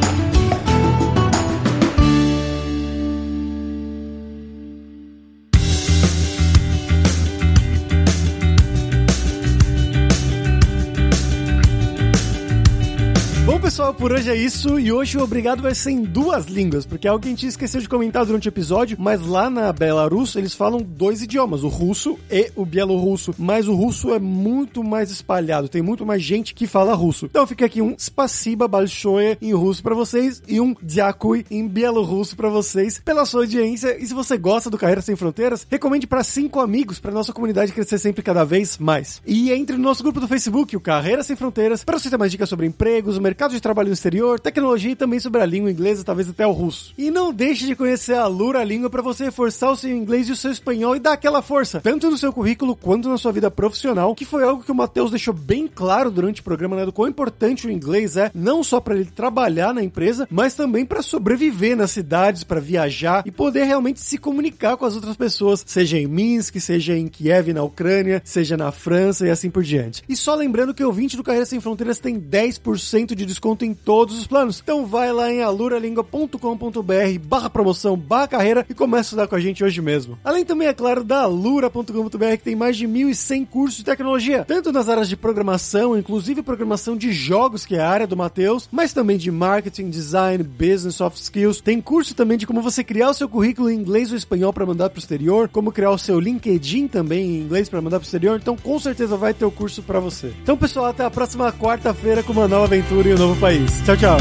por 14.03 14.11
hoje 14.11 14.33
é 14.33 14.35
isso. 14.35 14.81
E 14.81 14.91
hoje 14.91 15.17
o 15.17 15.23
obrigado 15.23 15.63
vai 15.63 15.77
ser 15.77 15.93
em 15.93 16.03
duas 16.03 16.47
línguas, 16.47 16.85
porque 16.85 17.07
é 17.07 17.11
algo 17.11 17.23
que 17.23 17.29
a 17.29 17.31
gente 17.31 17.47
esqueceu 17.47 17.81
de 17.81 17.89
comentar 17.89 18.27
durante 18.27 18.49
o 18.49 18.51
episódio, 18.51 18.97
mas 18.99 19.25
lá 19.25 19.49
na 19.49 19.73
Belarus 19.73 20.35
eles 20.35 20.55
falam 20.55 20.83
dois 20.83 21.23
idiomas, 21.23 21.63
o 21.63 21.69
russo 21.69 22.19
e 22.29 22.51
o 22.57 22.67
bielorrusso. 22.67 23.33
Mas 23.39 23.69
o 23.69 23.75
russo 23.77 24.13
é 24.13 24.19
muito 24.19 24.83
mais 24.83 25.13
espalhado, 25.13 25.69
tem 25.69 25.83
muito 25.83 26.05
mais 26.05 26.21
gente 26.21 26.53
que 26.53 26.67
fala 26.67 26.95
russo. 26.95 27.27
Então 27.27 27.47
fica 27.47 27.65
aqui 27.65 27.81
um 27.81 27.95
spasiba 27.97 28.67
balshoe 28.67 29.39
em 29.41 29.55
russo 29.55 29.81
para 29.81 29.95
vocês 29.95 30.43
e 30.49 30.61
um 30.61 30.75
dziakui 30.83 31.47
em 31.49 31.69
bielorrusso 31.69 32.35
para 32.35 32.49
vocês 32.49 33.01
pela 33.05 33.25
sua 33.25 33.43
audiência. 33.43 33.97
E 34.03 34.05
se 34.05 34.15
você 34.15 34.37
gosta 34.37 34.69
do 34.69 34.79
Carreira 34.79 35.01
Sem 35.01 35.15
Fronteiras, 35.15 35.65
recomende 35.71 36.09
para 36.09 36.25
cinco 36.25 36.59
amigos 36.59 36.99
para 36.99 37.13
nossa 37.13 37.33
comunidade 37.33 37.71
crescer 37.71 37.99
sempre 37.99 38.21
cada 38.21 38.43
vez 38.43 38.79
mais. 38.79 39.23
E 39.25 39.53
entre 39.53 39.77
no 39.77 39.83
nosso 39.85 40.03
grupo 40.03 40.19
do 40.19 40.27
Facebook, 40.27 40.77
o 40.77 40.81
Carreira 40.81 41.23
Sem 41.23 41.37
Fronteiras, 41.37 41.85
para 41.85 41.97
você 41.97 42.11
ter 42.11 42.19
mais 42.19 42.33
dicas 42.33 42.49
sobre 42.49 42.67
empregos, 42.67 43.17
o 43.17 43.23
mercado 43.23 43.53
de 43.53 43.61
trabalho 43.61 43.92
no 43.93 43.95
exterior, 43.95 44.41
tecnologia 44.41 44.93
e 44.93 44.97
também 44.97 45.21
sobre 45.21 45.43
a 45.43 45.47
língua 45.47 45.71
inglesa, 45.71 46.03
talvez 46.03 46.29
até 46.29 46.47
o 46.47 46.53
russo. 46.53 46.95
E 46.97 47.11
não 47.11 47.33
deixe 47.33 47.67
de 47.67 47.77
conhecer 47.77 48.15
a 48.15 48.27
Lura 48.27 48.65
Língua 48.65 48.89
para 48.89 49.03
você 49.03 49.25
reforçar 49.25 49.71
o 49.71 49.77
seu 49.77 49.95
inglês 49.95 50.29
e 50.29 50.33
o 50.33 50.37
seu 50.37 50.51
espanhol 50.51 50.97
e 50.97 50.99
dar 50.99 51.13
aquela 51.13 51.43
força, 51.43 51.81
tanto 51.81 52.11
no 52.11 52.17
seu 52.17 52.33
currículo 52.33 52.75
quanto 52.75 53.09
na 53.09 53.19
sua 53.19 53.33
vida 53.33 53.51
profissional, 53.51 54.15
que 54.15 54.25
foi 54.25 54.45
algo 54.45 54.65
que 54.65 54.73
o 54.73 54.75
Matheus 54.75 55.11
deixou 55.11 55.35
bem 55.35 55.69
claro 55.69 56.11
durante 56.11 56.41
o 56.41 56.45
programa, 56.45 56.77
né, 56.77 56.87
do 56.87 56.93
quão 56.93 57.09
importante 57.09 57.67
o 57.67 57.71
inglês 57.71 58.17
é, 58.17 58.31
não 58.35 58.65
só 58.65 58.81
para 58.81 58.95
ele 58.95 59.05
trabalhar 59.05 59.75
na 59.75 59.83
empresa, 59.83 60.27
mas 60.31 60.55
também 60.55 60.87
para 60.87 61.03
sobreviver 61.03 61.77
nas 61.77 61.91
cidades, 61.91 62.45
para 62.45 62.61
viajar 62.61 63.23
e 63.27 63.31
poder 63.31 63.65
realmente 63.65 64.01
se 64.01 64.17
comunicar 64.17 64.79
com 64.79 64.87
as 64.87 64.95
outras 64.95 65.17
pessoas, 65.17 65.63
seja 65.67 65.99
em 65.99 66.07
Minsk, 66.07 66.59
seja 66.59 66.97
em 66.97 67.09
Kiev, 67.09 67.53
na 67.53 67.63
Ucrânia, 67.63 68.23
seja 68.25 68.57
na 68.57 68.73
França 68.73 69.27
e 69.27 69.31
assim 69.31 69.51
por 69.51 69.63
diante. 69.63 70.03
E 70.09 70.17
só 70.17 70.35
lembrando 70.35 70.73
que 70.73 70.85
o 70.85 70.93
20 70.93 71.19
do 71.19 71.23
Carreira 71.23 71.45
Sem 71.45 71.61
Fronteiras 71.61 71.99
tem 71.99 72.19
10% 72.19 73.15
de 73.15 73.27
desconto 73.27 73.65
em 73.65 73.75
todos 73.85 74.19
os 74.19 74.27
planos. 74.27 74.61
Então 74.63 74.87
vai 74.87 75.13
lá 75.13 75.31
em 75.31 75.43
aluralingua.com.br 75.43 77.19
barra 77.23 77.51
promoção, 77.51 77.97
barra 77.97 78.29
carreira 78.29 78.67
e 78.69 78.75
começa 78.75 79.01
a 79.01 79.09
estudar 79.09 79.27
com 79.27 79.35
a 79.35 79.41
gente 79.41 79.63
hoje 79.65 79.81
mesmo. 79.81 80.19
Além 80.25 80.45
também, 80.45 80.69
é 80.69 80.73
claro, 80.73 81.05
da 81.05 81.23
alura.com.br 81.23 82.37
que 82.37 82.45
tem 82.45 82.57
mais 82.57 82.77
de 82.77 82.87
1.100 82.87 83.47
cursos 83.47 83.77
de 83.79 83.85
tecnologia, 83.85 84.45
tanto 84.45 84.73
nas 84.73 84.89
áreas 84.89 85.09
de 85.09 85.17
programação, 85.17 85.97
inclusive 85.97 86.43
programação 86.43 86.97
de 86.97 87.13
jogos, 87.13 87.67
que 87.67 87.77
é 87.77 87.81
a 87.81 87.89
área 87.89 88.07
do 88.07 88.17
Matheus, 88.17 88.69
mas 88.71 88.93
também 88.93 89.17
de 89.17 89.31
marketing, 89.31 89.91
design, 89.91 90.43
business, 90.43 90.97
soft 90.97 91.19
skills. 91.19 91.61
Tem 91.61 91.81
curso 91.81 92.15
também 92.15 92.39
de 92.39 92.47
como 92.47 92.63
você 92.63 92.85
criar 92.85 93.11
o 93.11 93.15
seu 93.15 93.29
currículo 93.29 93.71
em 93.71 93.79
inglês 93.79 94.11
ou 94.11 94.17
espanhol 94.17 94.53
para 94.53 94.67
mandar 94.67 94.91
para 94.91 94.99
o 94.99 95.01
exterior, 95.01 95.49
como 95.49 95.73
criar 95.73 95.91
o 95.91 95.99
seu 95.99 96.19
LinkedIn 96.21 96.89
também 96.89 97.25
em 97.25 97.41
inglês 97.41 97.69
para 97.69 97.81
mandar 97.81 97.99
para 97.99 98.05
o 98.05 98.07
exterior. 98.07 98.39
Então, 98.41 98.57
com 98.57 98.79
certeza 98.79 99.17
vai 99.17 99.35
ter 99.35 99.45
o 99.45 99.51
curso 99.51 99.83
para 99.83 100.01
você. 100.01 100.33
Então, 100.43 100.57
pessoal, 100.57 100.87
até 100.87 101.05
a 101.05 101.11
próxima 101.11 101.53
quarta-feira 101.53 102.23
com 102.23 102.33
uma 102.33 102.49
nova 102.49 102.65
aventura 102.65 103.09
em 103.09 103.15
um 103.15 103.19
novo 103.19 103.41
país. 103.41 103.62
Tchau, 103.85 103.97
tchau. 103.97 104.17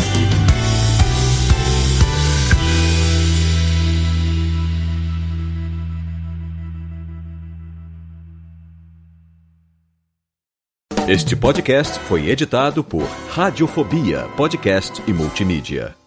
Este 11.08 11.36
podcast 11.36 12.00
foi 12.00 12.30
editado 12.30 12.84
por 12.84 13.04
Radiofobia, 13.30 14.30
podcast 14.38 15.02
e 15.08 15.12
multimídia. 15.12 16.01